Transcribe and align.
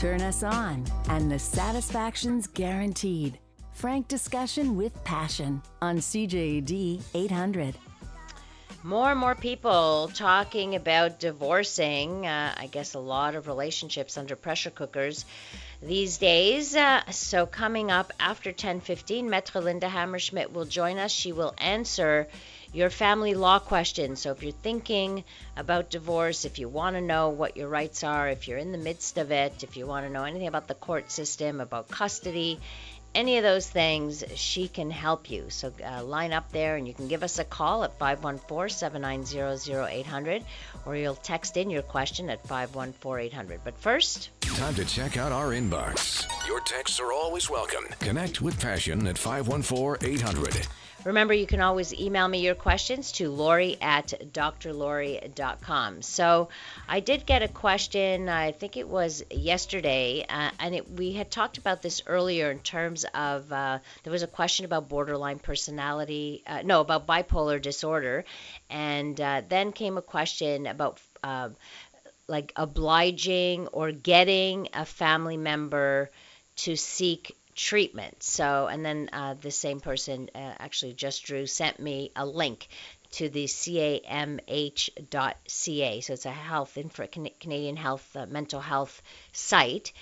Turn 0.00 0.22
us 0.22 0.42
on, 0.42 0.86
and 1.10 1.30
the 1.30 1.38
satisfaction's 1.38 2.46
guaranteed. 2.46 3.38
Frank 3.74 4.08
discussion 4.08 4.74
with 4.74 5.04
passion 5.04 5.60
on 5.82 5.98
CJAD 5.98 7.02
800. 7.12 7.74
More 8.82 9.10
and 9.10 9.20
more 9.20 9.34
people 9.34 10.10
talking 10.14 10.74
about 10.74 11.20
divorcing. 11.20 12.26
Uh, 12.26 12.54
I 12.56 12.68
guess 12.68 12.94
a 12.94 12.98
lot 12.98 13.34
of 13.34 13.46
relationships 13.46 14.16
under 14.16 14.36
pressure 14.36 14.70
cookers 14.70 15.26
these 15.82 16.16
days. 16.16 16.74
Uh, 16.74 17.02
so 17.10 17.44
coming 17.44 17.90
up 17.90 18.10
after 18.18 18.52
10:15, 18.52 19.28
Maître 19.28 19.62
Linda 19.62 19.86
Hammerschmidt 19.86 20.50
will 20.50 20.64
join 20.64 20.96
us. 20.96 21.12
She 21.12 21.32
will 21.32 21.52
answer 21.58 22.26
your 22.72 22.90
family 22.90 23.34
law 23.34 23.58
questions. 23.58 24.20
So 24.20 24.30
if 24.32 24.42
you're 24.42 24.52
thinking 24.52 25.24
about 25.56 25.90
divorce, 25.90 26.44
if 26.44 26.58
you 26.58 26.68
want 26.68 26.96
to 26.96 27.00
know 27.00 27.30
what 27.30 27.56
your 27.56 27.68
rights 27.68 28.04
are, 28.04 28.28
if 28.28 28.48
you're 28.48 28.58
in 28.58 28.72
the 28.72 28.78
midst 28.78 29.18
of 29.18 29.32
it, 29.32 29.62
if 29.62 29.76
you 29.76 29.86
want 29.86 30.06
to 30.06 30.12
know 30.12 30.24
anything 30.24 30.46
about 30.46 30.68
the 30.68 30.74
court 30.74 31.10
system, 31.10 31.60
about 31.60 31.88
custody, 31.88 32.60
any 33.14 33.38
of 33.38 33.42
those 33.42 33.68
things, 33.68 34.22
she 34.36 34.68
can 34.68 34.90
help 34.90 35.30
you. 35.30 35.46
So 35.48 35.72
uh, 35.84 36.04
line 36.04 36.32
up 36.32 36.52
there 36.52 36.76
and 36.76 36.86
you 36.86 36.94
can 36.94 37.08
give 37.08 37.22
us 37.22 37.38
a 37.38 37.44
call 37.44 37.82
at 37.82 37.98
514 37.98 38.68
790 38.72 39.72
0800 39.98 40.44
or 40.86 40.96
you'll 40.96 41.16
text 41.16 41.56
in 41.56 41.70
your 41.70 41.82
question 41.82 42.30
at 42.30 42.46
514 42.46 43.26
800. 43.26 43.60
But 43.64 43.76
first, 43.78 44.30
time 44.40 44.74
to 44.76 44.84
check 44.84 45.16
out 45.16 45.32
our 45.32 45.48
inbox. 45.48 46.26
Your 46.46 46.60
texts 46.60 47.00
are 47.00 47.12
always 47.12 47.50
welcome. 47.50 47.84
Connect 47.98 48.40
with 48.40 48.60
Passion 48.60 49.06
at 49.08 49.18
514 49.18 50.08
800. 50.08 50.68
Remember, 51.04 51.32
you 51.32 51.46
can 51.46 51.62
always 51.62 51.94
email 51.94 52.28
me 52.28 52.40
your 52.40 52.54
questions 52.54 53.12
to 53.12 53.30
Lori 53.30 53.78
at 53.80 54.12
drlori.com. 54.32 56.02
So 56.02 56.50
I 56.86 57.00
did 57.00 57.24
get 57.24 57.42
a 57.42 57.48
question, 57.48 58.28
I 58.28 58.52
think 58.52 58.76
it 58.76 58.86
was 58.86 59.24
yesterday, 59.30 60.26
uh, 60.28 60.50
and 60.58 60.74
it, 60.74 60.90
we 60.90 61.12
had 61.12 61.30
talked 61.30 61.56
about 61.56 61.80
this 61.80 62.02
earlier 62.06 62.50
in 62.50 62.58
terms 62.58 63.06
of 63.14 63.50
uh, 63.50 63.78
there 64.04 64.12
was 64.12 64.22
a 64.22 64.26
question 64.26 64.66
about 64.66 64.90
borderline 64.90 65.38
personality, 65.38 66.42
uh, 66.46 66.62
no, 66.62 66.80
about 66.80 67.06
bipolar 67.06 67.62
disorder. 67.62 68.26
And 68.68 69.18
uh, 69.18 69.40
then 69.48 69.72
came 69.72 69.96
a 69.96 70.02
question 70.02 70.66
about 70.66 71.00
um, 71.24 71.56
like 72.28 72.52
obliging 72.56 73.68
or 73.68 73.90
getting 73.90 74.68
a 74.74 74.84
family 74.84 75.38
member 75.38 76.10
to 76.56 76.76
seek 76.76 77.34
treatment. 77.54 78.22
So, 78.22 78.66
and 78.66 78.84
then 78.84 79.10
uh, 79.12 79.34
the 79.40 79.50
same 79.50 79.80
person, 79.80 80.30
uh, 80.34 80.54
actually 80.58 80.94
just 80.94 81.24
Drew, 81.24 81.46
sent 81.46 81.80
me 81.80 82.12
a 82.16 82.24
link 82.26 82.68
to 83.12 83.28
the 83.28 83.44
camh.ca. 83.44 84.40
So 86.00 86.12
it's 86.12 86.26
a 86.26 86.30
health, 86.30 86.76
infra, 86.78 87.08
Canadian 87.08 87.76
health, 87.76 88.08
uh, 88.16 88.26
mental 88.26 88.60
health 88.60 89.02
site. 89.32 89.92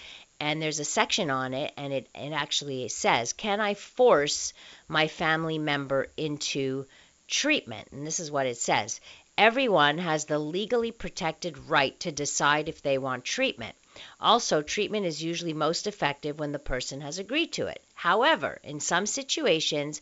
And 0.40 0.62
there's 0.62 0.78
a 0.78 0.84
section 0.84 1.30
on 1.30 1.52
it, 1.52 1.72
and 1.76 1.92
it, 1.92 2.08
it 2.14 2.32
actually 2.32 2.88
says, 2.88 3.32
Can 3.32 3.60
I 3.60 3.74
force 3.74 4.52
my 4.86 5.08
family 5.08 5.58
member 5.58 6.06
into 6.16 6.86
treatment? 7.26 7.88
And 7.90 8.06
this 8.06 8.20
is 8.20 8.30
what 8.30 8.46
it 8.46 8.56
says 8.56 9.00
Everyone 9.36 9.98
has 9.98 10.24
the 10.24 10.38
legally 10.38 10.90
protected 10.90 11.56
right 11.68 11.98
to 12.00 12.10
decide 12.10 12.68
if 12.68 12.82
they 12.82 12.98
want 12.98 13.24
treatment. 13.24 13.76
Also, 14.20 14.62
treatment 14.62 15.06
is 15.06 15.22
usually 15.22 15.52
most 15.52 15.86
effective 15.86 16.38
when 16.38 16.52
the 16.52 16.58
person 16.58 17.00
has 17.00 17.18
agreed 17.18 17.52
to 17.52 17.66
it. 17.66 17.82
However, 17.94 18.60
in 18.62 18.80
some 18.80 19.06
situations, 19.06 20.00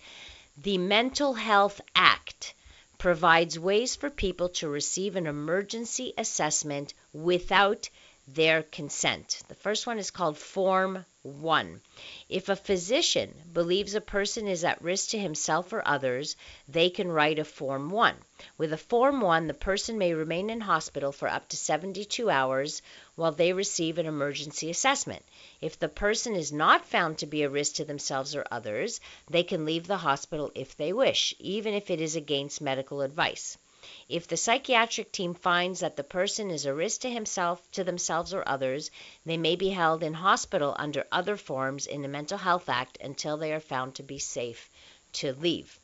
the 0.56 0.78
Mental 0.78 1.34
Health 1.34 1.80
Act 1.94 2.55
provides 2.98 3.58
ways 3.58 3.94
for 3.94 4.08
people 4.08 4.48
to 4.48 4.69
receive 4.69 5.17
an 5.17 5.27
emergency 5.27 6.14
assessment 6.17 6.94
without 7.12 7.91
their 8.28 8.62
consent. 8.62 9.42
The 9.46 9.55
first 9.55 9.86
one 9.86 9.98
is 9.98 10.10
called 10.10 10.36
Form 10.36 11.05
1. 11.22 11.80
If 12.28 12.48
a 12.48 12.56
physician 12.56 13.34
believes 13.52 13.95
a 13.95 14.01
person 14.01 14.48
is 14.48 14.64
at 14.64 14.83
risk 14.83 15.11
to 15.11 15.18
himself 15.18 15.73
or 15.73 15.86
others, 15.86 16.34
they 16.68 16.90
can 16.90 17.08
write 17.08 17.39
a 17.39 17.45
Form 17.45 17.89
1. 17.90 18.17
With 18.58 18.73
a 18.73 18.77
Form 18.77 19.20
1, 19.20 19.46
the 19.46 19.55
person 19.55 19.96
may 19.96 20.12
remain 20.12 20.51
in 20.51 20.61
hospital 20.61 21.12
for 21.12 21.28
up 21.28 21.48
to 21.51 21.56
72 21.56 22.28
hours 22.28 22.83
while 23.14 23.33
they 23.33 23.52
receive 23.52 23.98
an 23.98 24.06
emergency 24.06 24.70
assessment. 24.70 25.24
If 25.61 25.78
the 25.78 25.89
person 25.89 26.34
is 26.34 26.52
not 26.52 26.84
found 26.84 27.18
to 27.18 27.27
be 27.27 27.45
a 27.45 27.48
risk 27.48 27.77
to 27.77 27.84
themselves 27.84 28.34
or 28.34 28.45
others, 28.51 29.01
they 29.30 29.45
can 29.45 29.64
leave 29.64 29.86
the 29.86 29.98
hospital 29.98 30.51
if 30.55 30.77
they 30.77 30.92
wish, 30.92 31.33
even 31.39 31.74
if 31.74 31.90
it 31.90 32.01
is 32.01 32.17
against 32.17 32.61
medical 32.61 33.02
advice. 33.02 33.56
If 34.08 34.27
the 34.27 34.36
psychiatric 34.36 35.13
team 35.13 35.35
finds 35.35 35.80
that 35.80 35.97
the 35.97 36.02
person 36.05 36.51
is 36.51 36.67
a 36.67 36.74
risk 36.74 37.02
to 37.02 37.11
himself, 37.11 37.70
to 37.73 37.85
themselves 37.85 38.35
or 38.35 38.42
others, 38.47 38.91
they 39.24 39.36
may 39.36 39.57
be 39.57 39.70
held 39.70 40.02
in 40.02 40.14
hospital 40.14 40.74
under 40.79 41.07
other 41.13 41.36
forms 41.36 41.86
in 41.86 42.02
the 42.02 42.08
Mental 42.08 42.39
Health 42.39 42.69
Act 42.69 42.98
until 43.01 43.36
they 43.36 43.52
are 43.52 43.61
found 43.61 43.95
to 43.95 44.02
be 44.02 44.19
safe 44.19 44.70
to 45.14 45.33
leave. 45.35 45.79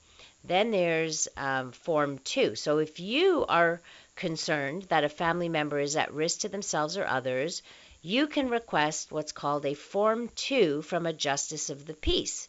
Then 0.44 0.72
there's 0.72 1.28
um, 1.36 1.72
Form 1.72 2.18
2. 2.18 2.56
So 2.56 2.78
if 2.78 2.98
you 2.98 3.46
are 3.48 3.80
concerned 4.16 4.82
that 4.84 5.04
a 5.04 5.08
family 5.08 5.48
member 5.48 5.78
is 5.78 5.96
at 5.96 6.12
risk 6.12 6.40
to 6.40 6.48
themselves 6.48 6.96
or 6.96 7.06
others, 7.06 7.62
you 8.02 8.26
can 8.26 8.48
request 8.48 9.12
what's 9.12 9.30
called 9.30 9.64
a 9.64 9.74
Form 9.74 10.28
2 10.34 10.82
from 10.82 11.06
a 11.06 11.12
Justice 11.12 11.70
of 11.70 11.86
the 11.86 11.94
Peace. 11.94 12.48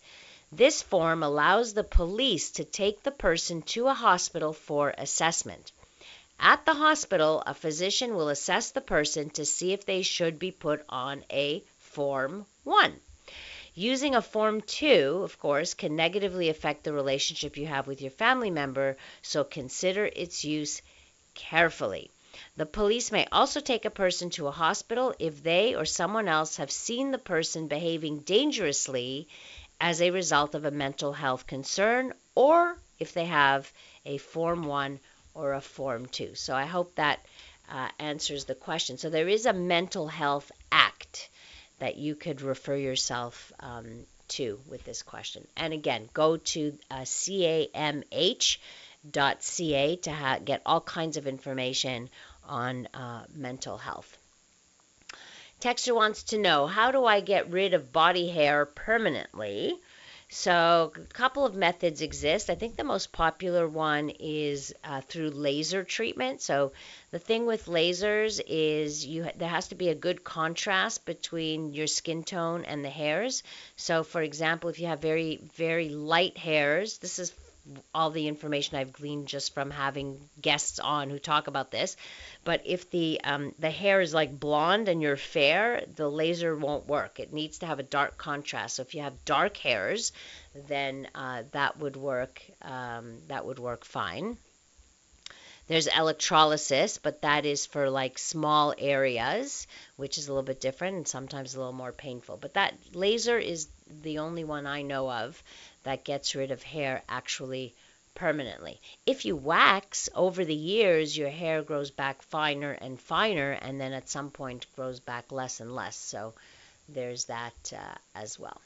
This 0.56 0.84
form 0.84 1.24
allows 1.24 1.74
the 1.74 1.84
police 1.84 2.52
to 2.52 2.64
take 2.64 3.02
the 3.02 3.10
person 3.10 3.64
to 3.74 3.88
a 3.88 3.96
hospital 3.96 4.54
for 4.54 4.94
assessment. 4.96 5.72
At 6.40 6.64
the 6.64 6.76
hospital, 6.76 7.42
a 7.48 7.56
physician 7.56 8.14
will 8.14 8.30
assess 8.30 8.70
the 8.70 8.80
person 8.80 9.32
to 9.32 9.46
see 9.46 9.74
if 9.74 9.88
they 9.88 10.04
should 10.04 10.38
be 10.38 10.52
put 10.52 10.86
on 10.88 11.26
a 11.32 11.64
Form 11.80 12.46
1. 12.66 13.00
Using 13.74 14.14
a 14.14 14.22
Form 14.22 14.62
2, 14.62 15.22
of 15.24 15.40
course, 15.40 15.74
can 15.74 15.96
negatively 15.96 16.50
affect 16.50 16.84
the 16.84 16.94
relationship 16.94 17.58
you 17.58 17.66
have 17.66 17.88
with 17.88 18.00
your 18.00 18.12
family 18.12 18.52
member, 18.52 18.96
so 19.24 19.44
consider 19.44 20.06
its 20.06 20.46
use 20.46 20.84
carefully. 21.34 22.12
The 22.58 22.66
police 22.68 23.12
may 23.12 23.28
also 23.32 23.60
take 23.60 23.86
a 23.86 23.90
person 23.90 24.30
to 24.32 24.48
a 24.48 24.52
hospital 24.52 25.16
if 25.18 25.42
they 25.42 25.76
or 25.76 25.86
someone 25.86 26.28
else 26.28 26.58
have 26.58 26.72
seen 26.72 27.10
the 27.10 27.18
person 27.18 27.68
behaving 27.68 28.20
dangerously 28.20 29.28
as 29.84 30.02
a 30.02 30.12
result 30.12 30.56
of 30.56 30.64
a 30.64 30.72
mental 30.72 31.12
health 31.12 31.46
concern 31.46 32.14
or 32.36 32.78
if 33.00 33.14
they 33.14 33.26
have 33.26 33.70
a 34.06 34.18
Form 34.18 34.64
1 34.64 34.98
or 35.34 35.52
a 35.52 35.60
Form 35.60 36.06
2. 36.06 36.36
So 36.36 36.56
I 36.56 36.64
hope 36.64 36.96
that 36.96 37.20
uh, 37.70 37.90
answers 38.00 38.46
the 38.46 38.56
question. 38.56 38.98
So 38.98 39.10
there 39.10 39.28
is 39.28 39.46
a 39.46 39.52
Mental 39.52 40.08
Health 40.08 40.54
Act 40.72 41.30
that 41.80 41.98
you 41.98 42.16
could 42.16 42.42
refer 42.42 42.78
yourself 42.78 43.52
um, 43.60 44.06
to 44.30 44.58
with 44.70 44.86
this 44.86 45.04
question. 45.04 45.46
And 45.58 45.74
again, 45.74 46.08
go 46.14 46.38
to 46.38 46.78
uh, 46.90 47.02
camh.ca 47.02 48.56
to 49.98 50.12
ha- 50.14 50.40
get 50.46 50.62
all 50.66 50.80
kinds 50.80 51.18
of 51.18 51.28
information 51.28 52.10
on 52.48 52.88
uh, 52.94 53.26
mental 53.36 53.78
health. 53.78 54.18
Texture 55.64 55.96
wants 55.96 56.24
to 56.24 56.38
know 56.38 56.68
how 56.68 56.92
do 56.92 57.06
I 57.06 57.22
get 57.22 57.50
rid 57.50 57.74
of 57.74 57.94
body 57.94 58.28
hair 58.28 58.66
permanently? 58.66 59.80
So, 60.28 60.92
a 60.94 61.14
couple 61.14 61.46
of 61.46 61.56
methods 61.56 62.02
exist. 62.02 62.50
I 62.50 62.56
think 62.56 62.76
the 62.76 62.84
most 62.84 63.14
popular 63.14 63.66
one 63.66 64.10
is 64.10 64.74
uh, 64.84 65.00
through 65.00 65.30
laser 65.30 65.86
treatment. 65.86 66.42
So, 66.42 66.74
the 67.12 67.20
thing 67.20 67.46
with 67.46 67.68
lasers 67.68 68.42
is 68.46 69.06
you 69.06 69.26
there 69.38 69.48
has 69.48 69.70
to 69.70 69.76
be 69.76 69.88
a 69.88 69.96
good 69.96 70.26
contrast 70.26 71.06
between 71.06 71.72
your 71.72 71.88
skin 71.88 72.24
tone 72.24 72.66
and 72.66 72.84
the 72.84 72.90
hairs. 72.90 73.42
So, 73.78 74.04
for 74.04 74.22
example, 74.22 74.70
if 74.70 74.80
you 74.80 74.88
have 74.88 75.00
very 75.00 75.40
very 75.56 75.88
light 75.88 76.38
hairs, 76.38 76.98
this 76.98 77.20
is 77.20 77.32
all 77.94 78.10
the 78.10 78.28
information 78.28 78.78
I've 78.78 78.94
gleaned 78.94 79.28
just 79.28 79.54
from 79.54 79.72
having 79.72 80.20
guests 80.42 80.80
on 80.80 81.10
who 81.10 81.20
talk 81.20 81.48
about 81.48 81.72
this. 81.72 81.96
But 82.44 82.62
if 82.66 82.90
the 82.90 83.22
um, 83.24 83.54
the 83.60 83.70
hair 83.70 84.02
is 84.02 84.14
like 84.14 84.40
blonde 84.40 84.90
and 84.90 85.02
you're 85.02 85.18
fair, 85.18 85.84
the 85.96 86.10
laser 86.10 86.56
won't 86.56 86.88
work. 86.88 87.20
It 87.20 87.34
needs 87.34 87.60
to 87.60 87.66
have 87.66 87.80
a 87.80 87.84
dark 87.84 88.18
contrast. 88.18 88.76
So 88.76 88.82
if 88.82 88.96
you 88.96 89.02
have 89.02 89.26
dark 89.26 89.58
hairs, 89.58 90.12
then 90.68 91.08
uh, 91.16 91.44
that 91.52 91.80
would 91.80 91.96
work. 91.96 92.42
Um, 92.62 93.20
that 93.28 93.46
would 93.46 93.60
work 93.60 93.86
fine. 93.86 94.38
There's 95.68 95.88
electrolysis, 95.88 96.98
but 96.98 97.22
that 97.22 97.46
is 97.46 97.66
for 97.66 97.90
like 97.90 98.20
small 98.20 98.74
areas, 98.78 99.66
which 99.96 100.18
is 100.18 100.28
a 100.28 100.32
little 100.32 100.44
bit 100.44 100.60
different 100.60 100.98
and 100.98 101.08
sometimes 101.08 101.56
a 101.56 101.60
little 101.60 101.72
more 101.72 101.94
painful. 101.94 102.36
But 102.36 102.56
that 102.56 102.74
laser 102.94 103.38
is 103.38 103.70
the 104.02 104.20
only 104.20 104.44
one 104.44 104.68
I 104.68 104.82
know 104.82 105.10
of 105.10 105.42
that 105.84 106.04
gets 106.04 106.36
rid 106.36 106.52
of 106.52 106.64
hair 106.64 107.04
actually 107.08 107.74
permanently. 108.16 108.80
If 109.06 109.26
you 109.26 109.36
wax 109.36 110.10
over 110.16 110.46
the 110.46 110.56
years, 110.56 111.18
your 111.18 111.30
hair 111.30 111.62
grows 111.62 111.92
back 111.92 112.22
finer 112.22 112.72
and 112.72 113.00
finer, 113.00 113.52
and 113.52 113.80
then 113.80 113.94
at 113.94 114.10
some 114.10 114.32
point 114.32 114.66
grows 114.76 115.00
back 115.00 115.32
less 115.32 115.60
and 115.60 115.76
less. 115.76 115.96
So 115.96 116.34
there's 116.90 117.26
that 117.26 117.74
uh, 117.76 117.96
as 118.16 118.38
well. 118.38 118.60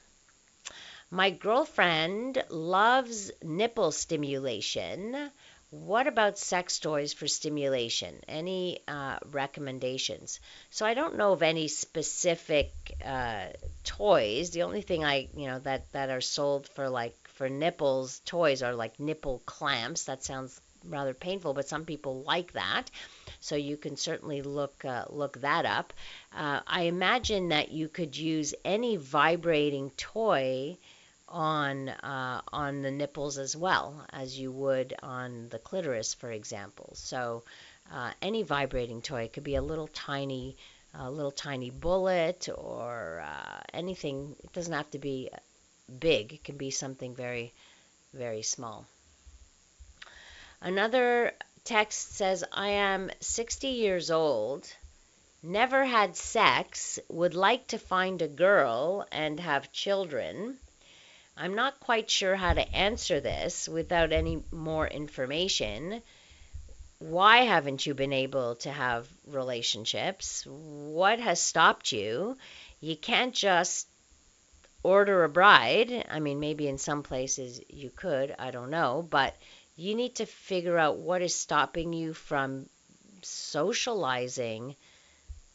My 1.09 1.29
girlfriend 1.29 2.43
loves 2.49 3.31
nipple 3.41 3.93
stimulation. 3.93 5.31
What 5.69 6.07
about 6.07 6.37
sex 6.37 6.79
toys 6.79 7.13
for 7.13 7.27
stimulation? 7.27 8.21
Any 8.27 8.79
uh, 8.87 9.17
recommendations? 9.31 10.39
So 10.69 10.85
I 10.85 10.93
don't 10.93 11.17
know 11.17 11.33
of 11.33 11.43
any 11.43 11.67
specific 11.67 12.71
uh, 13.03 13.47
toys. 13.83 14.51
The 14.51 14.63
only 14.63 14.81
thing 14.81 15.03
I, 15.03 15.27
you 15.35 15.47
know, 15.47 15.59
that 15.59 15.91
that 15.91 16.09
are 16.09 16.21
sold 16.21 16.67
for 16.69 16.87
like 16.89 17.15
for 17.33 17.49
nipples 17.49 18.21
toys 18.25 18.63
are 18.63 18.73
like 18.73 18.99
nipple 18.99 19.41
clamps. 19.45 20.05
That 20.05 20.23
sounds 20.23 20.59
rather 20.85 21.13
painful, 21.13 21.53
but 21.53 21.67
some 21.67 21.83
people 21.85 22.21
like 22.23 22.53
that. 22.53 22.89
So 23.41 23.55
you 23.57 23.75
can 23.75 23.97
certainly 23.97 24.41
look 24.41 24.85
uh, 24.85 25.05
look 25.09 25.41
that 25.41 25.65
up. 25.65 25.93
Uh, 26.33 26.61
I 26.65 26.83
imagine 26.83 27.49
that 27.49 27.71
you 27.71 27.89
could 27.89 28.15
use 28.15 28.55
any 28.63 28.95
vibrating 28.95 29.91
toy 29.97 30.77
on 31.29 31.89
uh, 31.89 32.41
on 32.53 32.81
the 32.81 32.91
nipples 32.91 33.37
as 33.37 33.55
well 33.55 34.05
as 34.11 34.39
you 34.39 34.51
would 34.51 34.93
on 35.03 35.49
the 35.49 35.59
clitoris, 35.59 36.13
for 36.13 36.31
example. 36.31 36.91
So 36.95 37.43
uh, 37.91 38.11
any 38.21 38.43
vibrating 38.43 39.01
toy 39.01 39.23
it 39.23 39.33
could 39.33 39.43
be 39.43 39.55
a 39.55 39.61
little 39.61 39.87
tiny, 39.87 40.55
a 40.93 41.11
little 41.11 41.31
tiny 41.31 41.69
bullet 41.69 42.47
or 42.55 43.23
uh, 43.25 43.59
anything. 43.73 44.35
It 44.43 44.53
doesn't 44.53 44.73
have 44.73 44.89
to 44.91 44.99
be 44.99 45.29
big. 45.99 46.33
It 46.33 46.43
can 46.43 46.57
be 46.57 46.71
something 46.71 47.15
very, 47.15 47.53
very 48.13 48.41
small. 48.41 48.85
Another 50.61 51.33
text 51.63 52.13
says, 52.13 52.43
"I 52.51 52.69
am 52.69 53.11
60 53.19 53.67
years 53.67 54.11
old." 54.11 54.67
Never 55.43 55.85
had 55.85 56.17
sex, 56.17 56.99
would 57.09 57.35
like 57.35 57.67
to 57.67 57.77
find 57.77 58.21
a 58.21 58.27
girl 58.27 59.05
and 59.11 59.39
have 59.39 59.71
children 59.71 60.57
I'm 61.37 61.55
not 61.55 61.79
quite 61.79 62.09
sure 62.09 62.35
how 62.35 62.53
to 62.53 62.75
answer 62.75 63.19
this 63.19 63.67
without 63.69 64.11
any 64.11 64.41
more 64.51 64.87
information. 64.87 66.01
Why 66.99 67.43
haven't 67.43 67.85
you 67.85 67.93
been 67.93 68.13
able 68.13 68.55
to 68.55 68.71
have 68.71 69.07
relationships? 69.27 70.45
What 70.47 71.19
has 71.19 71.39
stopped 71.39 71.91
you? 71.91 72.37
You 72.81 72.95
can't 72.95 73.35
just 73.35 73.87
order 74.81 75.23
a 75.23 75.29
bride. 75.29 76.05
I 76.09 76.19
mean, 76.19 76.39
maybe 76.39 76.67
in 76.67 76.77
some 76.77 77.03
places 77.03 77.61
you 77.69 77.91
could, 77.91 78.35
I 78.39 78.51
don't 78.51 78.71
know, 78.71 79.05
but 79.07 79.35
you 79.75 79.93
need 79.93 80.15
to 80.15 80.25
figure 80.25 80.77
out 80.77 80.97
what 80.97 81.21
is 81.21 81.35
stopping 81.35 81.93
you 81.93 82.13
from 82.13 82.67
socializing 83.21 84.75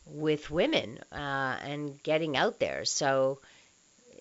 with 0.06 0.50
women 0.50 0.99
uh, 1.11 1.56
and 1.64 2.00
getting 2.02 2.37
out 2.37 2.61
there. 2.61 2.84
So, 2.84 3.38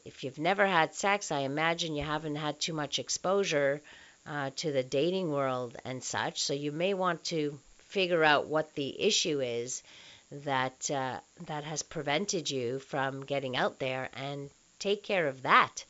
if 0.05 0.23
you've 0.23 0.39
never 0.39 0.65
had 0.65 0.93
sex, 0.93 1.31
I 1.31 1.39
imagine 1.39 1.95
you 1.95 2.03
haven't 2.03 2.35
had 2.35 2.59
too 2.59 2.73
much 2.73 2.99
exposure 2.99 3.81
uh, 4.25 4.51
to 4.57 4.71
the 4.71 4.83
dating 4.83 5.31
world 5.31 5.77
and 5.85 6.03
such. 6.03 6.41
So 6.41 6.53
you 6.53 6.71
may 6.71 6.93
want 6.93 7.23
to 7.25 7.59
figure 7.89 8.23
out 8.23 8.47
what 8.47 8.73
the 8.75 9.01
issue 9.01 9.41
is 9.41 9.83
that 10.31 10.89
uh, 10.89 11.19
that 11.47 11.63
has 11.65 11.83
prevented 11.83 12.49
you 12.49 12.79
from 12.79 13.25
getting 13.25 13.57
out 13.57 13.79
there 13.79 14.09
and 14.13 14.49
take 14.79 15.03
care 15.03 15.27
of 15.27 15.41
that 15.43 15.83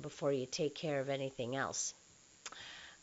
before 0.00 0.32
you 0.32 0.46
take 0.46 0.74
care 0.74 1.00
of 1.00 1.08
anything 1.08 1.54
else. 1.54 1.94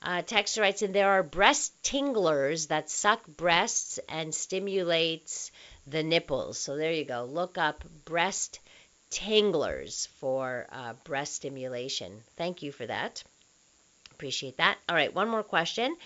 Uh, 0.03 0.23
Texter 0.23 0.61
writes, 0.61 0.81
and 0.81 0.95
there 0.95 1.11
are 1.11 1.23
breast 1.23 1.71
tinglers 1.83 2.67
that 2.67 2.89
suck 2.89 3.25
breasts 3.27 3.99
and 4.09 4.33
stimulates 4.33 5.51
the 5.85 6.01
nipples. 6.03 6.57
So 6.57 6.75
there 6.75 6.91
you 6.91 7.05
go. 7.05 7.23
Look 7.25 7.57
up 7.57 7.83
breast 8.03 8.59
Tinglers 9.11 10.07
for 10.19 10.67
uh, 10.71 10.93
breast 11.03 11.35
stimulation. 11.35 12.23
Thank 12.37 12.63
you 12.63 12.71
for 12.71 12.85
that. 12.85 13.23
Appreciate 14.13 14.57
that. 14.57 14.77
All 14.87 14.95
right, 14.95 15.13
one 15.13 15.29
more 15.29 15.43
question. 15.43 15.97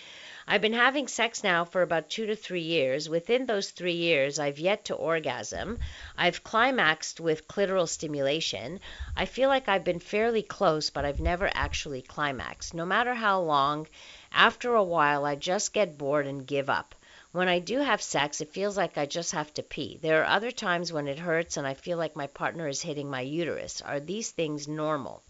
I've 0.48 0.62
been 0.62 0.72
having 0.72 1.06
sex 1.06 1.44
now 1.44 1.64
for 1.64 1.82
about 1.82 2.08
two 2.08 2.26
to 2.26 2.36
three 2.36 2.62
years. 2.62 3.08
Within 3.08 3.46
those 3.46 3.70
three 3.70 3.96
years, 3.96 4.38
I've 4.38 4.58
yet 4.58 4.86
to 4.86 4.94
orgasm. 4.94 5.78
I've 6.16 6.42
climaxed 6.42 7.20
with 7.20 7.46
clitoral 7.46 7.88
stimulation. 7.88 8.80
I 9.16 9.26
feel 9.26 9.48
like 9.48 9.68
I've 9.68 9.84
been 9.84 10.00
fairly 10.00 10.42
close, 10.42 10.88
but 10.88 11.04
I've 11.04 11.20
never 11.20 11.50
actually 11.52 12.02
climaxed. 12.02 12.74
No 12.74 12.86
matter 12.86 13.12
how 13.12 13.40
long, 13.40 13.86
after 14.32 14.74
a 14.74 14.82
while, 14.82 15.24
I 15.24 15.34
just 15.34 15.72
get 15.72 15.98
bored 15.98 16.26
and 16.26 16.46
give 16.46 16.70
up. 16.70 16.94
When 17.36 17.50
I 17.50 17.58
do 17.58 17.80
have 17.80 18.00
sex, 18.00 18.40
it 18.40 18.54
feels 18.54 18.78
like 18.78 18.96
I 18.96 19.04
just 19.04 19.32
have 19.32 19.52
to 19.52 19.62
pee. 19.62 19.98
There 20.00 20.22
are 20.22 20.36
other 20.36 20.50
times 20.50 20.90
when 20.90 21.06
it 21.06 21.18
hurts 21.18 21.58
and 21.58 21.66
I 21.66 21.74
feel 21.74 21.98
like 21.98 22.16
my 22.16 22.28
partner 22.28 22.66
is 22.66 22.80
hitting 22.80 23.10
my 23.10 23.20
uterus. 23.20 23.82
Are 23.82 24.00
these 24.00 24.30
things 24.30 24.66
normal? 24.66 25.22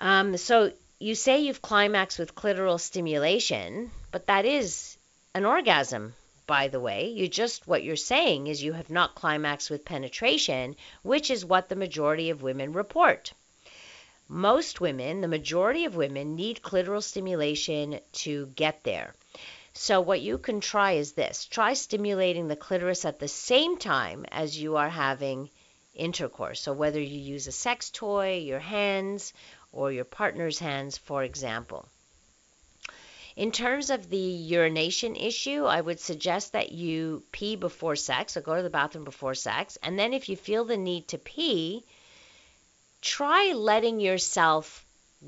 Um, 0.00 0.36
so 0.36 0.72
you 0.98 1.14
say 1.14 1.42
you've 1.42 1.62
climaxed 1.62 2.18
with 2.18 2.34
clitoral 2.34 2.80
stimulation, 2.80 3.92
but 4.10 4.26
that 4.26 4.44
is 4.44 4.98
an 5.32 5.44
orgasm, 5.44 6.16
by 6.48 6.66
the 6.66 6.80
way. 6.80 7.06
You 7.10 7.28
just, 7.28 7.68
what 7.68 7.84
you're 7.84 7.94
saying 7.94 8.48
is 8.48 8.60
you 8.60 8.72
have 8.72 8.90
not 8.90 9.14
climaxed 9.14 9.70
with 9.70 9.84
penetration, 9.84 10.74
which 11.04 11.30
is 11.30 11.44
what 11.44 11.68
the 11.68 11.76
majority 11.76 12.30
of 12.30 12.42
women 12.42 12.72
report. 12.72 13.32
Most 14.26 14.80
women, 14.80 15.20
the 15.20 15.28
majority 15.28 15.84
of 15.84 15.94
women, 15.94 16.34
need 16.34 16.62
clitoral 16.62 17.00
stimulation 17.00 18.00
to 18.24 18.46
get 18.56 18.82
there. 18.82 19.14
So, 19.72 20.00
what 20.00 20.20
you 20.20 20.36
can 20.36 20.60
try 20.60 20.92
is 20.92 21.12
this 21.12 21.44
try 21.44 21.74
stimulating 21.74 22.48
the 22.48 22.56
clitoris 22.56 23.04
at 23.04 23.20
the 23.20 23.28
same 23.28 23.78
time 23.78 24.26
as 24.30 24.60
you 24.60 24.76
are 24.76 24.90
having 24.90 25.48
intercourse. 25.94 26.60
So, 26.60 26.72
whether 26.72 27.00
you 27.00 27.18
use 27.18 27.46
a 27.46 27.52
sex 27.52 27.88
toy, 27.90 28.38
your 28.38 28.58
hands, 28.58 29.32
or 29.72 29.92
your 29.92 30.04
partner's 30.04 30.58
hands, 30.58 30.98
for 30.98 31.22
example. 31.22 31.88
In 33.36 33.52
terms 33.52 33.90
of 33.90 34.10
the 34.10 34.18
urination 34.18 35.14
issue, 35.14 35.64
I 35.64 35.80
would 35.80 36.00
suggest 36.00 36.52
that 36.52 36.72
you 36.72 37.22
pee 37.30 37.54
before 37.54 37.94
sex 37.94 38.36
or 38.36 38.40
go 38.40 38.56
to 38.56 38.62
the 38.62 38.70
bathroom 38.70 39.04
before 39.04 39.34
sex. 39.34 39.78
And 39.82 39.96
then, 39.96 40.12
if 40.12 40.28
you 40.28 40.36
feel 40.36 40.64
the 40.64 40.76
need 40.76 41.08
to 41.08 41.18
pee, 41.18 41.84
try 43.00 43.52
letting 43.52 44.00
yourself 44.00 44.84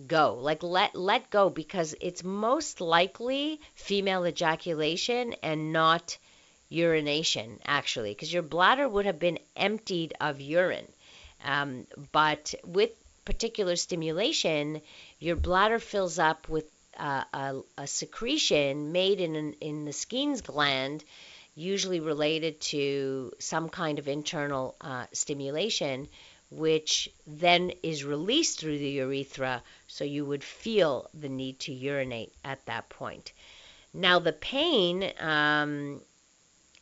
go. 0.06 0.34
Like 0.34 0.62
let 0.62 0.94
let 0.94 1.30
go 1.30 1.50
because 1.50 1.94
it's 2.00 2.24
most 2.24 2.80
likely 2.80 3.60
female 3.74 4.26
ejaculation 4.26 5.34
and 5.42 5.72
not 5.72 6.16
urination 6.68 7.60
actually 7.66 8.12
because 8.12 8.32
your 8.32 8.42
bladder 8.42 8.88
would 8.88 9.04
have 9.04 9.18
been 9.18 9.38
emptied 9.56 10.14
of 10.20 10.40
urine. 10.40 10.90
Um, 11.44 11.86
but 12.12 12.54
with 12.64 12.90
particular 13.24 13.76
stimulation 13.76 14.80
your 15.18 15.36
bladder 15.36 15.78
fills 15.78 16.18
up 16.18 16.48
with 16.48 16.64
uh, 16.96 17.24
a, 17.32 17.60
a, 17.78 17.86
secretion 17.86 18.92
made 18.92 19.20
in 19.20 19.36
an, 19.36 19.52
in 19.60 19.84
the 19.84 19.92
Skene's 19.92 20.40
gland 20.40 21.04
usually 21.54 22.00
related 22.00 22.60
to 22.60 23.32
some 23.38 23.68
kind 23.68 23.98
of 23.98 24.08
internal 24.08 24.74
uh, 24.80 25.06
stimulation 25.12 26.08
which 26.54 27.08
then 27.26 27.72
is 27.82 28.04
released 28.04 28.60
through 28.60 28.78
the 28.78 28.90
urethra, 28.90 29.62
so 29.86 30.04
you 30.04 30.24
would 30.24 30.44
feel 30.44 31.08
the 31.14 31.28
need 31.28 31.58
to 31.60 31.72
urinate 31.72 32.32
at 32.44 32.64
that 32.66 32.88
point. 32.90 33.32
Now, 33.94 34.18
the 34.18 34.32
pain, 34.32 35.12
um, 35.18 36.02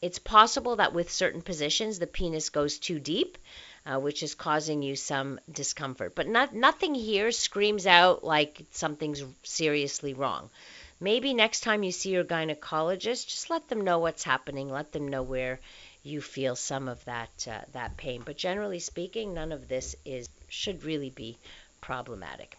it's 0.03 0.19
possible 0.19 0.77
that 0.77 0.93
with 0.93 1.11
certain 1.11 1.43
positions 1.43 1.99
the 1.99 2.07
penis 2.07 2.50
goes 2.50 2.79
too 2.79 2.99
deep, 2.99 3.39
uh, 3.87 3.99
which 4.00 4.23
is 4.23 4.35
causing 4.35 4.83
you 4.83 4.97
some 4.97 5.39
discomfort. 5.50 6.15
But 6.17 6.27
not, 6.27 6.53
nothing 6.53 6.95
here 6.95 7.31
screams 7.31 7.87
out 7.87 8.25
like 8.25 8.67
something's 8.73 9.23
seriously 9.45 10.15
wrong. 10.15 10.50
Maybe 10.99 11.33
next 11.33 11.61
time 11.61 11.83
you 11.83 11.93
see 11.93 12.11
your 12.11 12.25
gynecologist, 12.25 13.29
just 13.29 13.50
let 13.50 13.69
them 13.69 13.83
know 13.83 14.00
what's 14.00 14.25
happening, 14.25 14.69
let 14.69 14.93
them 14.93 15.09
know 15.09 15.23
where 15.23 15.61
you 16.02 16.21
feel 16.21 16.57
some 16.57 16.88
of 16.88 17.04
that 17.04 17.47
uh, 17.50 17.61
that 17.73 17.97
pain. 17.97 18.23
But 18.25 18.37
generally 18.37 18.78
speaking, 18.78 19.35
none 19.35 19.52
of 19.52 19.69
this 19.69 19.95
is 20.04 20.28
should 20.49 20.85
really 20.85 21.11
be 21.11 21.37
problematic. 21.80 22.57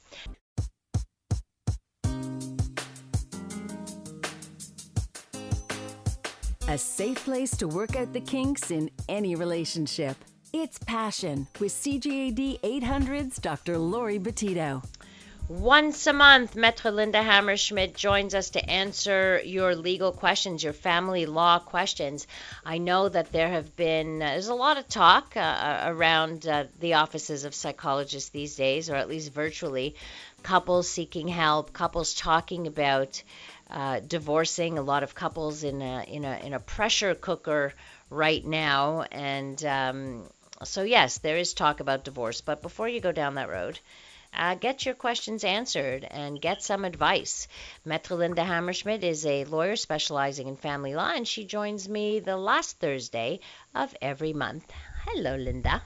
A 6.67 6.77
safe 6.77 7.25
place 7.25 7.51
to 7.57 7.67
work 7.67 7.97
out 7.97 8.13
the 8.13 8.21
kinks 8.21 8.71
in 8.71 8.89
any 9.09 9.35
relationship. 9.35 10.15
It's 10.53 10.77
Passion 10.79 11.47
with 11.59 11.71
CJAD 11.73 12.61
800's 12.61 13.37
Dr. 13.39 13.77
Lori 13.77 14.19
Betito. 14.19 14.81
Once 15.51 16.07
a 16.07 16.13
month, 16.13 16.55
Maître 16.55 16.93
Linda 16.93 17.21
Hammerschmidt 17.21 17.93
joins 17.93 18.33
us 18.33 18.51
to 18.51 18.69
answer 18.69 19.41
your 19.43 19.75
legal 19.75 20.13
questions, 20.13 20.63
your 20.63 20.71
family 20.71 21.25
law 21.25 21.59
questions. 21.59 22.25
I 22.65 22.77
know 22.77 23.09
that 23.09 23.33
there 23.33 23.49
have 23.49 23.75
been, 23.75 24.21
uh, 24.21 24.27
there's 24.27 24.47
a 24.47 24.55
lot 24.55 24.77
of 24.77 24.87
talk 24.87 25.35
uh, 25.35 25.39
uh, 25.41 25.83
around 25.87 26.47
uh, 26.47 26.63
the 26.79 26.93
offices 26.93 27.43
of 27.43 27.53
psychologists 27.53 28.29
these 28.29 28.55
days, 28.55 28.89
or 28.89 28.95
at 28.95 29.09
least 29.09 29.33
virtually. 29.33 29.95
Couples 30.41 30.87
seeking 30.87 31.27
help, 31.27 31.73
couples 31.73 32.13
talking 32.13 32.65
about 32.65 33.21
uh, 33.69 33.99
divorcing, 33.99 34.77
a 34.77 34.81
lot 34.81 35.03
of 35.03 35.15
couples 35.15 35.65
in 35.65 35.81
a, 35.81 36.05
in, 36.07 36.23
a, 36.23 36.39
in 36.45 36.53
a 36.53 36.61
pressure 36.61 37.13
cooker 37.13 37.73
right 38.09 38.45
now. 38.45 39.01
And 39.11 39.61
um, 39.65 40.23
so, 40.63 40.83
yes, 40.83 41.17
there 41.17 41.35
is 41.35 41.53
talk 41.53 41.81
about 41.81 42.05
divorce. 42.05 42.39
But 42.39 42.61
before 42.61 42.87
you 42.87 43.01
go 43.01 43.11
down 43.11 43.35
that 43.35 43.49
road, 43.49 43.77
uh, 44.33 44.55
get 44.55 44.85
your 44.85 44.95
questions 44.95 45.43
answered 45.43 46.05
and 46.09 46.41
get 46.41 46.63
some 46.63 46.85
advice. 46.85 47.47
Maître 47.85 48.17
Linda 48.17 48.43
Hammerschmidt 48.43 49.03
is 49.03 49.25
a 49.25 49.45
lawyer 49.45 49.75
specializing 49.75 50.47
in 50.47 50.55
family 50.55 50.95
law, 50.95 51.11
and 51.13 51.27
she 51.27 51.45
joins 51.45 51.87
me 51.87 52.19
the 52.19 52.37
last 52.37 52.79
Thursday 52.79 53.39
of 53.75 53.95
every 54.01 54.33
month. 54.33 54.71
Hello, 55.05 55.35
Linda. 55.35 55.81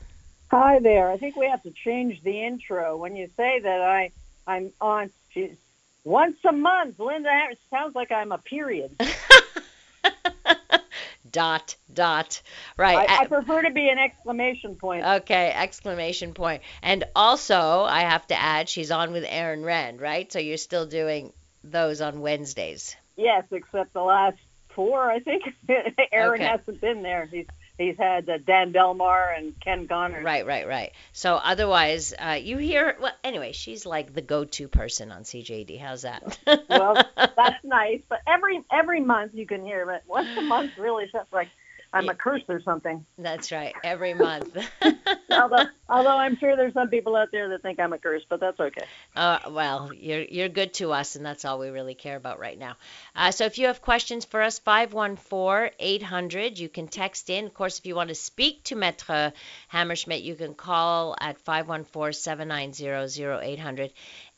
Hi 0.51 0.79
there. 0.79 1.09
I 1.09 1.17
think 1.17 1.35
we 1.35 1.47
have 1.47 1.63
to 1.63 1.71
change 1.71 2.21
the 2.21 2.43
intro. 2.43 2.97
When 2.97 3.15
you 3.15 3.29
say 3.35 3.59
that 3.59 3.81
I, 3.81 4.11
I'm 4.45 4.71
on 4.79 5.09
geez, 5.33 5.57
once 6.03 6.37
a 6.47 6.51
month, 6.51 6.99
Linda, 6.99 7.31
it 7.49 7.59
sounds 7.71 7.95
like 7.95 8.11
I'm 8.11 8.31
a 8.31 8.37
period. 8.37 8.95
dot 11.35 11.75
dot. 11.93 12.41
Right 12.77 13.09
I, 13.09 13.23
I, 13.23 13.27
prefer 13.27 13.63
to 13.63 13.71
be 13.71 13.89
an 13.89 13.97
exclamation 13.97 14.75
point. 14.75 15.03
Okay 15.03 15.51
exclamation 15.53 16.33
point. 16.33 16.61
And 16.81 17.03
also 17.13 17.83
i 17.83 18.01
have 18.01 18.25
to 18.27 18.39
add 18.39 18.69
she's 18.69 18.89
on 18.89 19.11
with 19.11 19.25
aaron 19.27 19.63
rand 19.65 19.99
right? 19.99 20.31
So 20.31 20.39
you're 20.39 20.55
still 20.55 20.85
doing 20.85 21.33
those 21.61 21.99
on 21.99 22.21
wednesdays. 22.21 22.95
Yes 23.17 23.43
except 23.51 23.91
the 23.91 24.01
last 24.01 24.37
four 24.69 25.11
i 25.11 25.19
think. 25.19 25.43
Aaron 26.13 26.41
okay. 26.41 26.49
hasn't 26.49 26.79
been 26.79 27.03
there. 27.03 27.25
He's 27.25 27.47
he's 27.77 27.97
had 27.97 28.29
uh, 28.29 28.37
Dan 28.45 28.71
Delmar 28.71 29.33
and 29.37 29.53
Ken 29.59 29.85
Gonner. 29.85 30.21
Right, 30.21 30.45
right, 30.45 30.67
right. 30.67 30.91
So 31.13 31.35
otherwise, 31.35 32.13
uh, 32.17 32.39
you 32.41 32.57
hear. 32.57 32.97
Well, 32.99 33.13
anyway, 33.23 33.51
she's 33.51 33.85
like 33.85 34.13
the 34.13 34.21
go-to 34.21 34.67
person 34.67 35.11
on 35.11 35.23
CJD. 35.23 35.79
How's 35.79 36.03
that? 36.03 36.37
well, 36.69 36.95
that's 37.15 37.63
nice. 37.63 38.01
But 38.09 38.19
every 38.27 38.63
every 38.71 39.01
month 39.01 39.31
you 39.33 39.45
can 39.45 39.65
hear 39.65 39.89
it. 39.91 40.03
Once 40.07 40.29
a 40.37 40.41
month 40.41 40.71
really 40.77 41.09
sounds 41.11 41.27
like 41.31 41.49
I'm 41.95 42.09
a 42.09 42.13
curse 42.13 42.43
or 42.49 42.61
something. 42.61 43.05
That's 43.17 43.53
right. 43.53 43.73
Every 43.83 44.13
month. 44.25 44.57
although, 45.31 45.65
although 45.89 46.17
I'm 46.17 46.37
sure 46.37 46.55
there's 46.57 46.73
some 46.73 46.89
people 46.89 47.15
out 47.15 47.29
there 47.31 47.47
that 47.49 47.61
think 47.61 47.79
I'm 47.79 47.93
a 47.93 47.97
curse, 47.97 48.23
but 48.29 48.41
that's 48.41 48.59
okay. 48.59 48.83
Uh, 49.15 49.39
well, 49.49 49.93
you're 49.93 50.23
you're 50.23 50.49
good 50.49 50.73
to 50.75 50.91
us, 50.91 51.15
and 51.15 51.25
that's 51.25 51.45
all 51.45 51.57
we 51.57 51.69
really 51.69 51.95
care 51.95 52.17
about 52.17 52.39
right 52.39 52.59
now. 52.59 52.75
Uh, 53.15 53.31
so 53.31 53.45
if 53.45 53.57
you 53.57 53.67
have 53.67 53.81
questions 53.81 54.25
for 54.25 54.41
us, 54.41 54.59
514-800. 54.59 56.57
You 56.57 56.67
can 56.67 56.89
text 56.89 57.29
in. 57.29 57.45
Of 57.45 57.53
course, 57.53 57.79
if 57.79 57.85
you 57.85 57.95
want 57.95 58.09
to 58.09 58.15
speak 58.15 58.65
to 58.65 58.75
Maître 58.75 59.31
Hammerschmidt, 59.71 60.23
you 60.23 60.35
can 60.35 60.53
call 60.53 61.15
at 61.19 61.41
514-790-0800 61.45 63.91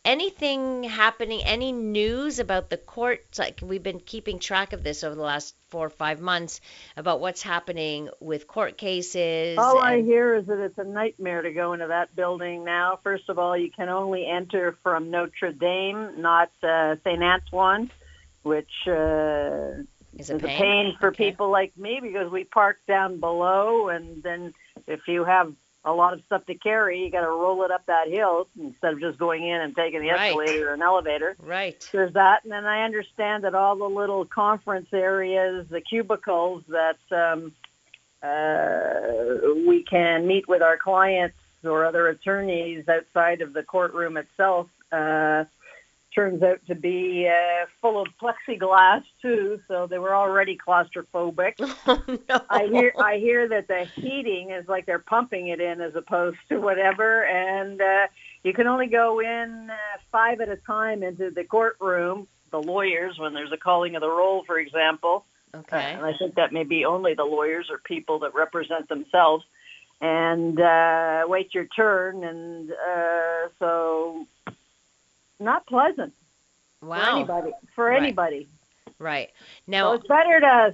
anything 0.07 0.83
happening, 0.83 1.43
any 1.43 1.73
news 1.73 2.39
about 2.39 2.69
the 2.69 2.77
courts? 2.77 3.37
Like 3.37 3.59
we've 3.61 3.83
been 3.83 3.99
keeping 3.99 4.39
track 4.39 4.73
of 4.73 4.81
this 4.81 5.03
over 5.03 5.13
the 5.13 5.21
last 5.21 5.53
four 5.67 5.85
or 5.85 5.89
five 5.89 6.21
months 6.21 6.61
about 6.95 7.19
what's 7.19 7.41
happening 7.43 8.09
with 8.21 8.47
court 8.47 8.77
cases. 8.77 9.57
All 9.57 9.77
and... 9.77 9.87
I 9.87 10.01
hear 10.01 10.35
is 10.35 10.45
that 10.47 10.59
it's 10.59 10.77
a 10.77 10.85
nightmare 10.85 11.41
to 11.41 11.51
go 11.51 11.73
into 11.73 11.87
that 11.87 12.15
building 12.15 12.63
now. 12.63 12.99
First 13.03 13.29
of 13.29 13.37
all, 13.37 13.55
you 13.55 13.69
can 13.69 13.89
only 13.89 14.25
enter 14.25 14.77
from 14.81 15.11
Notre 15.11 15.51
Dame, 15.51 16.21
not 16.21 16.51
uh, 16.63 16.95
St. 17.03 17.21
Antoine, 17.21 17.91
which 18.43 18.71
uh, 18.87 19.83
is, 20.17 20.29
a, 20.29 20.35
is 20.35 20.41
pain. 20.41 20.41
a 20.41 20.47
pain 20.47 20.97
for 21.01 21.09
okay. 21.09 21.31
people 21.31 21.51
like 21.51 21.77
me 21.77 21.99
because 22.01 22.31
we 22.31 22.45
park 22.45 22.79
down 22.87 23.19
below, 23.19 23.89
and 23.89 24.23
then 24.23 24.53
if 24.87 25.01
you 25.07 25.25
have 25.25 25.53
a 25.85 25.93
lot 25.93 26.13
of 26.13 26.21
stuff 26.25 26.45
to 26.47 26.55
carry. 26.55 27.03
You 27.03 27.11
got 27.11 27.21
to 27.21 27.27
roll 27.27 27.63
it 27.63 27.71
up 27.71 27.85
that 27.87 28.09
hill 28.09 28.47
instead 28.59 28.93
of 28.93 28.99
just 28.99 29.17
going 29.17 29.47
in 29.47 29.61
and 29.61 29.75
taking 29.75 30.01
the 30.01 30.09
right. 30.09 30.29
escalator 30.29 30.71
or 30.71 30.73
an 30.73 30.81
elevator. 30.81 31.35
Right. 31.39 31.87
There's 31.91 32.13
that, 32.13 32.43
and 32.43 32.51
then 32.51 32.65
I 32.65 32.83
understand 32.83 33.43
that 33.43 33.55
all 33.55 33.77
the 33.77 33.85
little 33.85 34.25
conference 34.25 34.89
areas, 34.93 35.65
the 35.69 35.81
cubicles 35.81 36.63
that 36.67 36.97
um, 37.11 37.53
uh, 38.21 39.53
we 39.67 39.83
can 39.89 40.27
meet 40.27 40.47
with 40.47 40.61
our 40.61 40.77
clients 40.77 41.37
or 41.63 41.85
other 41.85 42.07
attorneys 42.07 42.85
outside 42.87 43.41
of 43.41 43.53
the 43.53 43.63
courtroom 43.63 44.17
itself. 44.17 44.67
Uh, 44.91 45.43
turns 46.17 46.41
out 46.41 46.59
to 46.65 46.73
be 46.73 47.29
uh, 47.29 47.67
full 47.79 48.01
of 48.01 48.07
plexiglass 48.19 49.03
too, 49.21 49.61
so 49.67 49.85
they 49.85 49.99
were 49.99 50.15
already 50.15 50.57
claustrophobic. 50.57 51.53
Oh, 51.89 52.03
no. 52.07 52.41
I 52.49 52.65
hear 52.65 52.91
I 52.99 53.17
hear 53.17 53.47
that 53.49 53.67
the 53.67 53.85
heating 53.95 54.51
is 54.51 54.67
like 54.67 54.85
they're 54.85 54.99
pumping 54.99 55.47
it 55.47 55.61
in 55.61 55.79
as 55.79 55.95
opposed 55.95 56.37
to 56.49 56.59
whatever, 56.59 57.23
and 57.25 57.79
uh, 57.79 58.07
you 58.43 58.53
can 58.53 58.67
only 58.67 58.87
go 58.87 59.19
in 59.19 59.69
uh, 59.69 59.97
five 60.11 60.41
at 60.41 60.49
a 60.49 60.57
time 60.57 61.03
into 61.03 61.29
the 61.29 61.43
courtroom. 61.43 62.27
The 62.51 62.61
lawyers, 62.61 63.17
when 63.19 63.33
there's 63.33 63.51
a 63.51 63.57
calling 63.57 63.95
of 63.95 64.01
the 64.01 64.09
roll, 64.09 64.43
for 64.45 64.57
example. 64.57 65.25
Okay. 65.55 65.93
And 65.93 66.05
I 66.05 66.13
think 66.17 66.35
that 66.35 66.51
may 66.51 66.63
be 66.63 66.83
only 66.85 67.13
the 67.13 67.23
lawyers 67.23 67.67
or 67.69 67.77
people 67.77 68.19
that 68.19 68.33
represent 68.33 68.89
themselves 68.89 69.45
and 70.01 70.59
uh, 70.59 71.23
wait 71.27 71.53
your 71.53 71.65
turn. 71.65 72.23
And 72.23 72.71
uh, 72.71 73.49
so 73.59 74.25
not 75.39 75.65
pleasant 75.67 76.13
wow. 76.81 76.97
for 76.99 77.09
anybody. 77.09 77.51
For 77.75 77.85
right. 77.85 78.01
anybody. 78.01 78.47
Right 78.99 79.29
now, 79.67 79.91
so 79.91 79.93
it's 79.93 80.07
better 80.07 80.39
to 80.39 80.73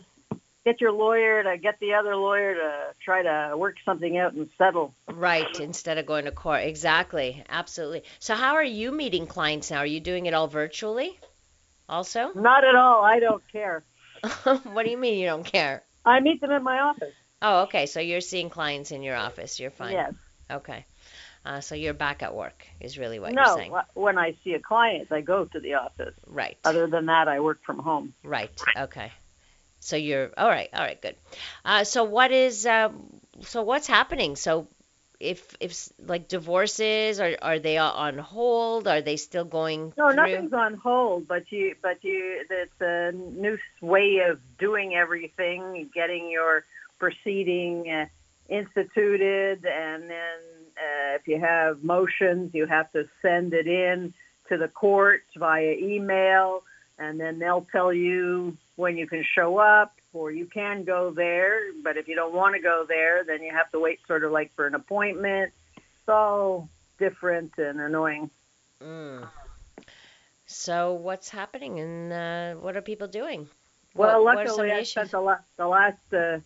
get 0.65 0.79
your 0.79 0.91
lawyer 0.91 1.43
to 1.43 1.57
get 1.57 1.79
the 1.79 1.93
other 1.93 2.15
lawyer 2.15 2.55
to 2.55 2.93
try 3.03 3.21
to 3.21 3.57
work 3.57 3.75
something 3.83 4.17
out 4.17 4.33
and 4.33 4.49
settle. 4.57 4.93
Right, 5.11 5.59
instead 5.59 5.97
of 5.97 6.05
going 6.05 6.25
to 6.25 6.31
court. 6.31 6.63
Exactly, 6.63 7.43
absolutely. 7.49 8.03
So, 8.19 8.35
how 8.35 8.53
are 8.53 8.63
you 8.63 8.91
meeting 8.91 9.27
clients 9.27 9.71
now? 9.71 9.79
Are 9.79 9.85
you 9.85 9.99
doing 9.99 10.25
it 10.25 10.33
all 10.33 10.47
virtually? 10.47 11.19
Also? 11.89 12.31
Not 12.33 12.63
at 12.63 12.75
all. 12.75 13.03
I 13.03 13.19
don't 13.19 13.43
care. 13.51 13.83
what 14.43 14.85
do 14.85 14.91
you 14.91 14.97
mean 14.97 15.19
you 15.19 15.25
don't 15.25 15.45
care? 15.45 15.83
I 16.05 16.19
meet 16.21 16.39
them 16.39 16.51
in 16.51 16.63
my 16.63 16.79
office. 16.79 17.13
Oh, 17.41 17.63
okay. 17.63 17.85
So 17.85 17.99
you're 17.99 18.21
seeing 18.21 18.49
clients 18.49 18.91
in 18.91 19.03
your 19.03 19.15
office. 19.15 19.59
You're 19.59 19.71
fine. 19.71 19.93
Yes. 19.93 20.13
Okay. 20.49 20.85
Uh, 21.45 21.59
so 21.59 21.75
you're 21.75 21.93
back 21.93 22.23
at 22.23 22.33
work 22.33 22.65
is 22.79 22.97
really 22.97 23.19
what 23.19 23.33
no, 23.33 23.43
you're 23.43 23.57
saying. 23.57 23.71
No, 23.71 23.81
when 23.95 24.17
I 24.17 24.35
see 24.43 24.53
a 24.53 24.59
client, 24.59 25.11
I 25.11 25.21
go 25.21 25.45
to 25.45 25.59
the 25.59 25.73
office. 25.73 26.15
Right. 26.25 26.57
Other 26.63 26.87
than 26.87 27.07
that, 27.07 27.27
I 27.27 27.41
work 27.41 27.59
from 27.65 27.79
home. 27.79 28.13
Right. 28.23 28.49
Okay. 28.77 29.11
So 29.79 29.97
you're 29.97 30.31
all 30.37 30.47
right. 30.47 30.69
All 30.73 30.81
right. 30.81 31.01
Good. 31.01 31.17
Uh, 31.65 31.83
so 31.83 32.05
what 32.05 32.31
is 32.31 32.65
um, 32.65 33.19
so 33.41 33.63
what's 33.63 33.87
happening? 33.87 34.37
So 34.37 34.69
if 35.19 35.55
if 35.59 35.89
like 35.99 36.29
divorces 36.29 37.19
are 37.19 37.37
are 37.41 37.59
they 37.59 37.77
on 37.77 38.17
hold? 38.17 38.87
Are 38.87 39.01
they 39.01 39.17
still 39.17 39.43
going? 39.43 39.93
No, 39.97 40.07
through? 40.07 40.15
nothing's 40.15 40.53
on 40.53 40.75
hold. 40.75 41.27
But 41.27 41.51
you 41.51 41.75
but 41.81 42.01
you 42.01 42.45
it's 42.49 42.79
a 42.79 43.11
new 43.11 43.57
way 43.81 44.19
of 44.29 44.39
doing 44.57 44.95
everything, 44.95 45.89
getting 45.93 46.29
your 46.29 46.63
proceeding. 46.99 47.91
Uh, 47.91 48.05
instituted, 48.49 49.65
and 49.65 50.09
then 50.09 50.39
uh, 50.77 51.15
if 51.15 51.27
you 51.27 51.39
have 51.39 51.83
motions, 51.83 52.53
you 52.53 52.65
have 52.65 52.91
to 52.93 53.07
send 53.21 53.53
it 53.53 53.67
in 53.67 54.13
to 54.49 54.57
the 54.57 54.67
court 54.67 55.23
via 55.35 55.73
email, 55.73 56.63
and 56.99 57.19
then 57.19 57.39
they'll 57.39 57.67
tell 57.71 57.93
you 57.93 58.57
when 58.75 58.97
you 58.97 59.07
can 59.07 59.23
show 59.35 59.57
up, 59.57 59.93
or 60.13 60.31
you 60.31 60.45
can 60.45 60.83
go 60.83 61.11
there. 61.11 61.59
But 61.83 61.97
if 61.97 62.07
you 62.07 62.15
don't 62.15 62.33
want 62.33 62.55
to 62.55 62.61
go 62.61 62.85
there, 62.87 63.23
then 63.23 63.41
you 63.41 63.51
have 63.51 63.71
to 63.71 63.79
wait 63.79 63.99
sort 64.07 64.23
of 64.23 64.31
like 64.31 64.53
for 64.55 64.67
an 64.67 64.75
appointment. 64.75 65.53
It's 65.75 66.09
all 66.09 66.69
different 66.99 67.53
and 67.57 67.79
annoying. 67.79 68.29
Mm. 68.81 69.27
So 70.45 70.93
what's 70.93 71.29
happening, 71.29 71.79
and 71.79 72.13
uh, 72.13 72.53
what 72.61 72.75
are 72.75 72.81
people 72.81 73.07
doing? 73.07 73.47
Well, 73.95 74.23
what, 74.23 74.35
luckily, 74.35 74.71
I 74.71 74.83
spent 74.83 75.11
the, 75.11 75.21
la- 75.21 75.37
the 75.55 75.67
last 75.67 76.13
uh, 76.13 76.39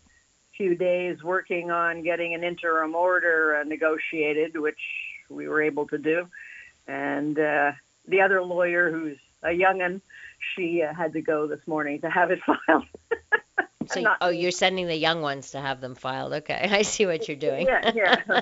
few 0.57 0.75
days 0.75 1.23
working 1.23 1.71
on 1.71 2.03
getting 2.03 2.33
an 2.33 2.43
interim 2.43 2.95
order 2.95 3.57
uh, 3.57 3.63
negotiated, 3.63 4.59
which 4.59 4.79
we 5.29 5.47
were 5.47 5.61
able 5.61 5.87
to 5.87 5.97
do. 5.97 6.27
And 6.87 7.37
uh, 7.37 7.71
the 8.07 8.21
other 8.21 8.41
lawyer, 8.43 8.91
who's 8.91 9.17
a 9.43 9.51
young'un, 9.51 10.01
she 10.55 10.81
uh, 10.81 10.93
had 10.93 11.13
to 11.13 11.21
go 11.21 11.47
this 11.47 11.59
morning 11.67 12.01
to 12.01 12.09
have 12.09 12.31
it 12.31 12.39
filed. 12.67 12.85
So, 13.88 14.03
oh, 14.22 14.29
you're 14.29 14.51
sending 14.51 14.88
the 14.88 14.96
young 14.96 15.22
ones 15.22 15.51
to 15.51 15.60
have 15.60 15.82
them 15.82 15.96
filed. 15.96 16.34
Okay, 16.34 16.70
I 16.72 16.82
see 16.82 17.06
what 17.06 17.27
you're 17.27 17.38
doing. 17.38 17.67
Yeah, 17.67 17.91
yeah. 17.94 18.41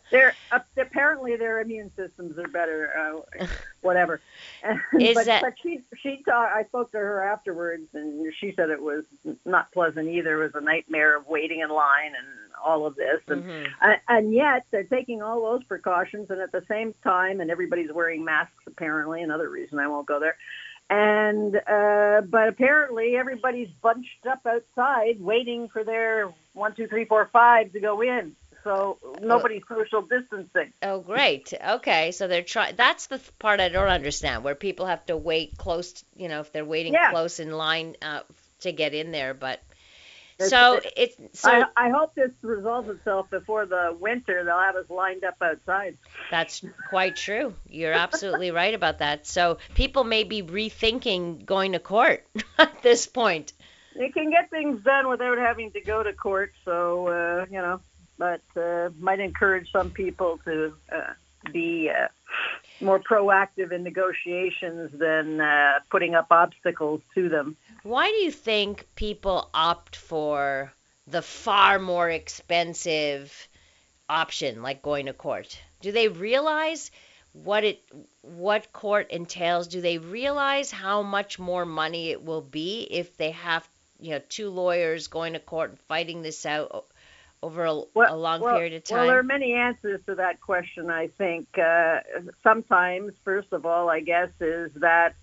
they're 0.10 0.34
uh, 0.52 0.60
apparently 0.76 1.36
their 1.36 1.60
immune 1.60 1.90
systems 1.96 2.38
are 2.38 2.48
better. 2.48 3.24
Uh, 3.40 3.46
whatever. 3.80 4.20
Is 4.98 5.14
but, 5.14 5.26
that... 5.26 5.42
but 5.42 5.54
she 5.62 5.80
she 6.02 6.22
talked. 6.24 6.54
I 6.54 6.64
spoke 6.64 6.92
to 6.92 6.98
her 6.98 7.22
afterwards, 7.22 7.88
and 7.94 8.32
she 8.38 8.52
said 8.56 8.70
it 8.70 8.82
was 8.82 9.04
not 9.44 9.72
pleasant 9.72 10.08
either. 10.08 10.42
It 10.42 10.52
was 10.52 10.62
a 10.62 10.64
nightmare 10.64 11.16
of 11.16 11.26
waiting 11.26 11.60
in 11.60 11.70
line 11.70 12.12
and 12.18 12.26
all 12.62 12.86
of 12.86 12.96
this, 12.96 13.20
and 13.28 13.42
mm-hmm. 13.44 13.72
and, 13.82 14.00
and 14.08 14.34
yet 14.34 14.66
they're 14.70 14.84
taking 14.84 15.22
all 15.22 15.40
those 15.42 15.64
precautions, 15.64 16.30
and 16.30 16.40
at 16.40 16.52
the 16.52 16.64
same 16.68 16.94
time, 17.02 17.40
and 17.40 17.50
everybody's 17.50 17.92
wearing 17.92 18.24
masks. 18.24 18.52
Apparently, 18.66 19.22
another 19.22 19.48
reason 19.48 19.78
I 19.78 19.88
won't 19.88 20.06
go 20.06 20.20
there 20.20 20.36
and 20.90 21.54
uh, 21.54 22.20
but 22.22 22.48
apparently 22.48 23.16
everybody's 23.16 23.70
bunched 23.80 24.26
up 24.28 24.44
outside 24.44 25.20
waiting 25.20 25.68
for 25.68 25.84
their 25.84 26.34
one, 26.52 26.74
two, 26.74 26.88
three, 26.88 27.04
four, 27.04 27.30
five 27.32 27.72
to 27.72 27.80
go 27.80 28.02
in. 28.02 28.34
So 28.64 28.98
nobody's 29.22 29.62
social 29.66 30.02
distancing. 30.02 30.72
Oh, 30.82 31.00
great. 31.00 31.54
Okay, 31.66 32.10
so 32.10 32.28
they're 32.28 32.42
trying. 32.42 32.76
That's 32.76 33.06
the 33.06 33.18
part 33.38 33.60
I 33.60 33.70
don't 33.70 33.88
understand, 33.88 34.44
where 34.44 34.54
people 34.54 34.84
have 34.84 35.06
to 35.06 35.16
wait 35.16 35.56
close. 35.56 36.04
You 36.14 36.28
know, 36.28 36.40
if 36.40 36.52
they're 36.52 36.64
waiting 36.64 36.92
yeah. 36.92 37.10
close 37.10 37.40
in 37.40 37.52
line 37.52 37.96
uh, 38.02 38.20
to 38.60 38.72
get 38.72 38.92
in 38.92 39.12
there, 39.12 39.32
but 39.32 39.62
So 40.48 40.80
it's 40.96 41.16
so 41.32 41.50
I, 41.50 41.64
I 41.76 41.90
hope 41.90 42.14
this 42.14 42.32
resolves 42.42 42.88
itself 42.88 43.28
before 43.30 43.66
the 43.66 43.96
winter. 43.98 44.44
They'll 44.44 44.58
have 44.58 44.76
us 44.76 44.88
lined 44.88 45.24
up 45.24 45.36
outside. 45.42 45.96
that's 46.30 46.64
quite 46.88 47.16
true. 47.16 47.54
You're 47.68 47.92
absolutely 47.92 48.50
right 48.62 48.74
about 48.74 48.98
that. 48.98 49.26
So 49.26 49.58
people 49.74 50.04
may 50.04 50.24
be 50.24 50.42
rethinking 50.42 51.44
going 51.44 51.72
to 51.72 51.78
court 51.78 52.26
at 52.58 52.82
this 52.82 53.06
point. 53.06 53.52
You 53.94 54.12
can 54.12 54.30
get 54.30 54.50
things 54.50 54.82
done 54.82 55.08
without 55.08 55.38
having 55.38 55.72
to 55.72 55.80
go 55.80 56.02
to 56.02 56.12
court, 56.12 56.52
so 56.64 57.08
uh, 57.08 57.46
you 57.50 57.58
know, 57.58 57.80
but 58.18 58.42
uh, 58.56 58.90
might 58.98 59.20
encourage 59.20 59.70
some 59.72 59.90
people 59.90 60.38
to 60.44 60.74
uh, 60.92 61.12
be 61.52 61.90
uh, 61.90 62.06
more 62.80 63.00
proactive 63.00 63.72
in 63.72 63.82
negotiations 63.82 64.90
than 64.92 65.40
uh, 65.40 65.80
putting 65.90 66.14
up 66.14 66.26
obstacles 66.30 67.00
to 67.14 67.28
them. 67.28 67.56
Why 67.82 68.08
do 68.08 68.16
you 68.16 68.30
think 68.30 68.86
people 68.94 69.50
opt 69.54 69.96
for 69.96 70.72
the 71.06 71.22
far 71.22 71.78
more 71.78 72.08
expensive 72.10 73.48
option 74.08 74.62
like 74.62 74.82
going 74.82 75.06
to 75.06 75.12
court? 75.12 75.58
Do 75.80 75.92
they 75.92 76.08
realize 76.08 76.90
what 77.32 77.64
it 77.64 77.82
what 78.22 78.72
court 78.72 79.10
entails? 79.10 79.68
Do 79.68 79.80
they 79.80 79.98
realize 79.98 80.70
how 80.70 81.02
much 81.02 81.38
more 81.38 81.64
money 81.64 82.10
it 82.10 82.24
will 82.24 82.42
be 82.42 82.86
if 82.90 83.16
they 83.16 83.30
have, 83.30 83.68
you 83.98 84.10
know, 84.10 84.20
two 84.28 84.50
lawyers 84.50 85.08
going 85.08 85.34
to 85.34 85.38
court 85.38 85.70
and 85.70 85.80
fighting 85.80 86.22
this 86.22 86.44
out 86.44 86.86
over 87.42 87.64
a, 87.64 87.72
a 87.72 88.16
long 88.16 88.40
well, 88.40 88.54
period 88.54 88.74
of 88.74 88.84
time? 88.84 88.98
Well, 88.98 89.06
there 89.08 89.18
are 89.18 89.22
many 89.22 89.54
answers 89.54 90.00
to 90.06 90.14
that 90.16 90.40
question. 90.40 90.90
I 90.90 91.08
think 91.08 91.46
uh, 91.58 92.00
sometimes, 92.42 93.12
first 93.24 93.52
of 93.52 93.64
all, 93.64 93.88
I 93.88 94.00
guess 94.00 94.30
is 94.40 94.70
that 94.76 95.14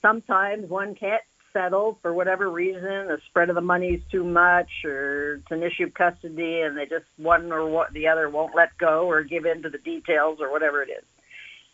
sometimes 0.00 0.68
one 0.68 0.94
can't 0.94 1.22
settle 1.52 1.98
for 2.02 2.12
whatever 2.12 2.48
reason. 2.50 2.82
The 2.82 3.18
spread 3.26 3.48
of 3.48 3.56
the 3.56 3.60
money 3.60 3.88
is 3.88 4.02
too 4.10 4.24
much, 4.24 4.70
or 4.84 5.36
it's 5.36 5.50
an 5.50 5.62
issue 5.62 5.84
of 5.84 5.94
custody, 5.94 6.60
and 6.60 6.76
they 6.76 6.86
just 6.86 7.06
one 7.16 7.50
or 7.52 7.66
what 7.66 7.92
the 7.92 8.06
other 8.08 8.30
won't 8.30 8.54
let 8.54 8.76
go 8.78 9.08
or 9.08 9.22
give 9.24 9.44
in 9.44 9.62
to 9.62 9.68
the 9.68 9.78
details 9.78 10.38
or 10.40 10.52
whatever 10.52 10.82
it 10.82 10.90
is. 10.90 11.04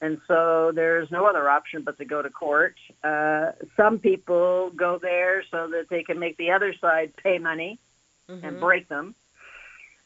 And 0.00 0.20
so 0.26 0.72
there's 0.74 1.10
no 1.10 1.26
other 1.26 1.48
option 1.48 1.82
but 1.82 1.98
to 1.98 2.04
go 2.04 2.20
to 2.20 2.30
court. 2.30 2.76
Uh, 3.02 3.52
some 3.76 3.98
people 3.98 4.70
go 4.74 4.98
there 5.00 5.44
so 5.50 5.68
that 5.68 5.88
they 5.88 6.02
can 6.02 6.18
make 6.18 6.36
the 6.36 6.50
other 6.50 6.74
side 6.80 7.12
pay 7.16 7.38
money 7.38 7.78
and 8.28 8.56
Mhm. 8.56 8.60
break 8.60 8.88
them. 8.88 9.14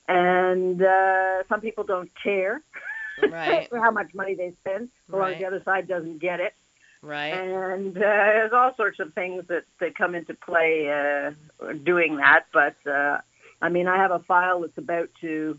And 0.08 0.82
uh, 0.82 1.42
some 1.48 1.60
people 1.60 1.84
don't 1.84 2.10
care 2.22 2.62
Right, 3.30 3.68
how 3.72 3.90
much 3.90 4.14
money 4.14 4.34
they 4.34 4.52
spend, 4.60 4.88
as 5.08 5.12
long 5.12 5.22
as 5.22 5.26
Right. 5.32 5.38
the 5.38 5.44
other 5.46 5.62
side 5.64 5.88
doesn't 5.88 6.18
get 6.18 6.40
it. 6.40 6.54
right. 7.02 7.34
And 7.34 7.96
uh, 7.96 8.00
there's 8.00 8.52
all 8.52 8.74
sorts 8.76 9.00
of 9.00 9.12
things 9.12 9.44
that, 9.48 9.64
that 9.80 9.94
come 9.96 10.14
into 10.14 10.34
play 10.34 10.88
uh, 10.88 11.72
doing 11.84 12.16
that. 12.16 12.44
But 12.52 12.76
uh, 12.86 13.18
I 13.60 13.68
mean, 13.68 13.86
I 13.88 13.96
have 13.96 14.12
a 14.12 14.20
file 14.20 14.60
that's 14.60 14.78
about 14.78 15.10
to 15.20 15.58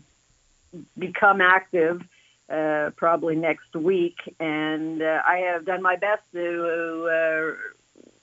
become 0.98 1.40
active 1.40 2.02
uh, 2.48 2.90
probably 2.96 3.36
next 3.36 3.74
week, 3.76 4.16
and 4.40 5.02
uh, 5.02 5.22
I 5.26 5.36
have 5.52 5.64
done 5.66 5.82
my 5.82 5.96
best 5.96 6.22
to 6.32 7.56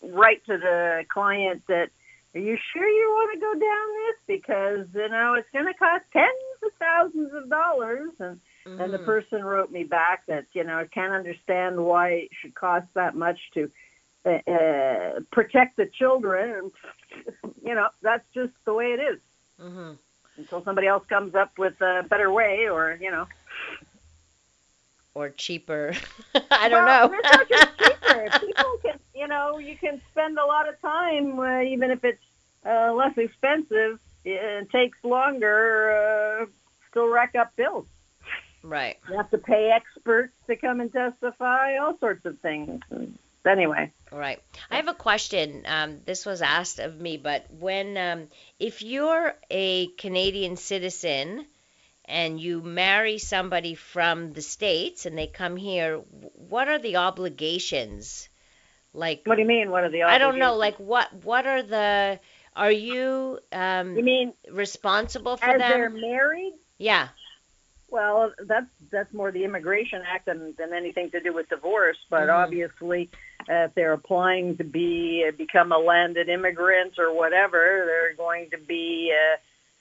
uh, 0.04 0.08
write 0.10 0.44
to 0.48 0.58
the 0.58 1.06
client 1.10 1.62
that. 1.68 1.90
Are 2.38 2.40
you 2.40 2.56
sure 2.72 2.88
you 2.88 3.10
want 3.16 3.34
to 3.34 3.40
go 3.40 3.54
down 3.54 3.88
this? 4.06 4.18
Because 4.28 4.88
you 4.94 5.10
know 5.10 5.34
it's 5.34 5.48
going 5.52 5.66
to 5.66 5.74
cost 5.74 6.04
tens 6.14 6.28
of 6.64 6.70
thousands 6.78 7.32
of 7.34 7.50
dollars, 7.50 8.12
and 8.20 8.40
and 8.80 8.94
the 8.94 9.00
Mhm. 9.00 9.06
person 9.06 9.44
wrote 9.44 9.72
me 9.72 9.84
back 9.84 10.24
that 10.28 10.46
you 10.54 10.64
know 10.64 10.78
I 10.78 10.86
can't 10.86 11.14
understand 11.14 11.84
why 11.84 12.10
it 12.10 12.30
should 12.40 12.54
cost 12.54 12.86
that 12.94 13.16
much 13.16 13.40
to 13.56 13.72
uh, 14.24 14.52
uh, 14.52 15.20
protect 15.32 15.78
the 15.78 15.88
children. 15.88 16.72
And 17.16 17.56
you 17.64 17.74
know 17.74 17.88
that's 18.04 18.26
just 18.36 18.54
the 18.66 18.74
way 18.74 18.94
it 18.94 19.00
is 19.00 19.20
Mhm. 19.60 19.98
until 20.38 20.64
somebody 20.64 20.86
else 20.86 21.08
comes 21.08 21.34
up 21.34 21.58
with 21.58 21.82
a 21.82 22.04
better 22.08 22.32
way, 22.32 22.70
or 22.70 23.00
you 23.02 23.10
know. 23.10 23.26
Or 25.18 25.30
cheaper. 25.30 25.94
I 26.52 26.70
don't 26.70 26.86
well, 26.86 27.10
know. 27.10 27.16
It's 27.18 27.38
not 27.38 27.50
just 27.50 27.78
cheaper. 27.80 28.40
People 28.40 28.78
can, 28.84 29.00
you 29.16 29.28
know, 29.28 29.58
you 29.58 29.76
can 29.76 30.00
spend 30.12 30.38
a 30.38 30.46
lot 30.46 30.70
of 30.70 30.80
time, 30.80 31.40
uh, 31.40 31.62
even 31.62 31.90
if 31.90 32.04
it's 32.04 32.22
uh, 32.64 32.94
less 32.94 33.18
expensive. 33.18 34.00
It 34.24 34.70
takes 34.70 35.00
longer. 35.04 36.44
Uh, 36.44 36.46
still 36.92 37.08
rack 37.08 37.34
up 37.34 37.56
bills. 37.56 37.88
right. 38.62 38.98
You 39.10 39.18
have 39.18 39.32
to 39.32 39.40
pay 39.40 39.72
experts 39.72 40.34
to 40.46 40.56
come 40.56 40.82
and 40.82 40.94
testify, 40.94 41.78
all 41.78 41.98
sorts 41.98 42.24
of 42.26 42.40
things. 42.42 42.84
Anyway, 43.44 43.92
Right. 44.12 44.40
I 44.70 44.76
have 44.76 44.88
a 44.88 44.94
question. 44.94 45.64
Um, 45.66 46.02
this 46.06 46.28
was 46.28 46.44
asked 46.44 46.78
of 46.80 47.00
me, 47.00 47.18
but 47.18 47.48
when, 47.50 47.98
um, 47.98 48.28
if 48.60 48.84
you're 48.84 49.34
a 49.50 49.88
Canadian 49.98 50.58
citizen 50.58 51.48
and 52.08 52.40
you 52.40 52.62
marry 52.62 53.18
somebody 53.18 53.76
from 53.76 54.32
the 54.32 54.42
States 54.42 55.06
and 55.06 55.18
they 55.18 55.28
come 55.28 55.58
here, 55.58 55.98
what 55.98 56.68
are 56.68 56.80
the 56.80 56.98
obligations? 56.98 58.30
Like, 58.94 59.24
what 59.26 59.36
do 59.36 59.42
you 59.42 59.48
mean? 59.48 59.70
What 59.70 59.84
are 59.84 59.92
the? 59.92 60.04
I 60.04 60.18
don't 60.18 60.40
know, 60.40 60.56
like, 60.56 60.78
what, 60.78 61.14
what 61.24 61.46
are 61.46 61.62
the, 61.62 62.20
are 62.56 62.72
you, 62.72 63.40
You 63.52 63.60
um, 63.60 63.96
mean 63.96 64.34
responsible 64.50 65.38
for 65.38 65.50
as 65.50 65.60
they're 65.60 65.90
married? 65.90 66.54
Yeah. 66.78 67.10
Well, 67.90 68.34
that's 68.46 68.66
that's 68.92 69.14
more 69.14 69.32
the 69.32 69.46
Immigration 69.46 70.02
Act 70.06 70.26
than, 70.26 70.54
than 70.58 70.74
anything 70.74 71.10
to 71.12 71.22
do 71.22 71.34
with 71.34 71.48
divorce. 71.48 71.98
But 72.10 72.28
Mhm. 72.28 72.44
obviously, 72.44 73.10
uh, 73.50 73.68
if 73.68 73.76
they're 73.76 73.94
applying 73.94 74.58
to 74.58 74.66
be 74.66 75.26
uh, 75.26 75.32
become 75.32 75.72
a 75.72 75.78
landed 75.78 76.28
immigrant 76.28 77.00
or 77.00 77.14
whatever, 77.14 77.84
they're 77.86 78.14
going 78.16 78.50
to 78.52 78.58
be. 78.58 79.14
Uh, 79.14 79.38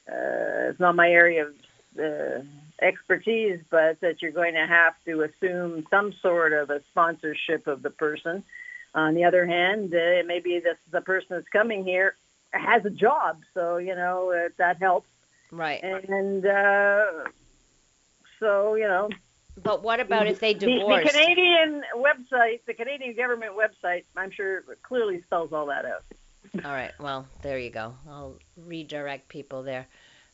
uh, 0.08 0.70
it's 0.70 0.78
not 0.78 0.94
my 0.94 1.10
area 1.10 1.46
of 1.46 1.54
uh, 1.98 2.42
expertise, 2.80 3.60
but 3.70 4.00
that 4.00 4.22
you're 4.22 4.32
going 4.32 4.54
to 4.54 4.66
have 4.66 4.94
to 5.06 5.22
assume 5.22 5.86
some 5.90 6.12
sort 6.22 6.52
of 6.52 6.70
a 6.70 6.80
sponsorship 6.90 7.66
of 7.66 7.82
the 7.82 7.90
person. 7.90 8.44
On 8.94 9.14
the 9.14 9.24
other 9.24 9.46
hand, 9.46 9.94
uh, 9.94 10.22
maybe 10.26 10.58
the 10.60 10.76
the 10.90 11.02
person 11.02 11.28
that's 11.30 11.48
coming 11.48 11.84
here 11.84 12.14
has 12.50 12.84
a 12.86 12.90
job, 12.90 13.40
so 13.52 13.76
you 13.76 13.94
know 13.94 14.32
uh, 14.32 14.48
that 14.58 14.78
helps. 14.80 15.08
Right. 15.50 15.82
And 15.82 16.44
uh, 16.44 17.04
so, 18.40 18.74
you 18.74 18.86
know, 18.86 19.08
But 19.62 19.82
what 19.82 20.00
about 20.00 20.26
if 20.26 20.40
they 20.40 20.54
the, 20.54 20.66
divorce? 20.66 21.04
the 21.04 21.10
Canadian 21.10 21.82
website, 21.96 22.60
the 22.66 22.74
Canadian 22.74 23.14
government 23.16 23.52
website, 23.56 24.04
I'm 24.16 24.30
sure 24.30 24.62
clearly 24.82 25.22
spells 25.22 25.52
all 25.52 25.66
that 25.66 25.84
out. 25.84 26.04
All 26.64 26.72
right. 26.72 26.92
Well, 27.00 27.26
there 27.42 27.58
you 27.58 27.70
go. 27.70 27.94
I'll 28.08 28.36
redirect 28.56 29.28
people 29.28 29.62
there. 29.62 29.86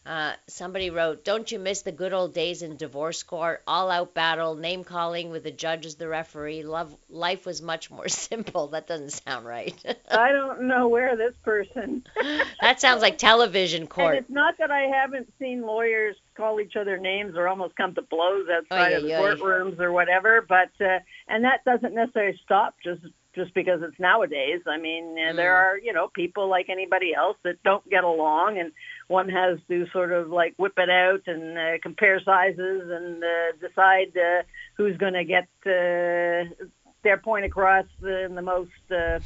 Uh, 0.05 0.33
somebody 0.49 0.91
wrote, 0.91 1.25
"Don't 1.25 1.53
you 1.53 1.61
miss 1.61 1.83
the 1.83 1.93
good 1.93 2.13
old 2.13 2.35
days 2.35 2.63
in 2.63 2.77
divorce 2.77 3.23
court? 3.23 3.63
All-out 3.69 4.15
battle, 4.15 4.57
name 4.57 4.83
calling 4.83 5.31
with 5.31 5.45
the 5.45 5.53
judge 5.53 5.87
as 5.87 5.95
the 5.95 6.09
referee. 6.09 6.65
Love, 6.65 6.93
life 7.09 7.47
was 7.47 7.63
much 7.63 7.89
more 7.91 8.09
simple." 8.09 8.67
That 8.69 8.89
doesn't 8.89 9.11
sound 9.11 9.47
right. 9.47 9.75
I 10.11 10.33
don't 10.33 10.63
know 10.63 10.89
where 10.89 11.17
this 11.17 11.35
person. 11.45 12.05
that 12.61 12.81
sounds 12.81 13.01
like 13.01 13.17
television 13.19 13.87
court. 13.87 14.17
And 14.17 14.25
it's 14.25 14.35
not 14.35 14.59
that 14.59 14.73
I 14.73 14.89
haven't 14.93 15.33
seen 15.39 15.63
lawyers 15.63 16.17
call 16.37 16.61
each 16.61 16.75
other 16.75 16.99
names 16.99 17.37
or 17.37 17.47
almost 17.47 17.77
come 17.77 17.95
to 17.95 18.03
blows 18.03 18.49
outside 18.53 18.95
Oy, 18.95 18.97
of 18.97 19.03
the 19.05 19.15
oy, 19.15 19.31
oy. 19.31 19.35
courtrooms 19.37 19.79
or 19.81 19.93
whatever, 19.93 20.45
but 20.49 20.71
uh, 20.85 20.99
and 21.29 21.45
that 21.45 21.65
doesn't 21.65 21.95
necessarily 21.95 22.41
stop 22.45 22.75
just 22.83 23.03
just 23.35 23.55
because 23.55 23.81
it's 23.83 23.99
nowadays. 23.99 24.61
I 24.67 24.77
mean, 24.79 25.17
uh, 25.19 25.33
there 25.35 25.53
Mm. 25.55 25.57
are 25.63 25.79
you 25.79 25.93
know 25.93 26.09
people 26.09 26.49
like 26.49 26.69
anybody 26.69 27.15
else 27.15 27.37
that 27.45 27.63
don't 27.63 27.89
get 27.89 28.05
along, 28.05 28.59
and 28.59 28.73
one 29.13 29.29
has 29.29 29.59
to 29.69 29.87
sort 29.93 30.11
of 30.13 30.31
like 30.31 30.55
whip 30.57 30.73
it 30.79 30.91
out 30.91 31.23
and 31.27 31.59
uh, 31.59 31.79
compare 31.83 32.19
sizes 32.21 32.83
and 32.91 33.23
uh, 33.23 33.67
decide 33.67 34.17
uh, 34.17 34.43
who's 34.77 34.97
going 34.97 35.15
to 35.15 35.25
get 35.25 35.47
uh, 35.67 36.65
their 37.05 37.19
point 37.19 37.45
across 37.45 37.87
in 38.01 38.35
the 38.37 38.43
most 38.43 38.71
uh, 38.91 39.19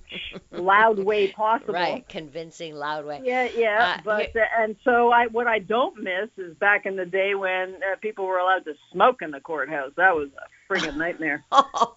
loud 0.50 0.98
way 0.98 1.28
possible. 1.30 1.74
Right, 1.74 2.06
convincing 2.08 2.74
loud 2.74 3.04
way. 3.06 3.20
Yeah, 3.24 3.48
yeah, 3.56 3.96
Uh, 3.98 4.02
but 4.04 4.36
uh, 4.36 4.40
and 4.58 4.76
so 4.84 5.10
I 5.12 5.28
what 5.28 5.46
I 5.46 5.60
don't 5.60 5.96
miss 6.02 6.28
is 6.36 6.56
back 6.56 6.86
in 6.86 6.96
the 6.96 7.06
day 7.06 7.34
when 7.34 7.74
uh, 7.76 7.96
people 8.00 8.26
were 8.26 8.38
allowed 8.38 8.64
to 8.64 8.74
smoke 8.92 9.22
in 9.22 9.30
the 9.30 9.40
courthouse. 9.40 9.92
That 9.96 10.14
was 10.16 10.28
a 10.36 10.72
friggin' 10.72 10.96
nightmare. 10.96 11.44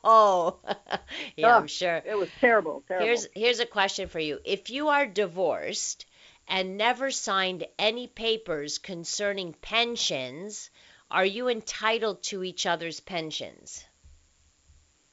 Oh, 0.06 0.58
yeah, 1.36 1.58
I'm 1.58 1.64
Oh, 1.64 1.68
sure. 1.68 2.02
It 2.06 2.18
was 2.18 2.30
terrible, 2.40 2.84
terrible. 2.88 3.08
Here's 3.08 3.28
here's 3.34 3.60
a 3.60 3.66
question 3.66 4.08
for 4.10 4.20
you. 4.20 4.40
If 4.46 4.70
you 4.70 4.90
are 4.90 5.06
divorced 5.08 6.06
and 6.48 6.78
never 6.78 7.12
signed 7.12 7.66
any 7.80 8.08
papers 8.08 8.78
concerning 8.78 9.54
pensions, 9.54 10.70
are 11.10 11.26
you 11.26 11.50
entitled 11.50 12.24
to 12.24 12.44
each 12.44 12.66
other's 12.66 13.00
pensions? 13.00 13.86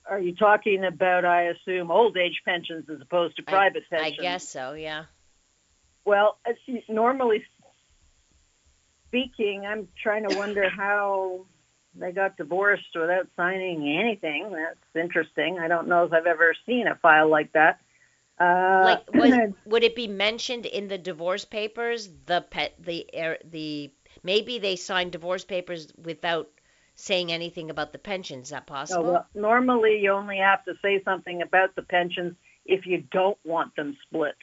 Are 0.08 0.18
you 0.18 0.34
talking 0.34 0.84
about, 0.84 1.24
I 1.24 1.44
assume, 1.44 1.90
old 1.90 2.16
age 2.16 2.42
pensions 2.44 2.88
as 2.90 3.00
opposed 3.00 3.36
to 3.36 3.42
private 3.42 3.84
I 3.92 3.96
pensions? 3.96 4.18
I 4.18 4.22
guess 4.22 4.48
so, 4.48 4.72
yeah. 4.72 5.04
Well, 6.04 6.38
uh, 6.48 6.52
normally 6.88 7.44
speaking, 9.08 9.66
I'm 9.66 9.88
trying 10.02 10.28
to 10.28 10.36
wonder 10.36 10.68
how 10.68 11.46
they 11.94 12.12
got 12.12 12.36
divorced 12.36 12.88
without 12.94 13.28
signing 13.36 13.96
anything. 13.98 14.50
That's 14.52 15.04
interesting. 15.04 15.58
I 15.58 15.68
don't 15.68 15.88
know 15.88 16.04
if 16.04 16.12
I've 16.12 16.26
ever 16.26 16.54
seen 16.66 16.86
a 16.86 16.94
file 16.96 17.28
like 17.28 17.52
that. 17.52 17.80
Uh, 18.40 18.80
like 18.84 19.12
was, 19.12 19.52
would 19.66 19.84
it 19.84 19.94
be 19.94 20.08
mentioned 20.08 20.64
in 20.64 20.88
the 20.88 20.96
divorce 20.98 21.44
papers 21.44 22.08
the 22.26 22.40
pet 22.50 22.74
the 22.78 23.06
er, 23.14 23.36
the 23.44 23.92
maybe 24.22 24.58
they 24.58 24.76
signed 24.76 25.12
divorce 25.12 25.44
papers 25.44 25.92
without 26.02 26.48
saying 26.94 27.30
anything 27.30 27.70
about 27.70 27.92
the 27.92 27.98
pensions 27.98 28.46
is 28.46 28.50
that 28.50 28.66
no, 28.66 28.74
possible 28.74 29.12
well, 29.12 29.26
normally 29.34 30.00
you 30.00 30.10
only 30.10 30.38
have 30.38 30.64
to 30.64 30.74
say 30.82 31.02
something 31.04 31.42
about 31.42 31.74
the 31.76 31.82
pensions 31.82 32.34
if 32.64 32.86
you 32.86 33.04
don't 33.12 33.38
want 33.44 33.76
them 33.76 33.96
split. 34.06 34.36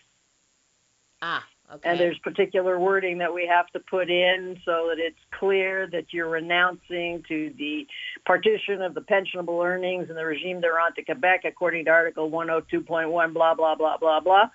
ah 1.22 1.44
okay 1.74 1.90
And 1.90 2.00
there's 2.00 2.18
particular 2.20 2.80
wording 2.80 3.18
that 3.20 3.34
we 3.34 3.48
have 3.48 3.68
to 3.68 3.80
put 3.80 4.10
in 4.10 4.60
so 4.66 4.90
that 4.90 5.00
it's 5.00 5.20
clear 5.40 5.88
that 5.92 6.06
you're 6.12 6.30
renouncing 6.30 7.24
to 7.28 7.54
the 7.58 7.88
partition 8.26 8.82
of 8.82 8.94
the 8.94 9.02
pensionable 9.02 9.66
earnings 9.66 10.08
and 10.10 10.18
the 10.18 10.26
regime 10.26 10.62
they're 10.62 10.72
thereon 10.72 10.94
to 10.96 11.04
Quebec 11.04 11.42
according 11.46 11.86
to 11.86 11.92
Article 11.92 12.30
102.1, 12.30 13.34
blah, 13.34 13.54
blah, 13.54 13.76
blah, 13.76 13.98
blah, 13.98 14.20
blah. 14.20 14.50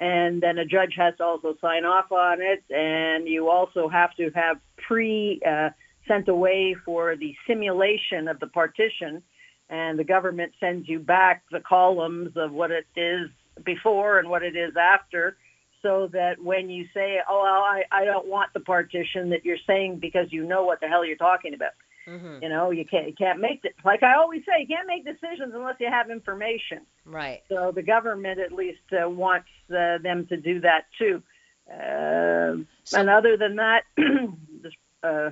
And 0.00 0.42
then 0.42 0.58
a 0.58 0.64
judge 0.64 0.94
has 0.96 1.14
to 1.18 1.24
also 1.24 1.54
sign 1.60 1.84
off 1.84 2.10
on 2.10 2.38
it. 2.40 2.64
And 2.70 3.28
you 3.28 3.48
also 3.48 3.88
have 3.88 4.14
to 4.16 4.30
have 4.34 4.58
pre 4.76 5.40
uh, 5.46 5.70
sent 6.08 6.28
away 6.28 6.76
for 6.84 7.16
the 7.16 7.34
simulation 7.46 8.28
of 8.28 8.40
the 8.40 8.48
partition. 8.48 9.22
And 9.70 9.98
the 9.98 10.04
government 10.04 10.52
sends 10.60 10.88
you 10.88 10.98
back 10.98 11.42
the 11.50 11.60
columns 11.60 12.36
of 12.36 12.52
what 12.52 12.70
it 12.70 12.86
is 12.96 13.30
before 13.64 14.18
and 14.18 14.28
what 14.28 14.42
it 14.42 14.56
is 14.56 14.72
after 14.76 15.36
so 15.84 16.08
that 16.12 16.42
when 16.42 16.68
you 16.70 16.86
say, 16.92 17.18
"Oh, 17.28 17.42
well, 17.44 17.62
I, 17.62 17.84
I 17.92 18.04
don't 18.04 18.26
want 18.26 18.52
the 18.54 18.60
partition," 18.60 19.30
that 19.30 19.44
you're 19.44 19.64
saying 19.66 19.98
because 20.00 20.26
you 20.32 20.42
know 20.44 20.64
what 20.64 20.80
the 20.80 20.88
hell 20.88 21.04
you're 21.04 21.16
talking 21.30 21.54
about. 21.54 21.74
hmm 22.06 22.38
You 22.42 22.48
know, 22.48 22.70
you 22.78 22.84
can't 22.84 23.06
you 23.06 23.14
can't 23.14 23.38
make 23.40 23.60
it. 23.64 23.74
Like 23.84 24.02
I 24.02 24.14
always 24.16 24.42
say, 24.46 24.54
you 24.62 24.66
can't 24.74 24.86
make 24.88 25.04
decisions 25.04 25.52
unless 25.54 25.76
you 25.78 25.88
have 25.98 26.10
information. 26.10 26.80
right 27.04 27.40
So 27.48 27.70
the 27.72 27.82
government 27.94 28.40
at 28.40 28.52
least 28.52 28.86
uh, 28.92 29.08
wants 29.08 29.48
uh, 29.70 29.98
them 30.08 30.26
to 30.30 30.36
do 30.50 30.60
that 30.68 30.82
too. 30.98 31.22
Uh, 31.70 32.64
So- 32.84 32.98
and 33.00 33.08
other 33.08 33.36
than 33.36 33.56
that, 33.56 33.82
uh, 35.02 35.30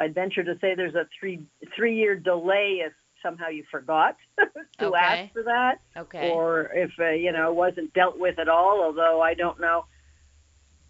I'd 0.00 0.14
venture 0.14 0.44
to 0.44 0.54
say 0.60 0.74
there's 0.74 0.94
a 0.94 1.06
three 1.18 1.36
three 1.74 1.96
year 1.96 2.14
delay 2.14 2.82
if 2.86 2.92
somehow 3.22 3.48
you 3.48 3.64
forgot 3.70 4.16
to 4.78 4.86
Okay. 4.86 4.96
ask 4.98 5.32
for 5.32 5.42
that 5.44 5.80
okay 5.96 6.30
or 6.30 6.70
if 6.74 6.90
uh, 6.98 7.10
you 7.10 7.32
know 7.32 7.52
wasn't 7.52 7.92
dealt 7.94 8.18
with 8.18 8.38
at 8.38 8.48
all. 8.48 8.82
Although 8.82 9.20
I 9.20 9.34
don't 9.34 9.60
know 9.60 9.84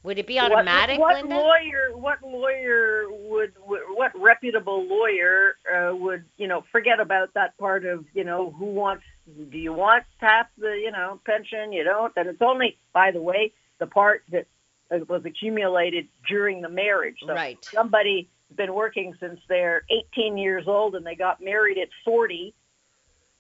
would 0.05 0.19
it 0.19 0.27
be 0.27 0.39
automatic 0.39 0.99
What, 0.99 1.17
linda 1.17 1.35
lawyer? 1.35 1.97
What 1.97 2.23
lawyer 2.23 3.05
would? 3.11 3.53
What 3.67 4.13
reputable 4.15 4.87
lawyer 4.87 5.57
uh, 5.71 5.95
would 5.95 6.25
you 6.37 6.47
know 6.47 6.65
forget 6.71 7.01
about 7.01 7.35
that 7.35 7.59
part 7.59 7.85
of 7.85 8.05
you 8.15 8.25
know 8.25 8.51
who 8.57 8.67
wants? 8.67 9.03
Do 9.27 9.59
you 9.59 9.73
want 9.73 10.05
half 10.19 10.47
the 10.57 10.81
you 10.83 10.93
know 10.93 11.21
pension? 11.27 11.73
You 11.73 11.85
don't, 11.85 12.13
and 12.17 12.29
it's 12.29 12.41
only 12.41 12.79
by 12.95 13.11
the 13.11 13.21
way 13.21 13.53
the 13.81 13.87
part 13.87 14.23
that 14.31 14.47
uh, 14.91 14.99
was 15.09 15.23
accumulated 15.27 16.07
during 16.29 16.63
the 16.63 16.69
marriage. 16.69 17.17
So 17.27 17.35
right 17.35 17.59
somebody 17.75 18.31
been 18.57 18.75
working 18.75 19.15
since 19.21 19.41
they're 19.49 19.83
18 19.91 20.39
years 20.39 20.65
old 20.67 20.95
and 20.95 21.05
they 21.05 21.15
got 21.15 21.43
married 21.43 21.79
at 21.79 21.89
40 22.05 22.55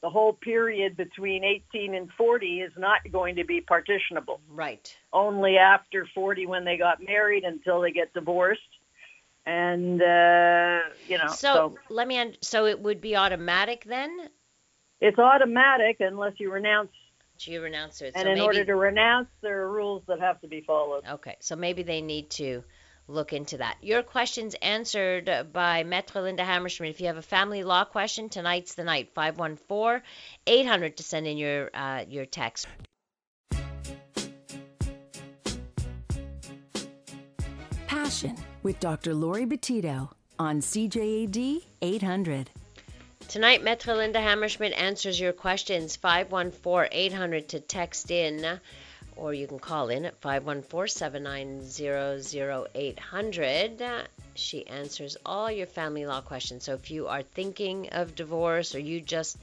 the 0.00 0.10
whole 0.10 0.32
period 0.32 0.96
between 0.96 1.42
18 1.42 1.94
and 1.94 2.08
40 2.16 2.60
is 2.60 2.72
not 2.76 3.00
going 3.10 3.36
to 3.36 3.44
be 3.44 3.60
partitionable. 3.60 4.40
Right. 4.48 4.94
Only 5.12 5.56
after 5.56 6.06
40 6.14 6.46
when 6.46 6.64
they 6.64 6.76
got 6.76 7.04
married 7.04 7.44
until 7.44 7.80
they 7.80 7.90
get 7.90 8.14
divorced. 8.14 8.60
And 9.44 10.02
uh 10.02 10.80
you 11.08 11.16
know 11.16 11.28
so, 11.28 11.76
so, 11.78 11.78
let 11.88 12.06
me 12.06 12.18
un- 12.18 12.36
so 12.42 12.66
it 12.66 12.78
would 12.80 13.00
be 13.00 13.16
automatic 13.16 13.84
then? 13.86 14.28
It's 15.00 15.18
automatic 15.18 15.96
unless 16.00 16.34
you 16.38 16.52
renounce 16.52 16.90
do 17.38 17.52
you 17.52 17.62
renounce 17.62 18.02
it? 18.02 18.12
And 18.14 18.24
so 18.24 18.28
in 18.30 18.34
maybe 18.34 18.40
order 18.42 18.64
to 18.66 18.74
renounce 18.74 19.28
there 19.40 19.62
are 19.62 19.72
rules 19.72 20.02
that 20.06 20.20
have 20.20 20.40
to 20.42 20.48
be 20.48 20.60
followed. 20.60 21.04
Okay, 21.08 21.36
so 21.40 21.56
maybe 21.56 21.82
they 21.82 22.02
need 22.02 22.28
to 22.30 22.62
look 23.08 23.32
into 23.32 23.56
that. 23.56 23.76
Your 23.82 24.02
questions 24.02 24.54
answered 24.60 25.48
by 25.52 25.82
Maître 25.84 26.22
Linda 26.22 26.44
Hammerschmidt. 26.44 26.90
If 26.90 27.00
you 27.00 27.06
have 27.06 27.16
a 27.16 27.22
family 27.22 27.64
law 27.64 27.84
question, 27.84 28.28
tonight's 28.28 28.74
the 28.74 28.84
night. 28.84 29.10
514 29.14 30.02
800 30.46 30.96
to 30.98 31.02
send 31.02 31.26
in 31.26 31.36
your 31.38 31.70
uh, 31.74 32.04
your 32.08 32.26
text. 32.26 32.66
Passion 37.86 38.36
with 38.62 38.78
Dr. 38.80 39.14
Lori 39.14 39.46
Betito 39.46 40.10
on 40.38 40.60
CJAD 40.60 41.62
800. 41.82 42.50
Tonight, 43.28 43.62
Maître 43.62 43.94
Linda 43.94 44.20
Hammerschmidt 44.20 44.72
answers 44.78 45.20
your 45.20 45.32
questions. 45.32 45.96
514 45.96 46.88
800 46.90 47.48
to 47.50 47.60
text 47.60 48.10
in, 48.10 48.58
or 49.18 49.34
you 49.34 49.46
can 49.46 49.58
call 49.58 49.88
in 49.88 50.04
at 50.04 50.20
514 50.20 50.88
790 50.88 52.68
0800. 52.74 53.82
She 54.34 54.66
answers 54.66 55.16
all 55.26 55.50
your 55.50 55.66
family 55.66 56.06
law 56.06 56.20
questions. 56.20 56.64
So 56.64 56.74
if 56.74 56.90
you 56.90 57.08
are 57.08 57.22
thinking 57.22 57.90
of 57.90 58.14
divorce 58.14 58.74
or 58.74 58.78
you 58.78 59.00
just 59.00 59.36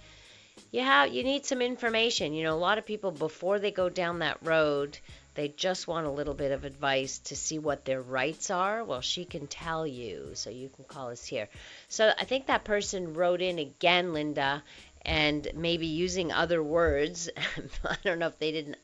you 0.72 0.82
have 0.82 1.14
you 1.14 1.24
need 1.24 1.46
some 1.46 1.62
information. 1.62 2.34
You 2.34 2.44
know, 2.44 2.56
a 2.56 2.58
lot 2.58 2.78
of 2.78 2.86
people 2.86 3.12
before 3.12 3.60
they 3.60 3.72
go 3.72 3.90
down 3.90 4.20
that 4.20 4.38
road, 4.42 4.98
they 5.36 5.50
just 5.50 5.88
want 5.88 6.08
a 6.08 6.12
little 6.12 6.34
bit 6.34 6.54
of 6.54 6.64
advice 6.64 7.20
to 7.20 7.36
see 7.36 7.60
what 7.60 7.84
their 7.84 8.02
rights 8.02 8.50
are. 8.50 8.84
Well, 8.84 9.02
she 9.02 9.26
can 9.26 9.48
tell 9.48 9.86
you, 9.86 10.32
so 10.34 10.50
you 10.50 10.70
can 10.70 10.86
call 10.86 11.10
us 11.10 11.26
here. 11.26 11.50
So 11.90 12.12
I 12.18 12.24
think 12.24 12.48
that 12.48 12.64
person 12.64 13.14
wrote 13.14 13.42
in 13.42 13.60
again, 13.60 14.14
Linda, 14.14 14.64
and 15.02 15.48
maybe 15.54 15.88
using 15.88 16.32
other 16.32 16.64
words. 16.64 17.30
I 17.84 17.98
don't 18.06 18.20
know 18.20 18.28
if 18.28 18.40
they 18.40 18.54
didn't 18.54 18.78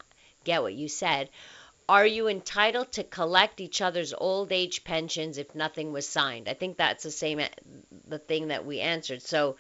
get 0.44 0.62
what 0.62 0.74
you 0.74 0.88
said. 0.88 1.30
Are 1.90 2.06
you 2.06 2.28
entitled 2.28 2.92
to 2.94 3.04
collect 3.04 3.60
each 3.60 3.82
other's 3.82 4.14
old 4.14 4.52
age 4.52 4.84
pensions 4.84 5.38
if 5.38 5.56
nothing 5.56 5.92
was 5.92 6.08
signed? 6.08 6.48
I 6.48 6.54
think 6.54 6.78
that's 6.78 7.04
the 7.04 7.12
same 7.12 7.42
the 8.08 8.20
thing 8.20 8.48
that 8.48 8.66
we 8.66 8.80
answered. 8.80 9.22
So 9.22 9.58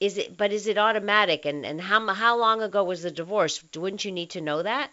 is 0.00 0.18
it 0.18 0.36
but 0.36 0.52
is 0.52 0.66
it 0.66 0.78
automatic 0.78 1.46
and 1.46 1.64
and 1.66 1.80
how 1.80 2.06
how 2.14 2.38
long 2.38 2.62
ago 2.62 2.84
was 2.84 3.02
the 3.02 3.10
divorce? 3.10 3.62
Wouldn't 3.74 4.04
you 4.04 4.12
need 4.12 4.30
to 4.30 4.40
know 4.40 4.62
that? 4.62 4.90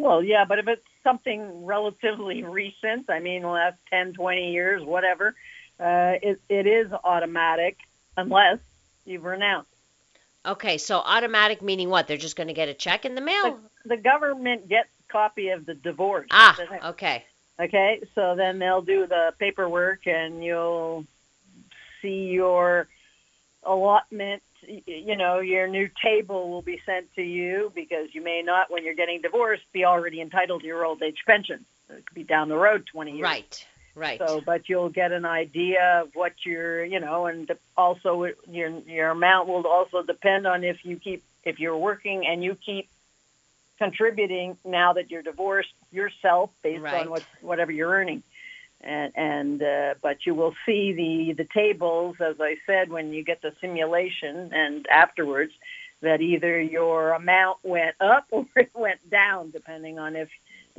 well 0.00 0.22
yeah 0.22 0.44
but 0.44 0.58
if 0.58 0.66
it's 0.66 0.86
something 1.04 1.64
relatively 1.64 2.42
recent 2.42 3.08
i 3.10 3.20
mean 3.20 3.42
last 3.42 3.78
10 3.90 4.14
20 4.14 4.52
years 4.52 4.82
whatever 4.82 5.34
uh 5.78 6.14
it, 6.22 6.40
it 6.48 6.66
is 6.66 6.90
automatic 7.04 7.76
unless 8.16 8.58
you've 9.04 9.24
renounced 9.24 9.69
Okay, 10.46 10.78
so 10.78 10.98
automatic 10.98 11.60
meaning 11.60 11.90
what? 11.90 12.08
They're 12.08 12.16
just 12.16 12.36
going 12.36 12.48
to 12.48 12.54
get 12.54 12.68
a 12.68 12.74
check 12.74 13.04
in 13.04 13.14
the 13.14 13.20
mail? 13.20 13.58
the 13.84 13.96
government 13.96 14.68
gets 14.68 14.88
a 15.08 15.12
copy 15.12 15.48
of 15.50 15.66
the 15.66 15.74
divorce. 15.74 16.28
Ah, 16.30 16.56
okay. 16.86 17.24
Okay, 17.58 18.02
so 18.14 18.34
then 18.36 18.58
they'll 18.58 18.82
do 18.82 19.06
the 19.06 19.32
paperwork 19.38 20.06
and 20.06 20.42
you'll 20.42 21.04
see 22.00 22.28
your 22.30 22.88
allotment, 23.64 24.42
you 24.66 25.16
know, 25.16 25.40
your 25.40 25.66
new 25.68 25.88
table 26.02 26.48
will 26.50 26.62
be 26.62 26.80
sent 26.86 27.14
to 27.16 27.22
you 27.22 27.70
because 27.74 28.14
you 28.14 28.22
may 28.22 28.42
not, 28.42 28.70
when 28.70 28.84
you're 28.84 28.94
getting 28.94 29.20
divorced, 29.20 29.62
be 29.72 29.84
already 29.84 30.22
entitled 30.22 30.62
to 30.62 30.66
your 30.66 30.84
old 30.86 31.02
age 31.02 31.18
pension. 31.26 31.66
It 31.90 32.06
could 32.06 32.14
be 32.14 32.24
down 32.24 32.48
the 32.48 32.56
road 32.56 32.86
20 32.90 33.12
years. 33.12 33.22
Right. 33.22 33.66
Right. 33.94 34.18
So, 34.18 34.42
but 34.44 34.68
you'll 34.68 34.88
get 34.88 35.12
an 35.12 35.24
idea 35.24 36.02
of 36.02 36.10
what 36.14 36.32
your, 36.44 36.84
you 36.84 37.00
know, 37.00 37.26
and 37.26 37.50
also 37.76 38.26
your 38.48 38.68
your 38.86 39.10
amount 39.10 39.48
will 39.48 39.66
also 39.66 40.02
depend 40.02 40.46
on 40.46 40.64
if 40.64 40.78
you 40.84 40.96
keep 40.96 41.22
if 41.44 41.58
you're 41.58 41.76
working 41.76 42.26
and 42.26 42.42
you 42.44 42.54
keep 42.54 42.88
contributing 43.78 44.56
now 44.64 44.92
that 44.92 45.10
you're 45.10 45.22
divorced 45.22 45.72
yourself 45.90 46.50
based 46.62 46.82
Right. 46.82 47.06
on 47.06 47.10
what 47.10 47.22
whatever 47.40 47.72
you're 47.72 47.90
earning. 47.90 48.22
And 48.82 49.12
and 49.16 49.62
uh, 49.62 49.94
but 50.02 50.24
you 50.24 50.34
will 50.34 50.54
see 50.64 50.92
the 50.92 51.34
the 51.42 51.48
tables 51.52 52.16
as 52.20 52.36
I 52.40 52.56
said 52.66 52.90
when 52.90 53.12
you 53.12 53.24
get 53.24 53.42
the 53.42 53.52
simulation 53.60 54.50
and 54.54 54.86
afterwards 54.88 55.52
that 56.02 56.22
either 56.22 56.60
your 56.60 57.12
amount 57.12 57.58
went 57.62 57.96
up 58.00 58.26
or 58.30 58.46
it 58.56 58.70
went 58.74 59.10
down 59.10 59.50
depending 59.50 59.98
on 59.98 60.16
if 60.16 60.28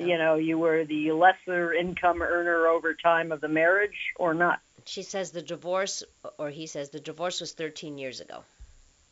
you 0.01 0.17
know 0.17 0.35
you 0.35 0.57
were 0.57 0.85
the 0.85 1.11
lesser 1.11 1.73
income 1.73 2.21
earner 2.21 2.67
over 2.67 2.93
time 2.93 3.31
of 3.31 3.41
the 3.41 3.47
marriage 3.47 4.13
or 4.15 4.33
not. 4.33 4.59
she 4.85 5.03
says 5.03 5.31
the 5.31 5.41
divorce 5.41 6.03
or 6.37 6.49
he 6.49 6.67
says 6.67 6.89
the 6.89 6.99
divorce 6.99 7.41
was 7.41 7.53
13 7.53 7.97
years 7.97 8.19
ago. 8.19 8.43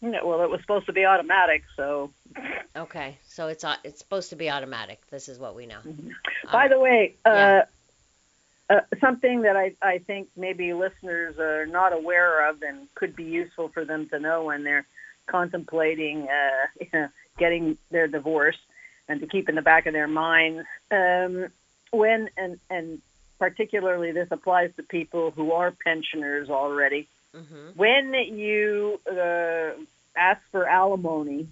Know, 0.01 0.25
well, 0.25 0.43
it 0.43 0.49
was 0.49 0.61
supposed 0.61 0.85
to 0.85 0.93
be 0.93 1.03
automatic, 1.03 1.63
so. 1.75 2.11
Okay. 2.75 3.17
So 3.27 3.47
it's 3.47 3.65
it's 3.83 3.99
supposed 3.99 4.29
to 4.29 4.37
be 4.37 4.49
automatic. 4.49 5.01
This 5.09 5.27
is 5.27 5.37
what 5.37 5.55
we 5.55 5.65
know. 5.65 5.79
By 6.51 6.69
the 6.69 6.79
way, 6.79 7.15
yeah. 7.25 7.63
uh, 8.69 8.73
uh, 8.73 8.81
something 9.01 9.41
that 9.41 9.57
I, 9.57 9.73
I 9.81 9.97
think 9.97 10.29
maybe 10.37 10.73
listeners 10.73 11.37
are 11.37 11.65
not 11.65 11.91
aware 11.91 12.49
of 12.49 12.61
and 12.61 12.87
could 12.95 13.15
be 13.15 13.25
useful 13.25 13.69
for 13.69 13.83
them 13.83 14.07
to 14.09 14.19
know 14.19 14.45
when 14.45 14.63
they're 14.63 14.85
contemplating 15.25 16.27
uh, 16.29 17.07
getting 17.37 17.77
their 17.91 18.07
divorce 18.07 18.57
and 19.09 19.19
to 19.19 19.27
keep 19.27 19.49
in 19.49 19.55
the 19.55 19.61
back 19.61 19.85
of 19.87 19.93
their 19.93 20.07
minds 20.07 20.65
um, 20.91 21.47
when 21.91 22.29
and 22.37 22.59
and 22.69 23.01
particularly 23.39 24.11
this 24.13 24.27
applies 24.31 24.71
to 24.77 24.83
people 24.83 25.31
who 25.31 25.51
are 25.51 25.71
pensioners 25.85 26.49
already 26.49 27.07
Mhm. 27.35 27.75
when 27.75 28.13
you 28.37 28.99
uh, 29.11 29.71
ask 30.15 30.41
for 30.51 30.63
alimony 30.67 31.47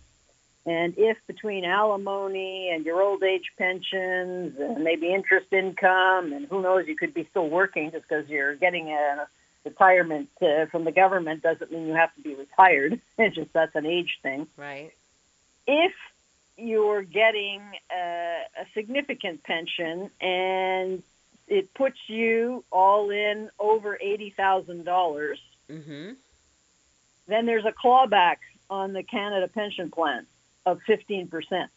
And 0.65 0.95
if 0.97 1.17
between 1.27 1.63
alimony 1.63 2.71
and 2.73 2.85
your 2.85 3.01
old 3.01 3.23
age 3.23 3.47
pensions 3.57 4.59
and 4.59 4.83
maybe 4.83 5.13
interest 5.13 5.47
income 5.53 6.33
and 6.33 6.45
who 6.49 6.61
knows, 6.61 6.87
you 6.89 6.97
could 6.97 7.13
be 7.13 7.23
still 7.31 7.47
working 7.47 7.89
just 7.91 8.03
because 8.05 8.27
you're 8.27 8.55
getting 8.55 8.89
a 8.89 9.27
retirement 9.63 10.27
uh, 10.41 10.65
from 10.71 10.83
the 10.83 10.91
government 10.91 11.41
doesn't 11.41 11.71
mean 11.71 11.87
you 11.87 11.93
have 11.93 12.13
to 12.15 12.21
be 12.21 12.35
retired. 12.35 12.99
It's 13.17 13.35
just 13.35 13.53
that's 13.53 13.75
an 13.75 13.85
age 13.85 14.19
thing. 14.21 14.41
Right. 14.57 14.91
If 15.65 15.93
you're 16.57 17.03
getting 17.03 17.61
a, 17.91 18.41
a 18.59 18.65
significant 18.73 19.43
pension 19.43 20.09
and 20.19 21.03
it 21.47 21.73
puts 21.73 21.97
you 22.07 22.63
all 22.71 23.09
in 23.09 23.49
over 23.59 23.97
eighty 24.01 24.31
thousand 24.31 24.83
dollars, 24.83 25.39
Mhm. 25.69 26.15
then 27.27 27.45
there's 27.45 27.65
a 27.65 27.71
clawback 27.71 28.37
on 28.69 28.93
the 28.93 29.03
Canada 29.03 29.47
pension 29.47 29.89
plan 29.91 30.25
of 30.65 30.81
fifteen 30.81 31.27
percent, 31.27 31.71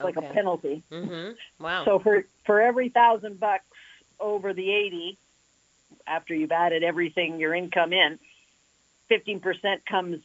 like 0.00 0.16
a 0.16 0.20
Okay. 0.20 0.32
penalty. 0.32 0.82
Mhm. 0.90 1.36
Wow. 1.60 1.84
So 1.84 1.98
for 2.00 2.24
for 2.44 2.60
every 2.60 2.88
thousand 2.88 3.38
bucks 3.38 3.64
over 4.18 4.52
the 4.52 4.70
eighty, 4.72 5.16
after 6.06 6.34
you've 6.34 6.50
added 6.52 6.82
everything 6.82 7.38
your 7.38 7.54
income 7.54 7.92
in, 7.92 8.18
fifteen 9.08 9.38
percent 9.38 9.84
comes 9.86 10.24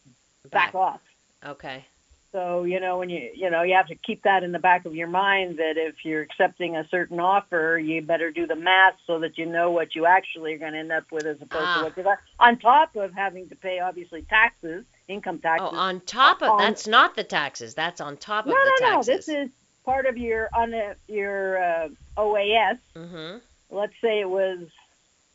back 0.50 0.74
off. 0.74 1.02
Okay. 1.46 1.86
So 2.32 2.64
you 2.64 2.80
know 2.80 2.98
when 2.98 3.10
you 3.10 3.30
you 3.36 3.50
know 3.50 3.62
you 3.64 3.74
have 3.76 3.88
to 3.88 3.96
keep 3.96 4.24
that 4.24 4.44
in 4.44 4.54
the 4.54 4.60
back 4.60 4.86
of 4.86 4.96
your 4.96 5.08
mind 5.08 5.58
that 5.58 5.74
if 5.76 6.06
you're 6.06 6.22
accepting 6.22 6.78
a 6.78 6.88
certain 6.88 7.20
offer, 7.20 7.78
you 7.78 8.02
better 8.02 8.32
do 8.32 8.48
the 8.48 8.56
math 8.56 8.96
so 9.06 9.20
that 9.20 9.38
you 9.38 9.46
know 9.46 9.72
what 9.72 9.96
you 9.96 10.06
actually 10.06 10.54
are 10.54 10.58
going 10.58 10.72
to 10.74 10.80
end 10.80 10.92
up 10.94 11.12
with 11.12 11.26
as 11.26 11.42
opposed 11.42 11.66
Ah. 11.68 11.78
to 11.80 11.84
what 11.86 11.98
you 11.98 12.04
got. 12.04 12.20
On 12.40 12.58
top 12.58 12.96
of 12.96 13.14
having 13.14 13.50
to 13.50 13.56
pay 13.56 13.80
obviously 13.80 14.22
taxes, 14.24 14.86
income 15.10 15.40
taxes. 15.40 15.70
Oh, 15.74 15.76
on 15.78 16.00
top 16.02 16.42
of 16.42 16.50
on- 16.52 16.58
that's 16.60 16.88
not 16.88 17.16
the 17.16 17.24
taxes. 17.26 17.74
That's 17.76 18.00
on 18.00 18.16
top 18.16 18.46
no, 18.46 18.54
of 18.54 18.58
the 18.58 18.78
no, 18.82 18.88
no. 18.88 18.94
taxes. 18.96 19.26
This 19.26 19.28
is 19.28 19.50
part 19.84 20.06
of 20.06 20.18
your 20.18 20.50
on 20.54 20.74
a, 20.74 20.96
your 21.10 21.62
uh, 21.62 21.90
OAS. 22.18 22.78
Mhm. 22.96 23.42
let's 23.72 23.94
say 24.02 24.22
it 24.22 24.30
was 24.30 24.60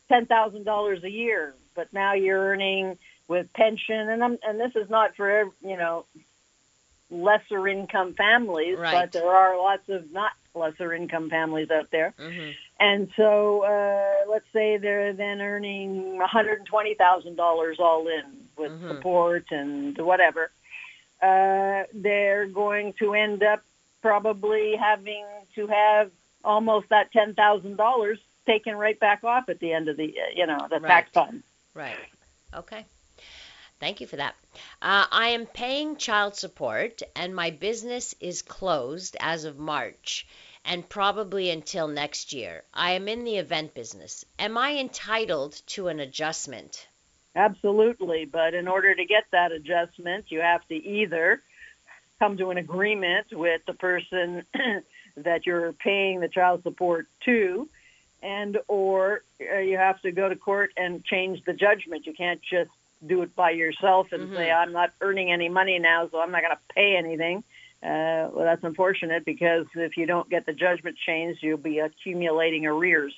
ten 0.09 0.25
thousand 0.25 0.63
dollars 0.63 1.03
a 1.03 1.11
year, 1.11 1.53
but 1.75 1.93
now 1.93 2.13
you're 2.13 2.39
earning 2.39 2.97
with 3.27 3.51
pension, 3.53 4.09
and 4.09 4.23
I'm, 4.23 4.39
and 4.41 4.59
this 4.59 4.75
is 4.75 4.89
not 4.89 5.15
for 5.15 5.43
you 5.61 5.77
know 5.77 6.05
lesser 7.09 7.67
income 7.67 8.13
families, 8.13 8.77
Right. 8.77 8.91
but 8.91 9.11
there 9.13 9.29
are 9.29 9.57
lots 9.57 9.87
of 9.89 10.11
not 10.11 10.33
lesser 10.53 10.93
income 10.93 11.29
families 11.29 11.69
out 11.71 11.89
there, 11.91 12.13
Mhm. 12.17 12.55
and 12.79 13.11
so 13.15 13.63
uh, 13.63 14.29
let's 14.29 14.45
say 14.51 14.77
they're 14.77 15.13
then 15.13 15.41
earning 15.41 16.17
one 16.17 16.27
hundred 16.27 16.57
and 16.59 16.67
twenty 16.67 16.95
thousand 16.95 17.35
dollars 17.35 17.79
all 17.79 18.07
in 18.07 18.47
with 18.57 18.71
Mhm. 18.71 18.87
support 18.89 19.45
and 19.51 19.97
whatever. 19.99 20.51
Uh, 21.21 21.83
they're 21.93 22.45
going 22.47 22.93
to 22.93 23.13
end 23.13 23.41
up 23.43 23.61
probably 24.01 24.75
having 24.75 25.25
to 25.55 25.67
have 25.67 26.11
almost 26.43 26.89
that 26.89 27.11
ten 27.11 27.33
thousand 27.35 27.77
dollars 27.77 28.19
taken 28.45 28.75
right 28.75 28.99
back 28.99 29.23
off 29.23 29.49
at 29.49 29.59
the 29.59 29.73
end 29.73 29.87
of 29.89 29.97
the 29.97 30.13
you 30.35 30.45
know 30.45 30.67
the 30.69 30.79
tax 30.79 31.13
Right. 31.15 31.25
time. 31.25 31.43
Right. 31.73 31.97
Okay. 32.53 32.85
Thank 33.79 34.01
you 34.01 34.07
for 34.07 34.15
that. 34.15 34.35
Uh, 34.81 35.05
I 35.11 35.29
am 35.29 35.45
paying 35.45 35.97
child 35.97 36.35
support, 36.35 37.01
and 37.15 37.35
my 37.35 37.51
business 37.51 38.15
is 38.19 38.41
closed 38.41 39.15
as 39.19 39.45
of 39.45 39.59
March 39.59 40.25
and 40.65 40.87
probably 40.87 41.49
until 41.49 41.87
next 41.87 42.33
year. 42.33 42.63
I 42.73 42.91
am 42.91 43.07
in 43.07 43.23
the 43.23 43.37
event 43.37 43.73
business. 43.73 44.25
Am 44.37 44.57
I 44.57 44.77
entitled 44.77 45.61
to 45.67 45.87
an 45.87 45.99
adjustment? 45.99 46.87
Absolutely, 47.35 48.25
but 48.25 48.53
in 48.53 48.67
order 48.67 48.93
to 48.93 49.05
get 49.05 49.25
that 49.31 49.51
adjustment, 49.51 50.25
you 50.29 50.39
have 50.41 50.67
to 50.67 50.75
either 50.75 51.41
come 52.19 52.35
to 52.37 52.49
an 52.49 52.57
agreement 52.57 53.27
with 53.31 53.61
the 53.67 53.73
person 53.73 54.43
that 55.17 55.45
you're 55.45 55.71
paying 55.73 56.19
the 56.19 56.27
child 56.27 56.63
support 56.63 57.07
to 57.25 57.69
and 58.23 58.57
or 58.67 59.21
uh, 59.39 59.59
you 59.59 59.77
have 59.77 60.01
to 60.01 60.11
go 60.11 60.27
to 60.27 60.35
court 60.35 60.71
and 60.75 61.03
change 61.05 61.43
the 61.45 61.53
judgment. 61.53 62.05
You 62.05 62.13
can't 62.13 62.41
just 62.41 62.71
do 63.05 63.21
it 63.21 63.35
by 63.35 63.51
yourself 63.51 64.11
and 64.11 64.33
say 64.33 64.51
I'm 64.51 64.71
not 64.71 64.91
earning 65.01 65.31
any 65.31 65.49
money 65.49 65.79
now, 65.79 66.09
so 66.09 66.19
I'm 66.19 66.31
not 66.31 66.41
going 66.41 66.55
to 66.55 66.73
pay 66.73 66.95
anything. 66.95 67.43
Uh, 67.83 68.33
well, 68.33 68.45
that's 68.45 68.63
unfortunate 68.63 69.23
because 69.23 69.67
if 69.75 69.97
you 69.97 70.05
don't 70.07 70.29
get 70.29 70.45
the 70.45 70.53
judgment 70.53 70.97
changed, 70.97 71.43
you'll 71.43 71.57
be 71.57 71.79
accumulating 71.79 72.65
arrears, 72.65 73.13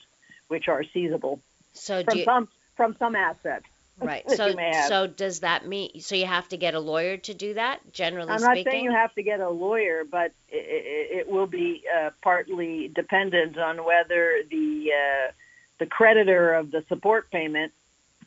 which 0.50 0.68
are 0.68 0.84
seizable 0.84 1.40
So 1.74 2.04
from 2.04 2.18
you, 2.18 2.24
some 2.26 2.48
from 2.76 2.96
some 3.00 3.16
assets. 3.16 3.66
right. 4.02 4.30
So 4.32 4.48
you 4.48 4.56
may 4.56 4.74
have. 4.74 4.88
so 4.88 5.08
does 5.08 5.42
that 5.42 5.68
mean 5.68 6.00
so 6.02 6.16
you 6.16 6.26
have 6.26 6.48
to 6.50 6.58
get 6.58 6.74
a 6.74 6.80
lawyer 6.80 7.18
to 7.18 7.34
do 7.34 7.54
that? 7.54 7.80
Generally 7.94 8.32
I'm 8.32 8.42
not 8.42 8.52
speaking. 8.52 8.72
saying 8.72 8.84
you 8.86 8.92
have 8.92 9.14
to 9.16 9.24
get 9.24 9.40
a 9.40 9.50
lawyer, 9.50 10.04
but 10.10 10.32
it, 10.50 11.20
it 11.20 11.30
will 11.30 11.48
be 11.48 11.84
uh, 11.98 12.10
partly 12.22 12.90
dependent 12.90 13.58
on 13.58 13.84
whether 13.84 14.42
the 14.50 14.92
uh, 14.94 15.32
the 15.80 15.86
creditor 15.86 16.54
of 16.54 16.72
the 16.72 16.84
support 16.88 17.32
payment 17.32 17.72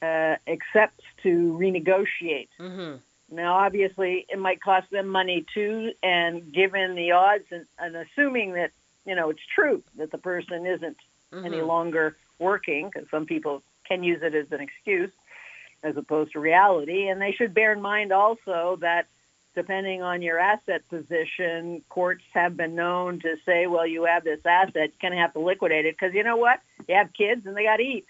uh, 0.02 0.36
accepts 0.46 1.01
to 1.22 1.56
renegotiate. 1.60 2.48
hmm 2.58 2.96
Now, 3.30 3.54
obviously, 3.54 4.26
it 4.28 4.38
might 4.38 4.60
cost 4.60 4.90
them 4.90 5.08
money 5.08 5.44
too, 5.54 5.92
and 6.02 6.52
given 6.52 6.94
the 6.94 7.12
odds, 7.12 7.44
and, 7.50 7.64
and 7.78 7.96
assuming 7.96 8.52
that 8.54 8.70
you 9.06 9.14
know 9.14 9.30
it's 9.30 9.46
true 9.54 9.82
that 9.96 10.10
the 10.10 10.18
person 10.18 10.66
isn't 10.66 10.96
any 11.32 11.58
Mhm. 11.58 11.66
longer 11.66 12.16
working, 12.38 12.88
because 12.88 13.08
some 13.10 13.24
people 13.26 13.62
can 13.88 14.02
use 14.02 14.22
it 14.22 14.34
as 14.34 14.50
an 14.52 14.60
excuse 14.60 15.10
as 15.82 15.96
opposed 15.96 16.32
to 16.32 16.40
reality, 16.40 17.08
and 17.08 17.20
they 17.20 17.32
should 17.32 17.52
bear 17.54 17.72
in 17.72 17.80
mind 17.80 18.12
also 18.12 18.76
that 18.80 19.06
depending 19.54 20.00
on 20.02 20.22
your 20.22 20.38
asset 20.38 20.86
position, 20.88 21.82
courts 21.88 22.24
have 22.32 22.56
been 22.56 22.74
known 22.74 23.18
to 23.20 23.36
say, 23.44 23.66
well, 23.66 23.86
you 23.86 24.04
have 24.04 24.24
this 24.24 24.40
asset, 24.46 24.74
you're 24.74 24.88
going 25.02 25.12
to 25.12 25.18
have 25.18 25.32
to 25.34 25.40
liquidate 25.40 25.84
it 25.84 25.94
because 25.98 26.14
you 26.14 26.22
know 26.22 26.36
what? 26.36 26.60
You 26.88 26.94
have 26.94 27.12
kids 27.12 27.44
and 27.44 27.54
they 27.56 27.64
got 27.64 27.76
to 27.76 27.82
eat. 27.82 28.06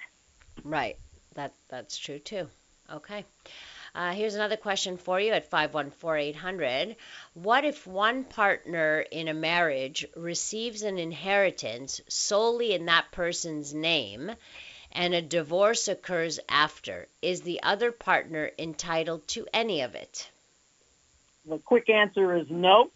Right. 0.62 0.96
That 1.34 1.52
that's 1.68 1.96
true 1.98 2.18
too. 2.18 2.48
Okay. 2.90 3.24
Uh, 3.94 4.12
here's 4.12 4.34
another 4.34 4.56
question 4.56 4.96
for 4.96 5.20
you 5.20 5.32
at 5.32 5.50
514-800. 5.50 6.96
What 7.34 7.64
if 7.64 7.86
one 7.86 8.24
partner 8.24 9.00
in 9.00 9.28
a 9.28 9.34
marriage 9.34 10.06
receives 10.16 10.82
an 10.82 10.98
inheritance 10.98 12.00
solely 12.08 12.72
in 12.72 12.86
that 12.86 13.10
person's 13.12 13.74
name 13.74 14.32
and 14.92 15.14
a 15.14 15.20
divorce 15.20 15.88
occurs 15.88 16.40
after? 16.48 17.06
Is 17.20 17.42
the 17.42 17.62
other 17.62 17.92
partner 17.92 18.50
entitled 18.58 19.28
to 19.28 19.46
any 19.52 19.82
of 19.82 19.94
it? 19.94 20.30
The 21.44 21.58
quick 21.58 21.90
answer 21.90 22.34
is 22.36 22.46
no. 22.48 22.90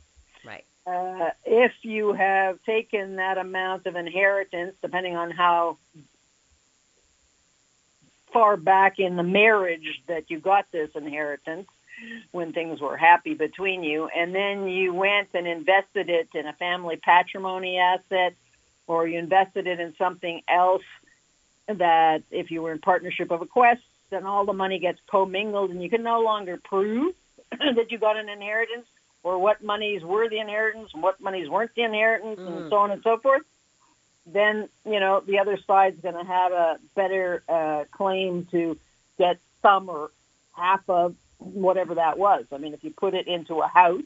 Right. 0.45 0.65
Uh, 0.87 1.31
if 1.45 1.73
you 1.83 2.15
have 2.15 2.63
taken 2.65 3.17
that 3.17 3.37
amount 3.37 3.87
of 3.87 3.97
inheritance, 3.97 4.77
depending 4.81 5.17
on 5.17 5.31
how 5.31 5.79
far 8.37 8.59
back 8.59 8.99
in 8.99 9.17
the 9.17 9.23
marriage 9.23 10.03
that 10.09 10.31
you 10.31 10.39
got 10.39 10.71
this 10.71 10.91
inheritance, 10.95 11.67
when 12.33 12.53
things 12.53 12.83
were 12.83 12.99
happy 12.99 13.33
between 13.33 13.83
you, 13.83 14.11
and 14.15 14.35
then 14.35 14.69
you 14.69 14.93
went 14.93 15.29
and 15.33 15.47
invested 15.47 16.11
it 16.11 16.29
in 16.35 16.47
a 16.47 16.53
family 16.53 16.97
patrimony 16.97 17.79
asset, 17.79 18.35
or 18.87 19.09
you 19.09 19.19
invested 19.19 19.67
it 19.67 19.81
in 19.81 19.95
something 19.97 20.43
else 20.49 20.83
that 21.67 22.23
if 22.31 22.51
you 22.51 22.61
were 22.61 22.73
in 22.73 22.79
partnership 22.79 23.31
of 23.31 23.41
acquests, 23.41 23.89
then 24.11 24.27
all 24.27 24.45
the 24.45 24.53
money 24.53 24.79
gets 24.79 25.01
commingled 25.11 25.71
and 25.71 25.83
you 25.83 25.89
can 25.89 26.03
no 26.03 26.21
longer 26.21 26.61
prove 26.63 27.15
that 27.51 27.91
you 27.91 27.97
got 27.97 28.19
an 28.19 28.29
inheritance 28.29 28.87
or 29.23 29.39
what 29.39 29.65
monies 29.65 30.03
were 30.05 30.29
the 30.29 30.39
inheritance 30.39 30.91
and 30.93 31.03
what 31.03 31.19
monies 31.23 31.49
weren't 31.49 31.75
the 31.75 31.83
inheritance 31.85 32.39
Mm. 32.39 32.57
and 32.59 32.71
so 32.71 32.77
on 32.77 32.91
and 32.91 33.03
so 33.03 33.17
forth, 33.17 33.43
then, 34.27 34.69
you 34.85 35.01
know, 35.01 35.23
the 35.25 35.39
other 35.39 35.59
side's 35.67 36.01
going 36.01 36.15
to 36.15 36.25
have 36.25 36.53
a 36.53 36.79
better 36.95 37.43
uh, 37.49 37.85
claim 37.93 38.47
to 38.51 38.77
get 39.19 39.39
some 39.63 39.89
or 39.89 40.11
half 40.53 40.81
of 40.89 41.15
whatever 41.39 41.95
that 41.95 42.19
was. 42.19 42.45
I 42.53 42.59
mean, 42.59 42.75
if 42.75 42.83
you 42.83 42.91
put 42.91 43.15
it 43.15 43.29
into 43.29 43.61
a 43.61 43.69
house, 43.69 44.03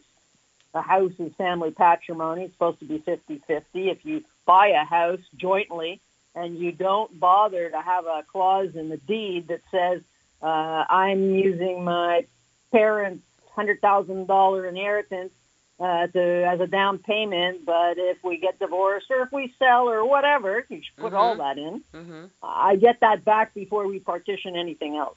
a 0.74 0.82
house 0.82 1.12
is 1.18 1.32
family 1.34 1.70
patrimony. 1.70 2.44
It's 2.44 2.54
supposed 2.54 2.80
to 2.80 2.84
be 2.84 2.98
50-50. 2.98 3.62
If 3.74 4.04
you 4.04 4.22
buy 4.46 4.68
a 4.68 4.84
house 4.84 5.20
jointly 5.36 6.00
and 6.34 6.58
you 6.58 6.72
don't 6.72 7.18
bother 7.18 7.70
to 7.70 7.80
have 7.80 8.06
a 8.06 8.22
clause 8.30 8.74
in 8.74 8.88
the 8.88 8.96
deed 8.98 9.48
that 9.48 9.62
says, 9.70 10.02
uh, 10.42 10.84
I'm 10.88 11.34
using 11.34 11.84
my 11.84 12.26
parents' 12.72 13.22
$100,000 13.56 14.68
inheritance 14.68 15.32
uh, 15.80 16.06
to, 16.08 16.20
as 16.46 16.60
a 16.60 16.66
down 16.66 16.98
payment, 16.98 17.64
but 17.64 17.96
if 17.96 18.22
we 18.22 18.36
get 18.36 18.58
divorced 18.58 19.06
or 19.10 19.22
if 19.22 19.32
we 19.32 19.54
sell 19.58 19.88
or 19.88 20.04
whatever, 20.06 20.64
you 20.68 20.82
should 20.82 20.96
put 20.96 21.14
all 21.14 21.34
Mhm. 21.34 21.38
that 21.38 21.58
in. 21.58 21.84
hmm 21.92 22.24
I 22.42 22.76
get 22.76 23.00
that 23.00 23.24
back 23.24 23.54
before 23.54 23.86
we 23.86 23.98
partition 23.98 24.56
anything 24.56 24.96
else. 24.96 25.16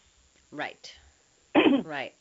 Right. 0.52 0.96
right. 1.84 2.14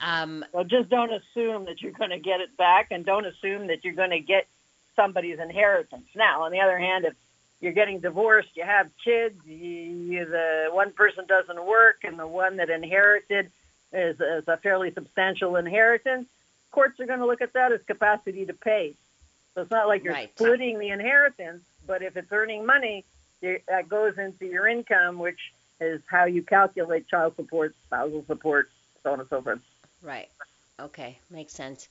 Um, 0.00 0.44
So 0.52 0.64
just 0.64 0.90
don't 0.90 1.12
assume 1.12 1.64
that 1.64 1.80
you're 1.80 1.92
going 1.92 2.10
to 2.10 2.18
get 2.18 2.40
it 2.40 2.56
back, 2.58 2.88
and 2.90 3.04
don't 3.04 3.24
assume 3.26 3.68
that 3.68 3.84
you're 3.84 3.94
going 3.94 4.10
to 4.10 4.20
get 4.20 4.46
somebody's 4.94 5.38
inheritance. 5.38 6.06
Now, 6.14 6.42
on 6.44 6.52
the 6.52 6.60
other 6.60 6.76
hand, 6.78 7.04
if 7.06 7.14
you're 7.60 7.72
getting 7.72 8.00
divorced, 8.00 8.50
you 8.54 8.64
have 8.64 8.90
kids, 9.02 9.38
you, 9.46 9.54
you, 9.56 10.24
the 10.26 10.68
one 10.72 10.92
person 10.92 11.24
doesn't 11.26 11.64
work, 11.64 11.98
and 12.04 12.18
the 12.18 12.26
one 12.26 12.56
that 12.56 12.68
inherited 12.68 13.50
is, 13.92 14.20
is 14.20 14.46
a 14.48 14.58
fairly 14.58 14.92
substantial 14.92 15.56
inheritance. 15.56 16.28
Courts 16.76 17.00
are 17.00 17.06
going 17.06 17.20
to 17.20 17.26
look 17.26 17.40
at 17.40 17.54
that 17.54 17.72
as 17.72 17.80
capacity 17.86 18.44
to 18.44 18.52
pay. 18.52 18.92
So 19.54 19.62
it's 19.62 19.70
not 19.70 19.88
like 19.88 20.04
you're 20.04 20.12
Right. 20.12 20.30
splitting 20.34 20.78
the 20.78 20.90
inheritance, 20.90 21.64
but 21.86 22.02
if 22.02 22.18
it's 22.18 22.30
earning 22.30 22.66
money, 22.66 23.06
that 23.40 23.88
goes 23.88 24.18
into 24.18 24.44
your 24.44 24.68
income, 24.68 25.18
which 25.18 25.40
is 25.80 26.02
how 26.06 26.26
you 26.26 26.42
calculate 26.42 27.08
child 27.08 27.34
support, 27.36 27.74
spousal 27.86 28.22
support, 28.26 28.68
so 29.02 29.12
on 29.12 29.20
and 29.20 29.28
so 29.30 29.40
forth. 29.40 29.60
Right. 30.02 30.28
Okay, 30.78 31.18
makes 31.30 31.54
sense. 31.54 31.88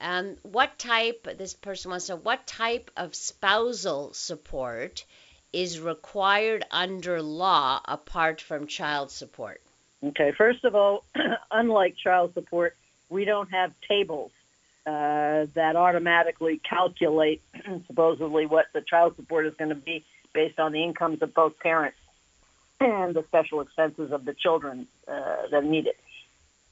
Um, 0.00 0.36
what 0.42 0.76
type, 0.80 1.28
this 1.38 1.54
person 1.54 1.92
wants 1.92 2.06
to 2.06 2.14
know, 2.14 2.20
what 2.20 2.44
type 2.48 2.90
of 2.96 3.14
spousal 3.14 4.14
support 4.14 5.04
is 5.52 5.78
required 5.78 6.64
under 6.72 7.22
law 7.22 7.80
apart 7.84 8.40
from 8.40 8.66
child 8.66 9.12
support? 9.12 9.60
Okay, 10.02 10.32
first 10.32 10.64
of 10.64 10.74
all, 10.74 11.04
unlike 11.52 11.94
child 11.96 12.34
support, 12.34 12.76
we 13.14 13.24
don't 13.24 13.50
have 13.52 13.72
tables 13.88 14.32
uh, 14.86 15.46
that 15.54 15.76
automatically 15.76 16.60
calculate 16.68 17.40
supposedly 17.86 18.44
what 18.44 18.66
the 18.74 18.80
child 18.80 19.14
support 19.14 19.46
is 19.46 19.54
going 19.54 19.68
to 19.68 19.76
be 19.76 20.04
based 20.34 20.58
on 20.58 20.72
the 20.72 20.82
incomes 20.82 21.22
of 21.22 21.32
both 21.32 21.56
parents 21.60 21.96
and 22.80 23.14
the 23.14 23.22
special 23.28 23.60
expenses 23.60 24.10
of 24.10 24.24
the 24.24 24.34
children 24.34 24.88
uh, 25.06 25.36
that 25.52 25.64
need 25.64 25.86
it. 25.86 25.96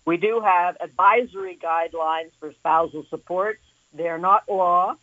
We 0.05 0.17
do 0.17 0.41
have 0.45 0.77
advisory 0.81 1.57
guidelines 1.63 2.33
for 2.41 2.53
spousal 2.55 3.07
support. 3.09 3.61
They 3.95 4.09
are 4.09 4.19
not 4.19 4.49
law. 4.49 4.97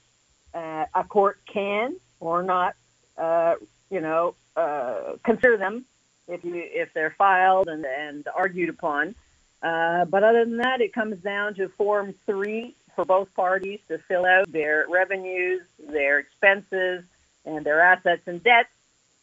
Uh, 0.53 0.85
a 0.93 1.05
court 1.05 1.39
can 1.51 1.95
or 2.19 2.43
not, 2.43 2.75
uh, 3.17 3.55
you 3.89 4.01
know, 4.01 4.35
uh, 4.57 5.13
consider 5.23 5.55
them 5.55 5.85
if 6.27 6.43
you 6.43 6.55
if 6.55 6.93
they're 6.93 7.15
filed 7.17 7.69
and, 7.69 7.85
and 7.85 8.27
argued 8.35 8.67
upon. 8.67 9.15
Uh, 9.61 10.05
but 10.05 10.23
other 10.23 10.45
than 10.45 10.57
that, 10.57 10.81
it 10.81 10.93
comes 10.93 11.17
down 11.19 11.55
to 11.55 11.69
Form 11.69 12.13
3 12.25 12.73
for 12.95 13.05
both 13.05 13.33
parties 13.33 13.79
to 13.87 13.97
fill 13.97 14.25
out 14.25 14.51
their 14.51 14.85
revenues, 14.89 15.61
their 15.79 16.19
expenses, 16.19 17.03
and 17.45 17.65
their 17.65 17.81
assets 17.81 18.21
and 18.25 18.43
debts. 18.43 18.69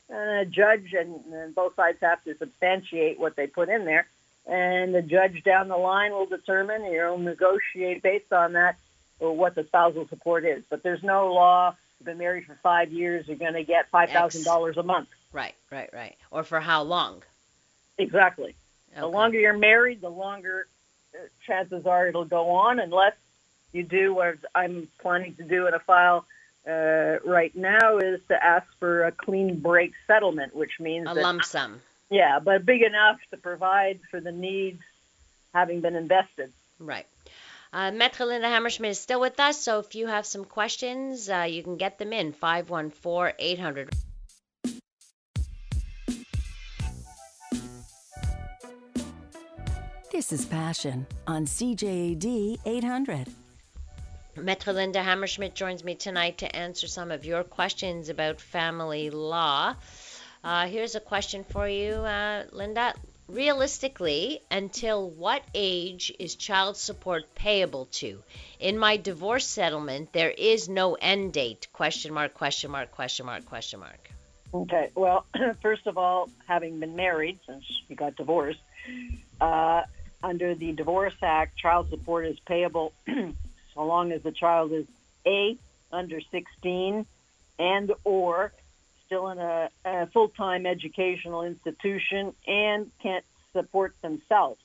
And 0.08 0.30
a 0.40 0.44
judge 0.44 0.94
and, 0.98 1.20
and 1.32 1.54
both 1.54 1.74
sides 1.74 1.98
have 2.00 2.22
to 2.24 2.36
substantiate 2.38 3.18
what 3.18 3.34
they 3.36 3.46
put 3.46 3.68
in 3.68 3.84
there. 3.84 4.06
And 4.46 4.94
the 4.94 5.02
judge 5.02 5.42
down 5.42 5.68
the 5.68 5.76
line 5.76 6.12
will 6.12 6.26
determine, 6.26 6.84
you'll 6.84 7.18
negotiate 7.18 8.02
based 8.02 8.32
on 8.32 8.52
that 8.52 8.76
or 9.18 9.36
what 9.36 9.54
the 9.54 9.64
spousal 9.64 10.06
support 10.08 10.44
is. 10.44 10.62
But 10.70 10.82
there's 10.82 11.02
no 11.02 11.32
law. 11.32 11.74
You've 11.98 12.06
been 12.06 12.18
married 12.18 12.44
for 12.46 12.56
five 12.62 12.92
years, 12.92 13.26
you're 13.26 13.36
going 13.36 13.54
to 13.54 13.64
get 13.64 13.90
$5,000 13.90 14.76
a 14.76 14.82
month. 14.82 15.08
Right, 15.32 15.54
right, 15.70 15.90
right. 15.92 16.16
Or 16.30 16.44
for 16.44 16.60
how 16.60 16.82
long? 16.82 17.22
Exactly. 17.98 18.54
The 19.00 19.06
longer 19.06 19.38
you're 19.38 19.56
married, 19.58 20.00
the 20.00 20.08
longer 20.08 20.66
uh, 21.14 21.18
chances 21.46 21.86
are 21.86 22.08
it'll 22.08 22.24
go 22.24 22.50
on, 22.50 22.78
unless 22.80 23.14
you 23.72 23.82
do 23.82 24.14
what 24.14 24.36
I'm 24.54 24.88
planning 25.00 25.34
to 25.36 25.42
do 25.42 25.66
in 25.66 25.74
a 25.74 25.78
file 25.80 26.24
uh, 26.66 27.18
right 27.24 27.54
now 27.54 27.98
is 27.98 28.20
to 28.28 28.42
ask 28.42 28.66
for 28.78 29.04
a 29.04 29.12
clean 29.12 29.60
break 29.60 29.92
settlement, 30.06 30.54
which 30.54 30.80
means 30.80 31.06
A 31.10 31.14
that 31.14 31.22
lump 31.22 31.44
sum. 31.44 31.80
yeah, 32.10 32.38
but 32.38 32.64
big 32.64 32.82
enough 32.82 33.18
to 33.30 33.36
provide 33.36 34.00
for 34.10 34.20
the 34.20 34.32
needs 34.32 34.82
having 35.54 35.80
been 35.80 35.94
invested. 35.96 36.52
Right. 36.78 37.06
Uh, 37.72 37.90
Maître 37.90 38.26
Linda 38.26 38.46
Hammerschmidt 38.48 38.90
is 38.90 39.00
still 39.00 39.20
with 39.20 39.38
us, 39.40 39.60
so 39.60 39.80
if 39.80 39.94
you 39.94 40.06
have 40.06 40.24
some 40.24 40.44
questions, 40.44 41.28
uh, 41.28 41.42
you 41.42 41.62
can 41.62 41.76
get 41.76 41.98
them 41.98 42.12
in 42.12 42.32
514 42.32 43.34
800. 43.38 43.90
This 50.16 50.32
is 50.32 50.46
Passion 50.46 51.06
on 51.26 51.44
CJAD 51.44 52.60
800. 52.64 53.28
Maître 54.36 54.72
Linda 54.72 55.02
Hammerschmidt 55.02 55.52
joins 55.52 55.84
me 55.84 55.94
tonight 55.94 56.38
to 56.38 56.56
answer 56.56 56.86
some 56.86 57.10
of 57.10 57.26
your 57.26 57.44
questions 57.44 58.08
about 58.08 58.40
family 58.40 59.10
law. 59.10 59.74
Uh, 60.42 60.68
here's 60.68 60.94
a 60.94 61.00
question 61.00 61.44
for 61.44 61.68
you, 61.68 61.92
uh, 61.92 62.44
Linda. 62.50 62.94
Realistically, 63.28 64.40
until 64.50 65.10
what 65.10 65.42
age 65.54 66.10
is 66.18 66.34
child 66.34 66.78
support 66.78 67.34
payable 67.34 67.84
to? 68.00 68.22
In 68.58 68.78
my 68.78 68.96
divorce 68.96 69.46
settlement, 69.46 70.14
there 70.14 70.30
is 70.30 70.66
no 70.66 70.94
end 70.94 71.34
date. 71.34 71.68
Question 71.74 72.14
mark, 72.14 72.32
question 72.32 72.70
mark, 72.70 72.90
question 72.90 73.26
mark, 73.26 73.44
question 73.44 73.80
mark. 73.80 74.10
Okay. 74.54 74.92
Well, 74.94 75.26
first 75.60 75.86
of 75.86 75.98
all, 75.98 76.30
having 76.46 76.80
been 76.80 76.96
married 76.96 77.38
since 77.46 77.64
you 77.88 77.96
got 77.96 78.16
divorced, 78.16 78.60
uh, 79.42 79.82
under 80.22 80.54
the 80.54 80.72
Divorce 80.72 81.14
Act, 81.22 81.56
child 81.56 81.88
support 81.90 82.26
is 82.26 82.36
payable 82.46 82.92
so 83.74 83.84
long 83.84 84.12
as 84.12 84.22
the 84.22 84.32
child 84.32 84.72
is 84.72 84.86
a 85.26 85.56
under 85.92 86.20
16 86.20 87.06
and 87.58 87.92
or 88.04 88.52
still 89.06 89.28
in 89.28 89.38
a, 89.38 89.70
a 89.84 90.06
full-time 90.12 90.66
educational 90.66 91.42
institution 91.42 92.34
and 92.46 92.90
can't 93.02 93.24
support 93.52 93.94
themselves. 94.02 94.60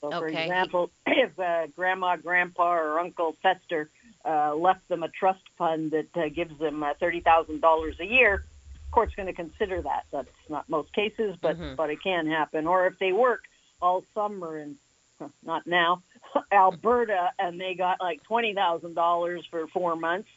So, 0.00 0.10
for 0.10 0.28
example, 0.44 0.90
if 1.06 1.38
uh, 1.38 1.66
grandma, 1.74 2.16
grandpa, 2.16 2.74
or 2.74 3.00
Uncle 3.00 3.36
Fester 3.42 3.88
uh, 4.24 4.54
left 4.54 4.86
them 4.88 5.02
a 5.02 5.08
trust 5.08 5.42
fund 5.56 5.92
that 5.92 6.08
uh, 6.14 6.28
gives 6.28 6.56
them 6.58 6.82
uh, 6.82 6.94
thirty 7.00 7.20
thousand 7.20 7.60
dollars 7.60 7.96
a 8.00 8.04
year, 8.04 8.44
court's 8.92 9.14
going 9.16 9.26
to 9.26 9.32
consider 9.32 9.82
that. 9.82 10.04
That's 10.12 10.28
not 10.48 10.68
most 10.68 10.92
cases, 10.92 11.36
but 11.40 11.56
Mhm. 11.58 11.76
but 11.76 11.90
it 11.90 12.02
can 12.02 12.26
happen. 12.26 12.66
Or 12.66 12.86
if 12.86 12.98
they 12.98 13.12
work 13.12 13.44
all 13.80 14.04
summer 14.14 14.58
in 14.58 14.76
not 15.44 15.66
now 15.66 16.02
Alberta 16.52 17.30
and 17.38 17.60
they 17.60 17.74
got 17.74 18.00
like 18.00 18.22
twenty 18.24 18.54
thousand 18.54 18.94
dollars 18.94 19.44
for 19.50 19.66
four 19.68 19.96
months, 19.96 20.28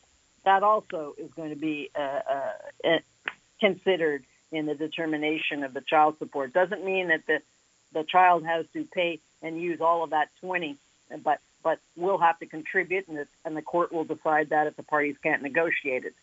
that 0.46 0.64
also 0.64 1.16
is 1.18 1.32
going 1.34 1.50
to 1.50 1.56
be 1.56 1.90
uh, 1.96 2.20
uh, 2.86 3.00
considered 3.60 4.24
in 4.52 4.66
the 4.66 4.76
determination 4.76 5.64
of 5.64 5.74
the 5.74 5.82
child 5.82 6.18
support. 6.20 6.54
Doesn't 6.54 6.84
mean 6.84 7.10
that 7.10 7.26
the 7.28 7.42
the 7.94 8.04
child 8.04 8.46
has 8.46 8.66
to 8.74 8.86
pay 8.86 9.20
and 9.42 9.62
use 9.62 9.82
all 9.82 10.04
of 10.04 10.12
that 10.12 10.30
twenty, 10.40 10.78
but 11.24 11.40
but 11.64 11.80
will 11.96 12.18
have 12.18 12.40
to 12.40 12.46
contribute, 12.46 13.08
and 13.08 13.18
the, 13.18 13.28
and 13.46 13.56
the 13.56 13.62
court 13.62 13.92
will 13.92 14.04
decide 14.04 14.50
that 14.50 14.68
if 14.68 14.76
the 14.76 14.84
parties 14.84 15.16
can't 15.22 15.44
negotiate 15.44 16.06
it. 16.06 16.16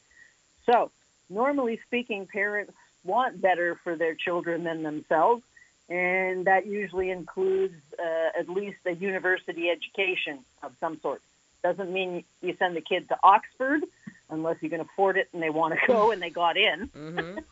So, 0.67 0.91
normally 1.31 1.79
speaking, 1.87 2.27
parents 2.27 2.73
want 3.05 3.41
better 3.41 3.79
for 3.85 3.97
their 3.97 4.15
children 4.15 4.65
than 4.65 4.83
themselves, 4.83 5.43
and 5.89 6.47
that 6.47 6.67
usually 6.67 7.11
includes 7.11 7.75
uh, 7.99 8.39
at 8.39 8.49
least 8.49 8.79
a 8.87 8.95
university 8.95 9.71
education 9.71 10.41
of 10.63 10.73
some 10.81 11.01
sort. 11.01 11.23
Doesn't 11.63 11.93
mean 11.93 12.25
you 12.43 12.55
send 12.59 12.77
the 12.77 12.81
kid 12.81 13.09
to 13.09 13.17
Oxford 13.23 13.83
unless 14.31 14.57
you 14.61 14.71
can 14.71 14.81
afford 14.81 15.17
it 15.17 15.29
and 15.33 15.43
they 15.43 15.51
want 15.51 15.75
to 15.75 15.81
go 15.87 16.11
and 16.11 16.21
they 16.21 16.31
got 16.31 16.57
in. 16.57 16.87
hmm 16.95 17.39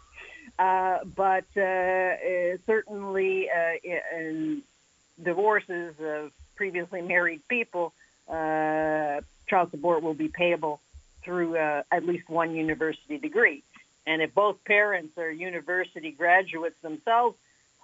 Uh, 0.59 1.01
but 1.05 1.45
uh, 1.57 1.61
uh, 1.61 2.57
certainly 2.67 3.49
uh, 3.51 3.75
in 4.17 4.63
divorces 5.23 5.95
of 6.01 6.33
previously 6.55 7.03
married 7.03 7.43
people, 7.49 7.93
uh, 8.29 9.21
child 9.49 9.71
support 9.71 10.03
will 10.03 10.15
be 10.15 10.29
payable 10.29 10.81
through 11.23 11.57
uh, 11.57 11.83
at 11.93 12.07
least 12.07 12.29
one 12.29 12.55
university 12.55 13.19
degree. 13.19 13.63
And 14.07 14.23
if 14.23 14.33
both 14.35 14.65
parents 14.65 15.19
are 15.19 15.31
university 15.31 16.11
graduates 16.13 16.81
themselves, 16.81 17.37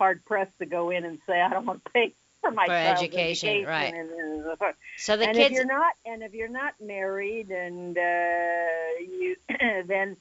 hard 0.02 0.24
pressed 0.24 0.58
to 0.58 0.66
go 0.66 0.90
in 0.90 1.04
and 1.04 1.18
say, 1.28 1.40
"I 1.40 1.48
don't 1.48 1.64
want 1.64 1.84
to 1.84 1.90
pay 1.92 2.12
for 2.40 2.50
my 2.50 2.66
For 2.66 2.72
education, 2.72 3.48
education." 3.50 3.68
right. 3.68 3.94
And, 3.94 4.10
and, 4.10 4.74
So 4.98 5.16
the 5.16 5.28
and 5.28 5.36
if 5.38 5.42
kids. 5.44 5.54
you're 5.54 5.64
not 5.64 5.92
and 6.04 6.24
if 6.24 6.34
you're 6.34 6.48
not 6.48 6.74
married 6.80 7.50
and 7.52 7.96
uh, 7.96 8.98
you 8.98 9.36
then 9.86 10.16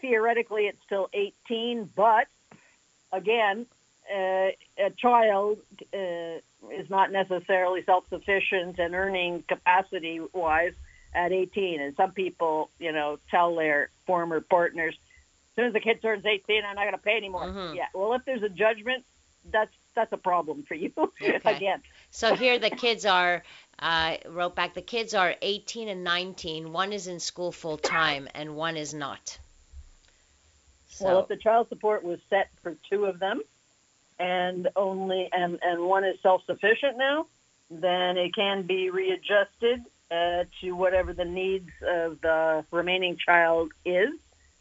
theoretically 0.00 0.62
it's 0.62 0.82
still 0.86 1.10
18 1.12 1.90
but 1.94 2.26
again 3.12 3.66
uh, 4.10 4.48
a 4.78 4.90
child 4.96 5.58
uh, 5.92 6.38
is 6.80 6.88
not 6.88 7.12
necessarily 7.12 7.82
self-sufficient 7.84 8.78
and 8.78 8.94
earning 8.94 9.42
capacity 9.46 10.20
wise 10.32 10.72
at 11.14 11.32
18 11.32 11.82
and 11.82 11.94
some 11.96 12.12
people 12.12 12.70
you 12.78 12.92
know 12.92 13.18
tell 13.30 13.54
their 13.56 13.90
former 14.06 14.40
partners 14.40 14.94
soon 15.56 15.66
as 15.66 15.72
the 15.72 15.80
kid 15.80 16.00
turns 16.00 16.24
18 16.24 16.64
i'm 16.64 16.76
not 16.76 16.82
going 16.84 16.92
to 16.92 16.98
pay 16.98 17.16
anymore 17.16 17.46
Mhm. 17.46 17.74
yeah 17.74 17.86
well 17.94 18.12
if 18.14 18.24
there's 18.24 18.42
a 18.42 18.48
judgment 18.48 19.04
that's 19.50 19.72
that's 19.94 20.12
a 20.12 20.16
problem 20.16 20.62
for 20.68 20.74
you 20.74 20.92
Okay. 21.22 21.40
again 21.56 21.82
So 22.10 22.34
here 22.34 22.58
the 22.58 22.70
kids 22.70 23.04
are, 23.04 23.42
uh, 23.78 24.16
wrote 24.26 24.54
back, 24.54 24.74
the 24.74 24.80
kids 24.82 25.12
are 25.12 25.34
18 25.42 25.88
and 25.88 26.02
19. 26.02 26.72
One 26.72 26.92
is 26.92 27.08
in 27.08 27.20
school 27.20 27.52
full 27.52 27.76
time 27.76 28.28
and 28.34 28.56
one 28.56 28.76
is 28.76 28.94
not. 28.94 29.38
So, 30.88 31.04
Well, 31.04 31.20
if 31.20 31.28
the 31.28 31.36
child 31.36 31.68
support 31.68 32.02
was 32.04 32.18
set 32.30 32.48
for 32.62 32.74
two 32.88 33.04
of 33.04 33.18
them, 33.18 33.42
and 34.18 34.68
only 34.76 35.28
and 35.30 35.58
and 35.62 35.84
one 35.84 36.04
is 36.04 36.16
self-sufficient 36.22 36.96
now, 36.96 37.26
then 37.70 38.16
it 38.16 38.34
can 38.34 38.66
be 38.66 38.88
readjusted 38.88 39.84
uh, 40.10 40.44
to 40.60 40.72
whatever 40.72 41.12
the 41.12 41.24
needs 41.24 41.68
of 41.86 42.20
the 42.22 42.64
remaining 42.70 43.18
child 43.18 43.72
is. 43.84 44.08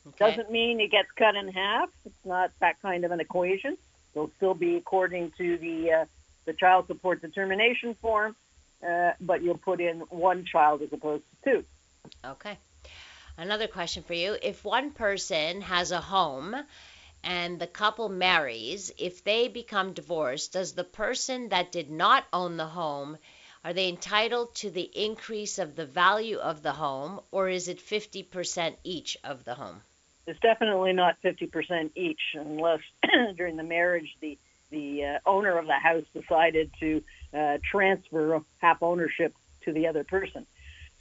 Okay. 0.08 0.30
Doesn't 0.32 0.52
mean 0.52 0.80
it 0.80 0.92
gets 0.92 1.12
cut 1.12 1.36
in 1.36 1.48
half. 1.48 1.90
It's 2.06 2.26
not 2.26 2.52
that 2.60 2.82
kind 2.82 3.06
of 3.06 3.12
an 3.12 3.20
equation. 3.20 3.78
It'll 4.14 4.32
still 4.38 4.54
be 4.54 4.76
according 4.76 5.32
to 5.38 5.58
the 5.58 5.92
uh, 5.92 6.06
the 6.46 6.54
child 6.54 6.88
support 6.88 7.22
determination 7.22 7.96
form, 7.96 8.36
uh, 8.88 9.12
but 9.20 9.42
you'll 9.42 9.58
put 9.58 9.82
in 9.82 10.02
one 10.10 10.46
child 10.46 10.82
as 10.82 10.94
opposed 10.94 11.24
to 11.44 11.52
two. 11.52 11.66
Okay. 12.24 12.58
Another 13.38 13.68
question 13.68 14.04
for 14.04 14.14
you. 14.14 14.38
If 14.42 14.64
one 14.64 14.92
person 14.92 15.62
has 15.62 15.92
a 15.92 16.00
home 16.00 16.56
and 17.24 17.60
the 17.60 17.68
couple 17.68 18.08
marries, 18.08 18.94
if 18.98 19.24
they 19.24 19.50
become 19.50 19.94
divorced, 19.94 20.54
does 20.54 20.74
the 20.74 20.86
person 20.86 21.50
that 21.50 21.72
did 21.72 21.90
not 21.90 22.26
own 22.32 22.56
the 22.56 22.68
home 22.68 23.18
are 23.66 23.74
they 23.74 23.90
entitled 23.90 24.54
to 24.54 24.70
the 24.70 24.84
increase 24.94 25.58
of 25.58 25.76
the 25.76 25.88
value 25.88 26.38
of 26.38 26.62
the 26.62 26.74
home 26.74 27.20
or 27.32 27.50
is 27.50 27.68
it 27.68 27.80
50% 27.80 28.76
each 28.84 29.18
of 29.24 29.44
the 29.44 29.56
home? 29.56 29.82
It's 30.28 30.40
definitely 30.40 30.94
not 30.94 31.22
50% 31.24 31.92
each 31.96 32.22
unless 32.34 32.80
during 33.38 33.58
the 33.58 33.64
marriage 33.64 34.16
the 34.22 34.38
the 34.72 35.04
uh, 35.04 35.30
owner 35.30 35.58
of 35.60 35.68
the 35.68 35.74
house 35.74 36.04
decided 36.14 36.72
to 36.80 37.04
uh, 37.34 37.60
transfer 37.72 38.42
half 38.58 38.82
ownership 38.82 39.34
to 39.64 39.72
the 39.72 39.88
other 39.88 40.04
person. 40.04 40.46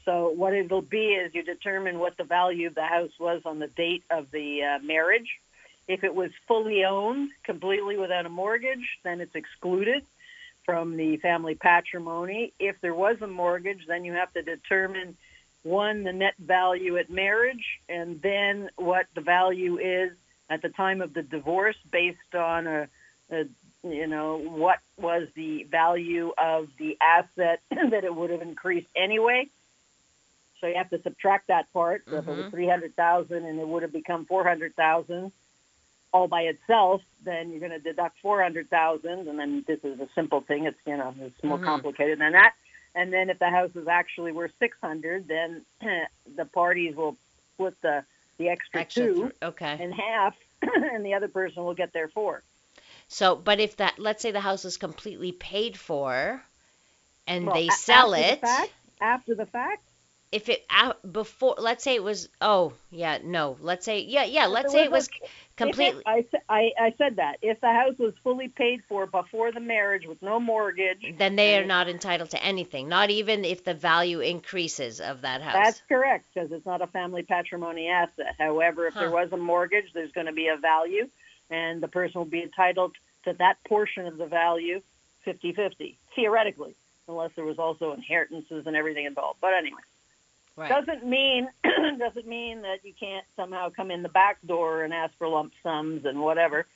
So 0.04 0.28
what 0.28 0.52
it'll 0.52 0.82
be 0.82 1.14
is 1.14 1.34
you 1.34 1.42
determine 1.42 1.98
what 1.98 2.16
the 2.16 2.24
value 2.24 2.66
of 2.66 2.74
the 2.74 2.84
house 2.84 3.12
was 3.18 3.42
on 3.46 3.58
the 3.58 3.68
date 3.68 4.04
of 4.10 4.30
the 4.30 4.62
uh, 4.62 4.84
marriage. 4.84 5.28
If 5.88 6.04
it 6.04 6.14
was 6.14 6.30
fully 6.46 6.84
owned, 6.84 7.30
completely 7.42 7.96
without 7.96 8.26
a 8.26 8.30
mortgage, 8.30 8.86
then 9.02 9.20
it's 9.20 9.34
excluded 9.34 10.04
from 10.64 10.96
the 10.96 11.16
family 11.18 11.54
patrimony. 11.54 12.52
If 12.58 12.80
there 12.80 12.94
was 12.94 13.16
a 13.22 13.26
mortgage, 13.26 13.86
then 13.86 14.04
you 14.04 14.12
have 14.12 14.32
to 14.34 14.42
determine 14.42 15.16
one 15.64 16.04
the 16.04 16.12
net 16.12 16.34
value 16.38 16.96
at 16.98 17.10
marriage 17.10 17.64
and 17.88 18.20
then 18.22 18.70
what 18.76 19.06
the 19.14 19.20
value 19.20 19.78
is 19.78 20.12
at 20.50 20.62
the 20.62 20.68
time 20.68 21.00
of 21.00 21.14
the 21.14 21.22
divorce 21.22 21.76
based 21.90 22.34
on 22.34 22.66
a, 22.66 22.88
a 23.32 23.44
you 23.82 24.06
know 24.06 24.38
what 24.38 24.78
was 24.98 25.26
the 25.34 25.64
value 25.64 26.32
of 26.38 26.68
the 26.78 26.96
asset 27.00 27.60
that 27.90 28.04
it 28.04 28.14
would 28.14 28.30
have 28.30 28.42
increased 28.42 28.88
anyway 28.94 29.46
so 30.60 30.66
you 30.66 30.74
have 30.76 30.90
to 30.90 31.00
subtract 31.02 31.48
that 31.48 31.70
part 31.72 32.04
so 32.10 32.18
if 32.18 32.28
it 32.28 32.30
was 32.30 32.46
Mhm. 32.46 32.50
300,000 32.50 33.44
and 33.44 33.58
it 33.58 33.66
would 33.66 33.82
have 33.82 33.92
become 33.92 34.26
400,000 34.26 35.32
all 36.12 36.28
by 36.28 36.42
itself 36.42 37.00
then 37.24 37.50
you're 37.50 37.60
going 37.60 37.72
to 37.72 37.78
deduct 37.78 38.18
400,000 38.20 39.28
and 39.28 39.38
then 39.38 39.64
this 39.66 39.80
is 39.82 39.98
a 40.00 40.08
simple 40.14 40.42
thing 40.42 40.66
it's 40.66 40.78
you 40.86 40.96
know 40.96 41.14
it's 41.20 41.42
more 41.42 41.58
Mhm. 41.58 41.64
complicated 41.64 42.18
than 42.20 42.32
that 42.32 42.54
and 42.94 43.12
then 43.12 43.30
if 43.30 43.38
the 43.38 43.50
house 43.50 43.74
is 43.74 43.88
actually 43.88 44.32
worth 44.32 44.52
600 44.58 45.28
then 45.28 45.62
the 46.36 46.44
parties 46.46 46.96
will 46.96 47.16
split 47.54 47.74
the 47.82 48.04
the 48.38 48.48
extra, 48.48 48.80
Extra 48.80 49.06
two 49.06 49.20
th- 49.22 49.32
okay. 49.42 49.82
in 49.82 49.92
half 49.92 50.34
and 50.62 51.04
the 51.04 51.14
other 51.14 51.28
person 51.28 51.64
will 51.64 51.74
get 51.74 51.92
their 51.92 52.08
four. 52.08 52.42
So, 53.08 53.36
but 53.36 53.60
if 53.60 53.76
that, 53.76 53.98
let's 53.98 54.22
say 54.22 54.30
the 54.30 54.40
house 54.40 54.64
is 54.64 54.76
completely 54.76 55.32
paid 55.32 55.76
for, 55.76 56.42
and 57.26 57.46
Well, 57.46 57.54
they 57.54 57.68
sell 57.68 58.14
after 58.14 58.26
it, 58.26 58.40
the 58.40 58.46
fact, 58.46 58.72
after 59.00 59.34
the 59.34 59.46
fact? 59.46 59.82
If 60.32 60.48
it 60.48 60.64
out 60.68 61.12
before, 61.12 61.54
let's 61.58 61.84
say 61.84 61.94
it 61.94 62.02
was, 62.02 62.28
oh 62.40 62.72
yeah, 62.90 63.18
no, 63.22 63.56
let's 63.60 63.84
say 63.84 64.00
yeah, 64.00 64.24
yeah, 64.24 64.46
let's 64.46 64.72
say 64.72 64.82
it 64.82 64.90
was 64.90 65.08
completely. 65.56 66.02
I, 66.06 66.24
I, 66.48 66.70
I 66.78 66.94
said 66.98 67.16
that. 67.16 67.38
If 67.42 67.60
the 67.60 67.72
house 67.72 67.98
was 67.98 68.14
fully 68.22 68.48
paid 68.48 68.82
for 68.88 69.06
before 69.06 69.52
the 69.52 69.60
marriage 69.60 70.06
with 70.06 70.20
no 70.22 70.40
mortgage, 70.40 71.04
then 71.18 71.36
they 71.36 71.58
are 71.58 71.64
not 71.64 71.88
entitled 71.88 72.30
to 72.30 72.42
anything, 72.42 72.88
not 72.88 73.10
even 73.10 73.44
if 73.44 73.64
the 73.64 73.74
value 73.74 74.20
increases 74.20 75.00
of 75.00 75.22
that 75.22 75.42
house. 75.42 75.54
that's 75.54 75.82
correct 75.88 76.26
because 76.32 76.52
it's 76.52 76.66
not 76.66 76.82
a 76.82 76.86
family 76.88 77.22
patrimony 77.22 77.88
asset. 77.88 78.34
However, 78.38 78.86
if 78.86 78.94
there 78.94 79.10
was 79.10 79.30
a 79.32 79.36
mortgage, 79.36 79.92
there's 79.92 80.12
going 80.12 80.26
to 80.26 80.32
be 80.32 80.48
a 80.48 80.56
value, 80.56 81.08
and 81.50 81.82
the 81.82 81.88
person 81.88 82.20
will 82.20 82.26
be 82.26 82.42
entitled 82.42 82.94
to 83.24 83.32
that 83.34 83.56
portion 83.66 84.06
of 84.06 84.18
the 84.18 84.26
value 84.26 84.80
50-50, 85.26 85.96
theoretically, 86.14 86.74
unless 87.08 87.30
there 87.36 87.44
was 87.44 87.58
also 87.58 87.92
inheritances 87.92 88.66
and 88.66 88.76
everything 88.76 89.06
involved. 89.06 89.40
But 89.40 89.54
anyway. 89.54 89.80
Right. 90.56 90.68
Doesn't 90.68 91.06
mean 91.06 91.48
doesn't 91.98 92.26
mean 92.26 92.62
that 92.62 92.84
you 92.84 92.92
can't 92.98 93.24
somehow 93.36 93.70
come 93.70 93.90
in 93.90 94.02
the 94.02 94.08
back 94.08 94.38
door 94.46 94.82
and 94.82 94.92
ask 94.92 95.12
for 95.18 95.28
lump 95.28 95.52
sums 95.62 96.04
and 96.04 96.20
whatever 96.20 96.66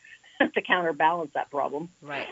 to 0.55 0.63
counterbalance 0.63 1.31
that 1.35 1.51
problem. 1.51 1.89
Right. 2.03 2.27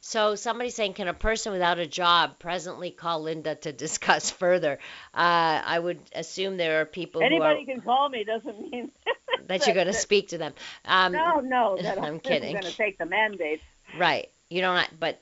So 0.00 0.34
somebody's 0.34 0.74
saying, 0.74 0.94
can 0.94 1.08
a 1.08 1.14
person 1.14 1.52
without 1.52 1.78
a 1.78 1.86
job 1.86 2.38
presently 2.38 2.90
call 2.90 3.22
Linda 3.22 3.54
to 3.56 3.72
discuss 3.86 4.30
further? 4.30 4.78
Uh, 5.14 5.60
I 5.64 5.78
would 5.78 6.00
assume 6.14 6.56
there 6.56 6.80
are 6.80 6.84
people 6.86 7.22
Anybody 7.22 7.64
who 7.66 7.72
can 7.72 7.80
call 7.82 8.08
me 8.08 8.24
doesn't 8.24 8.70
mean 8.70 8.90
are 9.06 9.42
that 9.48 9.66
you're 9.66 9.74
going 9.74 9.86
to 9.86 9.92
speak 9.92 10.28
to 10.28 10.38
them. 10.38 10.54
Um, 10.84 11.12
No, 11.12 11.40
no, 11.40 11.78
that 11.80 11.98
I'm 11.98 12.04
I'm, 12.04 12.20
kidding. 12.20 12.52
going 12.52 12.64
to 12.64 12.76
take 12.76 12.98
the 12.98 13.06
mandate. 13.06 13.60
Right. 13.98 14.30
You 14.48 14.60
don't. 14.62 14.88
But 14.98 15.20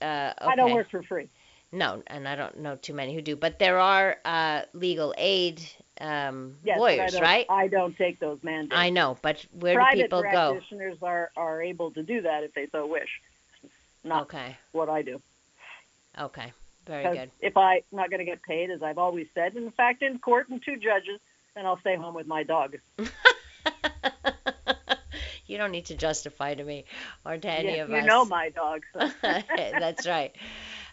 uh, 0.00 0.32
okay. 0.40 0.50
I 0.52 0.56
don't 0.56 0.74
work 0.74 0.90
for 0.90 1.02
free. 1.02 1.28
No, 1.70 2.02
and 2.06 2.26
I 2.26 2.34
don't 2.34 2.58
know 2.58 2.76
too 2.76 2.94
many 2.94 3.14
who 3.14 3.20
do. 3.20 3.36
But 3.36 3.58
there 3.58 3.78
are 3.78 4.16
uh, 4.24 4.62
legal 4.72 5.14
aid 5.18 5.60
um, 6.00 6.56
Yes, 6.64 6.76
but 6.76 6.80
I 6.80 6.80
lawyers, 6.80 7.20
right? 7.20 7.46
I 7.50 7.68
don't 7.68 7.96
take 7.96 8.18
those 8.20 8.38
mandates. 8.42 8.72
I 8.74 8.90
know, 8.90 9.18
but 9.20 9.44
where 9.52 9.74
do 9.74 9.78
Private 9.78 10.02
people 10.04 10.22
go? 10.22 10.28
Private 10.28 10.52
practitioners 10.52 10.96
are 11.02 11.30
are 11.36 11.62
able 11.62 11.90
to 11.92 12.02
do 12.02 12.22
that 12.22 12.44
if 12.44 12.54
they 12.54 12.68
so 12.72 12.86
wish. 12.86 13.08
Not 14.04 14.22
Okay. 14.22 14.56
what 14.72 14.88
I 14.88 15.02
do. 15.02 15.20
Okay. 16.18 16.52
very 16.86 17.16
good. 17.16 17.30
if 17.40 17.56
I'm 17.56 17.80
not 17.92 18.10
going 18.10 18.20
to 18.20 18.24
get 18.24 18.42
paid, 18.42 18.70
as 18.70 18.82
I've 18.82 18.98
always 18.98 19.26
said, 19.34 19.54
in 19.56 19.70
fact, 19.72 20.02
in 20.02 20.18
court 20.18 20.48
and 20.48 20.62
two 20.64 20.76
judges, 20.76 21.20
then 21.54 21.66
I'll 21.66 21.80
stay 21.80 21.96
home 21.96 22.14
with 22.14 22.26
my 22.26 22.44
dog. 22.44 22.76
you 25.46 25.58
don't 25.58 25.70
need 25.70 25.86
to 25.86 25.94
justify 25.96 26.54
to 26.54 26.64
me 26.64 26.84
or 27.26 27.36
to 27.36 27.48
any 27.50 27.76
Yeah, 27.76 27.84
of 27.84 27.90
you 27.90 27.96
us. 27.96 28.02
You 28.02 28.08
know 28.08 28.24
my 28.24 28.48
dog. 28.50 28.82
So. 28.92 29.10
That's 29.56 30.06
right. 30.06 30.34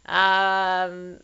Um, 0.06 1.18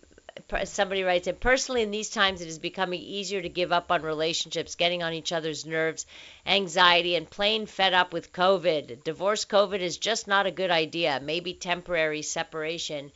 somebody 0.65 1.03
writes 1.03 1.27
in 1.27 1.35
personally 1.35 1.81
in 1.81 1.91
these 1.91 2.09
times 2.09 2.41
it 2.41 2.47
is 2.47 2.59
becoming 2.59 3.01
easier 3.01 3.41
to 3.41 3.49
give 3.49 3.71
up 3.71 3.91
on 3.91 4.01
relationships 4.01 4.75
getting 4.75 5.03
on 5.03 5.13
each 5.13 5.31
other's 5.31 5.65
nerves 5.65 6.05
anxiety 6.45 7.15
and 7.15 7.29
plain 7.29 7.65
fed 7.65 7.93
up 7.93 8.11
with 8.13 8.33
covid. 8.33 9.03
Divorce 9.03 9.45
covid 9.45 9.79
is 9.79 9.97
just 9.97 10.27
not 10.27 10.45
a 10.45 10.51
good 10.51 10.71
idea. 10.71 11.19
Maybe 11.21 11.53
temporary 11.53 12.21
separation 12.21 13.11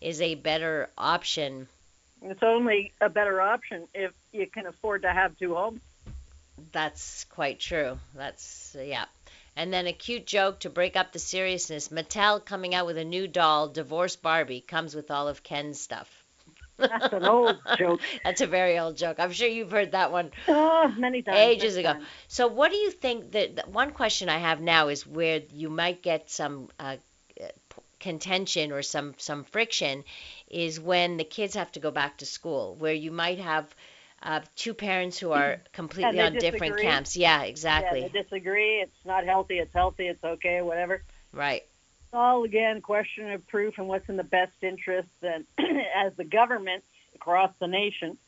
is 0.00 0.20
a 0.20 0.34
better 0.34 0.88
option. 0.98 1.68
It's 2.22 2.42
only 2.42 2.92
a 3.00 3.08
better 3.08 3.40
option 3.40 3.88
if 3.94 4.12
you 4.32 4.46
can 4.46 4.66
afford 4.66 5.02
to 5.02 5.12
have 5.12 5.38
two 5.38 5.54
homes. 5.54 5.80
that's 6.72 7.24
quite 7.24 7.58
true. 7.58 7.98
That's 8.14 8.76
yeah 8.78 9.06
and 9.56 9.72
then 9.72 9.86
a 9.86 9.92
cute 9.92 10.26
joke 10.26 10.60
to 10.60 10.70
break 10.70 10.96
up 10.96 11.12
the 11.12 11.18
seriousness 11.18 11.88
mattel 11.88 12.44
coming 12.44 12.74
out 12.74 12.86
with 12.86 12.98
a 12.98 13.04
new 13.04 13.26
doll 13.26 13.68
divorce 13.68 14.16
barbie 14.16 14.60
comes 14.60 14.94
with 14.94 15.10
all 15.10 15.28
of 15.28 15.42
ken's 15.42 15.80
stuff 15.80 16.24
That's 16.88 17.12
an 17.12 17.26
old 17.26 17.60
joke. 17.78 18.02
That's 18.24 18.40
a 18.40 18.46
very 18.46 18.78
old 18.78 18.96
joke. 18.96 19.16
I'm 19.18 19.32
sure 19.32 19.48
you've 19.48 19.70
heard 19.70 19.92
that 19.92 20.12
one 20.12 20.30
Oh, 20.48 20.88
many 20.96 21.22
times. 21.22 21.56
ages 21.56 21.76
many 21.76 21.76
ago. 21.76 21.94
times. 21.94 22.08
So, 22.28 22.46
what 22.48 22.70
do 22.70 22.76
you 22.76 22.90
think 22.90 23.32
that 23.32 23.68
one 23.68 23.92
question 23.92 24.28
I 24.28 24.38
have 24.38 24.60
now 24.60 24.88
is 24.88 25.06
where 25.06 25.42
you 25.52 25.68
might 25.68 26.02
get 26.02 26.30
some 26.30 26.70
uh, 26.78 26.96
uh, 27.40 27.46
contention 28.00 28.72
or 28.72 28.82
some 28.82 29.14
some 29.18 29.44
friction 29.44 30.04
is 30.48 30.80
when 30.80 31.16
the 31.16 31.24
kids 31.24 31.54
have 31.54 31.72
to 31.72 31.80
go 31.80 31.90
back 31.90 32.18
to 32.18 32.26
school, 32.26 32.74
where 32.76 32.92
you 32.94 33.10
might 33.12 33.38
have 33.38 33.74
uh, 34.26 34.40
two 34.56 34.74
parents 34.74 35.18
who 35.18 35.32
are 35.40 35.62
completely 35.72 36.20
on 36.20 36.34
different 36.34 36.78
camps. 36.78 37.16
Yeah, 37.16 37.42
exactly. 37.42 38.02
Yeah, 38.02 38.08
they 38.08 38.22
disagree. 38.22 38.80
It's 38.80 39.04
not 39.06 39.24
healthy. 39.24 39.58
It's 39.58 39.72
healthy. 39.72 40.08
It's 40.08 40.22
okay. 40.22 40.60
Whatever. 40.60 41.02
right. 41.32 41.62
It's 41.62 42.14
all 42.14 42.44
again 42.44 42.80
question 42.82 43.32
of 43.32 43.46
proof 43.48 43.78
and 43.78 43.88
what's 43.88 44.08
in 44.08 44.16
the 44.16 44.24
best 44.24 44.52
interest. 44.62 45.08
And 45.22 45.44
as 45.96 46.12
the 46.16 46.24
governments 46.24 46.86
across 47.14 47.50
the 47.58 47.66
nation 47.66 48.18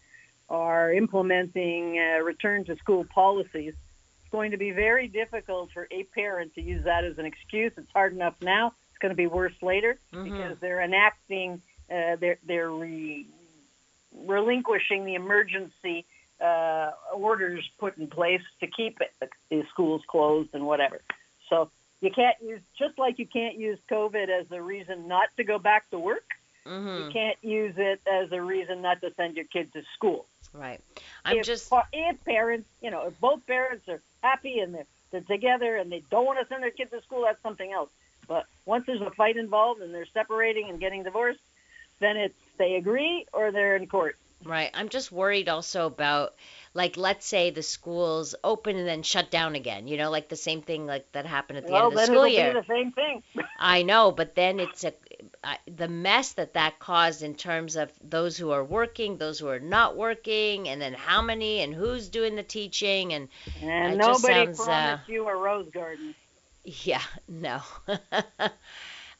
are 0.48 0.92
implementing 0.92 1.98
uh, 1.98 2.22
return 2.22 2.64
to 2.64 2.76
school 2.76 3.04
policies, 3.04 3.74
it's 4.22 4.30
going 4.32 4.50
to 4.52 4.56
be 4.56 4.70
very 4.72 5.06
difficult 5.08 5.70
for 5.72 5.86
a 5.90 6.04
parent 6.04 6.54
to 6.54 6.60
use 6.62 6.84
that 6.84 7.04
as 7.04 7.18
an 7.18 7.24
excuse. 7.26 7.72
It's 7.76 7.90
hard 7.92 8.12
enough 8.14 8.34
now. 8.40 8.72
It's 8.90 8.98
going 8.98 9.10
to 9.10 9.16
be 9.16 9.26
worse 9.26 9.54
later 9.62 9.98
Mhm. 10.12 10.24
because 10.24 10.58
they're 10.58 10.80
enacting, 10.82 11.62
uh, 11.90 12.16
they're 12.16 12.38
they're 12.44 12.70
re- 12.70 13.26
relinquishing 14.26 15.04
the 15.04 15.14
emergency 15.14 16.04
uh, 16.40 16.92
orders 17.14 17.68
put 17.78 17.96
in 17.98 18.06
place 18.08 18.42
to 18.60 18.66
keep 18.66 19.00
it, 19.00 19.12
the 19.50 19.64
schools 19.70 20.02
closed 20.06 20.50
and 20.52 20.66
whatever. 20.66 21.00
So 21.48 21.70
you 22.00 22.10
can't 22.10 22.36
use 22.40 22.60
just 22.78 22.98
like 22.98 23.18
you 23.18 23.26
can't 23.26 23.56
use 23.56 23.78
COVID 23.90 24.28
as 24.28 24.46
a 24.50 24.62
reason 24.62 25.08
not 25.08 25.28
to 25.36 25.44
go 25.44 25.58
back 25.58 25.90
to 25.90 25.98
work. 25.98 26.24
hmm 26.64 26.98
You 26.98 27.10
can't 27.12 27.38
use 27.42 27.74
it 27.76 28.00
as 28.06 28.30
a 28.32 28.40
reason 28.40 28.82
not 28.82 29.00
to 29.00 29.12
send 29.14 29.36
your 29.36 29.46
kid 29.46 29.72
to 29.72 29.82
school. 29.94 30.26
Right. 30.52 30.80
I'm 31.24 31.38
if, 31.38 31.46
just. 31.46 31.72
if 31.92 32.24
parents, 32.24 32.68
you 32.80 32.90
know, 32.90 33.06
if 33.08 33.20
both 33.20 33.46
parents 33.46 33.88
are 33.88 34.00
happy 34.22 34.60
and 34.60 34.74
they're, 34.74 34.86
they're 35.10 35.20
together 35.22 35.76
and 35.76 35.90
they 35.90 36.02
don't 36.10 36.24
want 36.24 36.38
to 36.40 36.46
send 36.46 36.62
their 36.62 36.70
kids 36.70 36.90
to 36.90 37.02
school, 37.02 37.22
that's 37.24 37.42
something 37.42 37.72
else. 37.72 37.90
But 38.26 38.46
once 38.66 38.84
there's 38.86 39.00
a 39.00 39.10
fight 39.10 39.36
involved 39.36 39.80
and 39.80 39.92
they're 39.92 40.06
separating 40.12 40.68
and 40.68 40.78
getting 40.78 41.02
divorced, 41.02 41.40
then 42.00 42.16
it's 42.16 42.38
they 42.58 42.74
agree 42.76 43.26
or 43.32 43.50
they're 43.52 43.76
in 43.76 43.86
court. 43.86 44.16
Right. 44.44 44.70
I'm 44.74 44.88
just 44.88 45.10
worried 45.12 45.48
also 45.48 45.86
about 45.86 46.34
like 46.74 46.96
let's 46.96 47.26
say 47.26 47.50
the 47.50 47.62
schools 47.62 48.34
open 48.44 48.76
and 48.76 48.86
then 48.86 49.02
shut 49.02 49.30
down 49.30 49.54
again. 49.56 49.88
You 49.88 49.96
know, 49.96 50.10
like 50.10 50.28
the 50.28 50.36
same 50.36 50.62
thing 50.62 50.86
like 50.86 51.10
that 51.12 51.26
happened 51.26 51.58
at 51.58 51.66
the 51.66 51.72
well, 51.72 51.84
end 51.84 51.92
of 51.92 51.94
the 51.94 52.06
then 52.06 52.06
school 52.06 52.26
year. 52.26 52.52
be 52.52 52.60
the 52.60 52.66
same 52.66 52.92
thing. 52.92 53.22
I 53.58 53.82
know, 53.82 54.12
but 54.12 54.34
then 54.34 54.60
it's 54.60 54.84
a 54.84 54.94
I, 55.42 55.58
the 55.66 55.88
mess 55.88 56.32
that 56.34 56.54
that 56.54 56.78
caused 56.78 57.22
in 57.22 57.34
terms 57.34 57.76
of 57.76 57.92
those 58.02 58.36
who 58.36 58.50
are 58.50 58.64
working, 58.64 59.18
those 59.18 59.38
who 59.40 59.48
are 59.48 59.60
not 59.60 59.96
working, 59.96 60.68
and 60.68 60.80
then 60.80 60.94
how 60.94 61.22
many 61.22 61.60
and 61.60 61.74
who's 61.74 62.08
doing 62.08 62.36
the 62.36 62.42
teaching, 62.44 63.12
and 63.12 63.28
And 63.60 63.94
It 63.94 64.02
just 64.02 64.22
nobody 64.22 64.46
sounds, 64.46 64.66
uh, 64.68 64.98
promised 64.98 65.08
you 65.08 65.28
a 65.28 65.36
rose 65.36 65.68
garden. 65.70 66.14
yeah, 66.64 67.02
no. 67.28 67.62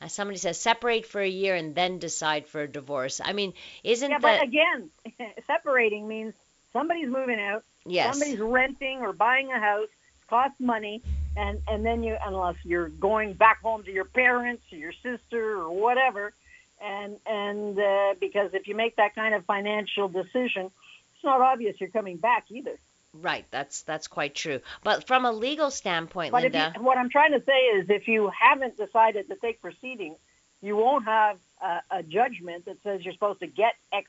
Uh, 0.00 0.08
Somebody 0.08 0.38
says 0.38 0.60
separate 0.60 1.06
for 1.06 1.20
a 1.20 1.28
year 1.28 1.54
and 1.54 1.74
then 1.74 1.98
decide 1.98 2.46
for 2.46 2.62
a 2.62 2.68
divorce. 2.68 3.20
I 3.24 3.32
mean, 3.32 3.54
isn't 3.82 4.08
Yeah, 4.10 4.18
that 4.18 4.40
but 4.40 4.42
again, 4.42 4.90
separating 5.46 6.06
means 6.06 6.34
somebody's 6.72 7.08
moving 7.08 7.40
out, 7.40 7.64
yes? 7.84 8.12
somebody's 8.12 8.38
renting 8.38 9.00
or 9.00 9.12
buying 9.12 9.50
a 9.50 9.58
house, 9.58 9.88
it 9.88 10.28
costs 10.28 10.60
money, 10.60 11.02
and 11.36 11.60
and 11.68 11.84
then 11.84 12.02
you 12.02 12.16
unless 12.24 12.56
you're 12.64 12.88
going 12.88 13.34
back 13.34 13.60
home 13.60 13.82
to 13.84 13.92
your 13.92 14.04
parents 14.04 14.62
or 14.72 14.76
your 14.76 14.92
sister 15.02 15.56
or 15.56 15.70
whatever, 15.70 16.32
and 16.80 17.16
and 17.26 17.78
uh, 17.78 18.14
because 18.20 18.54
if 18.54 18.68
you 18.68 18.76
make 18.76 18.96
that 18.96 19.14
kind 19.16 19.34
of 19.34 19.44
financial 19.46 20.08
decision, 20.08 20.70
it's 21.14 21.24
not 21.24 21.40
obvious 21.40 21.80
you're 21.80 21.90
coming 21.90 22.18
back 22.18 22.44
either. 22.50 22.78
Right, 23.20 23.44
that's 23.50 23.82
that's 23.82 24.06
quite 24.06 24.34
true. 24.34 24.60
But 24.84 25.06
from 25.06 25.24
a 25.24 25.32
legal 25.32 25.70
standpoint, 25.70 26.32
But 26.32 26.42
Linda, 26.42 26.72
you, 26.76 26.82
what 26.82 26.98
I'm 26.98 27.10
trying 27.10 27.32
to 27.32 27.42
say 27.44 27.58
is, 27.76 27.90
if 27.90 28.06
you 28.06 28.30
haven't 28.38 28.76
decided 28.76 29.28
to 29.28 29.36
take 29.36 29.60
proceedings, 29.60 30.16
you 30.62 30.76
won't 30.76 31.04
have 31.04 31.38
a, 31.60 31.80
a 31.90 32.02
judgment 32.02 32.66
that 32.66 32.82
says 32.82 33.04
you're 33.04 33.14
supposed 33.14 33.40
to 33.40 33.46
get 33.46 33.74
X 33.92 34.08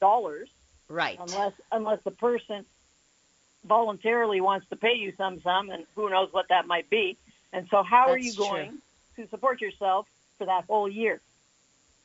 dollars 0.00 0.48
right, 0.88 1.18
unless 1.20 1.52
unless 1.72 2.02
the 2.04 2.10
person 2.10 2.64
voluntarily 3.64 4.40
wants 4.40 4.66
to 4.70 4.76
pay 4.76 4.94
you 4.94 5.12
some 5.16 5.40
sum, 5.40 5.70
and 5.70 5.86
who 5.94 6.10
knows 6.10 6.32
what 6.32 6.48
that 6.48 6.66
might 6.66 6.90
be. 6.90 7.16
And 7.52 7.66
so, 7.70 7.82
how 7.82 8.08
are 8.08 8.14
That's 8.14 8.26
you 8.26 8.32
true. 8.34 8.44
going 8.44 8.78
to 9.16 9.28
support 9.28 9.60
yourself 9.60 10.06
for 10.38 10.46
that 10.46 10.64
whole 10.66 10.88
year? 10.88 11.20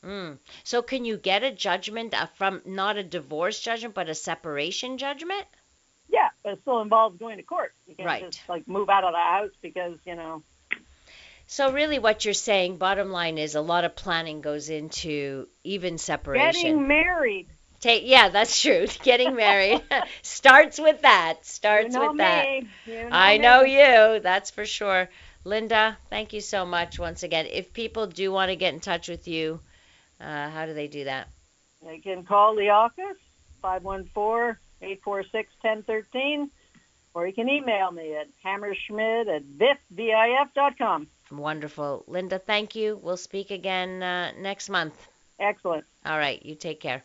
Mm. 0.04 0.38
So 0.64 0.82
can 0.82 1.04
you 1.04 1.16
get 1.16 1.42
a 1.42 1.50
judgment 1.50 2.14
uh, 2.14 2.26
from 2.26 2.62
not 2.64 2.96
a 2.96 3.02
divorce 3.02 3.60
judgment 3.60 3.94
but 3.94 4.08
a 4.08 4.14
separation 4.14 4.98
judgment? 4.98 5.44
But 6.46 6.52
it 6.52 6.58
still 6.62 6.80
involves 6.80 7.18
going 7.18 7.38
to 7.38 7.42
court. 7.42 7.72
You 7.88 7.96
can't 7.96 8.06
Right. 8.06 8.22
just 8.30 8.38
like 8.48 8.68
move 8.68 8.88
out 8.88 9.02
of 9.02 9.12
the 9.12 9.18
house 9.18 9.50
because 9.62 9.98
you 10.04 10.14
know. 10.14 10.44
So 11.48 11.72
really 11.72 11.98
what 11.98 12.24
you're 12.24 12.34
saying 12.34 12.76
bottom 12.76 13.10
line 13.10 13.36
is 13.36 13.56
a 13.56 13.60
lot 13.60 13.84
of 13.84 13.96
planning 13.96 14.42
goes 14.42 14.68
into 14.68 15.48
even 15.64 15.98
separation. 15.98 16.60
Getting 16.62 16.86
married. 16.86 17.48
Take 17.80 18.04
yeah, 18.06 18.28
that's 18.28 18.62
true. 18.62 18.86
Getting 19.02 19.34
married 19.34 19.82
starts 20.22 20.78
with 20.78 21.02
that. 21.02 21.44
Starts 21.44 21.94
you 21.94 22.00
know 22.00 22.08
with 22.10 22.18
that. 22.18 22.46
You 22.86 22.94
know 22.94 23.10
I 23.10 23.38
me. 23.38 23.42
know 23.42 23.62
you, 23.62 24.20
that's 24.20 24.52
for 24.52 24.64
sure. 24.64 25.08
Linda, 25.42 25.98
thank 26.10 26.32
you 26.32 26.40
so 26.40 26.64
much 26.64 26.96
once 27.00 27.24
again. 27.24 27.46
If 27.50 27.72
people 27.72 28.06
do 28.06 28.30
want 28.30 28.50
to 28.50 28.56
get 28.56 28.72
in 28.72 28.78
touch 28.78 29.08
with 29.08 29.26
you, 29.26 29.58
uh, 30.20 30.48
how 30.50 30.66
do 30.66 30.74
they 30.74 30.86
do 30.86 31.02
that? 31.06 31.26
They 31.84 31.98
can 31.98 32.22
call 32.24 32.54
the 32.54 32.70
office, 32.70 33.18
514-846-1013, 34.82 36.50
or 37.14 37.26
you 37.26 37.32
can 37.32 37.48
email 37.48 37.90
me 37.90 38.14
at 38.14 38.28
hammerschmidt 38.44 39.28
at 39.34 39.42
vif.com. 39.90 41.06
Wonderful. 41.30 42.04
Linda, 42.06 42.38
thank 42.38 42.76
you. 42.76 42.98
We'll 43.02 43.16
speak 43.16 43.50
again 43.50 44.02
uh, 44.02 44.32
next 44.38 44.68
month. 44.68 44.94
Excellent. 45.38 45.84
All 46.04 46.18
right, 46.18 46.44
you 46.44 46.54
take 46.54 46.80
care. 46.80 47.02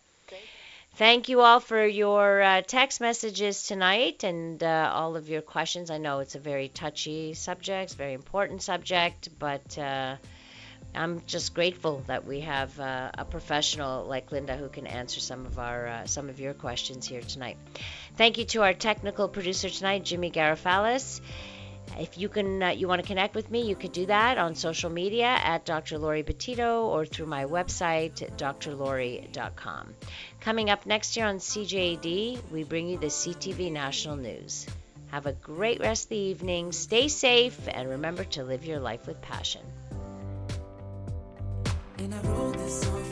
Thank 0.95 1.29
you 1.29 1.39
all 1.39 1.61
for 1.61 1.85
your 1.85 2.41
uh, 2.41 2.61
text 2.61 2.99
messages 2.99 3.63
tonight 3.63 4.25
and 4.25 4.61
uh, 4.61 4.91
all 4.93 5.15
of 5.15 5.29
your 5.29 5.41
questions. 5.41 5.89
I 5.89 5.97
know 5.97 6.19
it's 6.19 6.35
a 6.35 6.39
very 6.39 6.67
touchy 6.67 7.33
subject, 7.33 7.95
very 7.95 8.13
important 8.13 8.61
subject, 8.61 9.29
but 9.39 9.77
uh, 9.77 10.17
I'm 10.93 11.21
just 11.25 11.53
grateful 11.53 12.03
that 12.07 12.25
we 12.25 12.41
have 12.41 12.77
uh, 12.79 13.11
a 13.17 13.25
professional 13.25 14.05
like 14.05 14.31
Linda 14.31 14.57
who 14.57 14.67
can 14.69 14.87
answer 14.87 15.19
some 15.19 15.45
of 15.45 15.57
our 15.57 15.87
uh, 15.87 16.05
some 16.05 16.29
of 16.29 16.39
your 16.39 16.53
questions 16.53 17.07
here 17.07 17.21
tonight. 17.21 17.57
Thank 18.17 18.37
you 18.37 18.45
to 18.45 18.63
our 18.63 18.73
technical 18.73 19.27
producer 19.29 19.69
tonight, 19.69 20.03
Jimmy 20.03 20.31
Garafalis. 20.31 21.21
If 21.99 22.17
you 22.17 22.29
can, 22.29 22.63
uh, 22.63 22.69
you 22.69 22.87
want 22.87 23.01
to 23.01 23.07
connect 23.07 23.35
with 23.35 23.51
me, 23.51 23.63
you 23.63 23.75
could 23.75 23.91
do 23.91 24.05
that 24.05 24.37
on 24.37 24.55
social 24.55 24.89
media 24.89 25.25
at 25.25 25.65
Dr. 25.65 25.97
Lori 25.97 26.23
Betito 26.23 26.85
or 26.85 27.05
through 27.05 27.25
my 27.25 27.45
website, 27.45 28.15
drlori.com. 28.37 29.95
Coming 30.39 30.69
up 30.69 30.85
next 30.85 31.17
year 31.17 31.25
on 31.25 31.37
CJAD, 31.37 32.49
we 32.51 32.63
bring 32.63 32.87
you 32.87 32.97
the 32.97 33.07
CTV 33.07 33.71
National 33.71 34.15
News. 34.15 34.67
Have 35.11 35.25
a 35.25 35.33
great 35.33 35.81
rest 35.81 36.05
of 36.05 36.09
the 36.09 36.17
evening, 36.17 36.71
stay 36.71 37.09
safe, 37.09 37.59
and 37.67 37.89
remember 37.89 38.23
to 38.23 38.43
live 38.43 38.63
your 38.63 38.79
life 38.79 39.07
with 39.07 39.21
passion 39.21 39.61
when 42.11 42.25
I 42.25 42.33
wrote 42.33 42.57
this 42.57 42.81
song. 42.81 43.10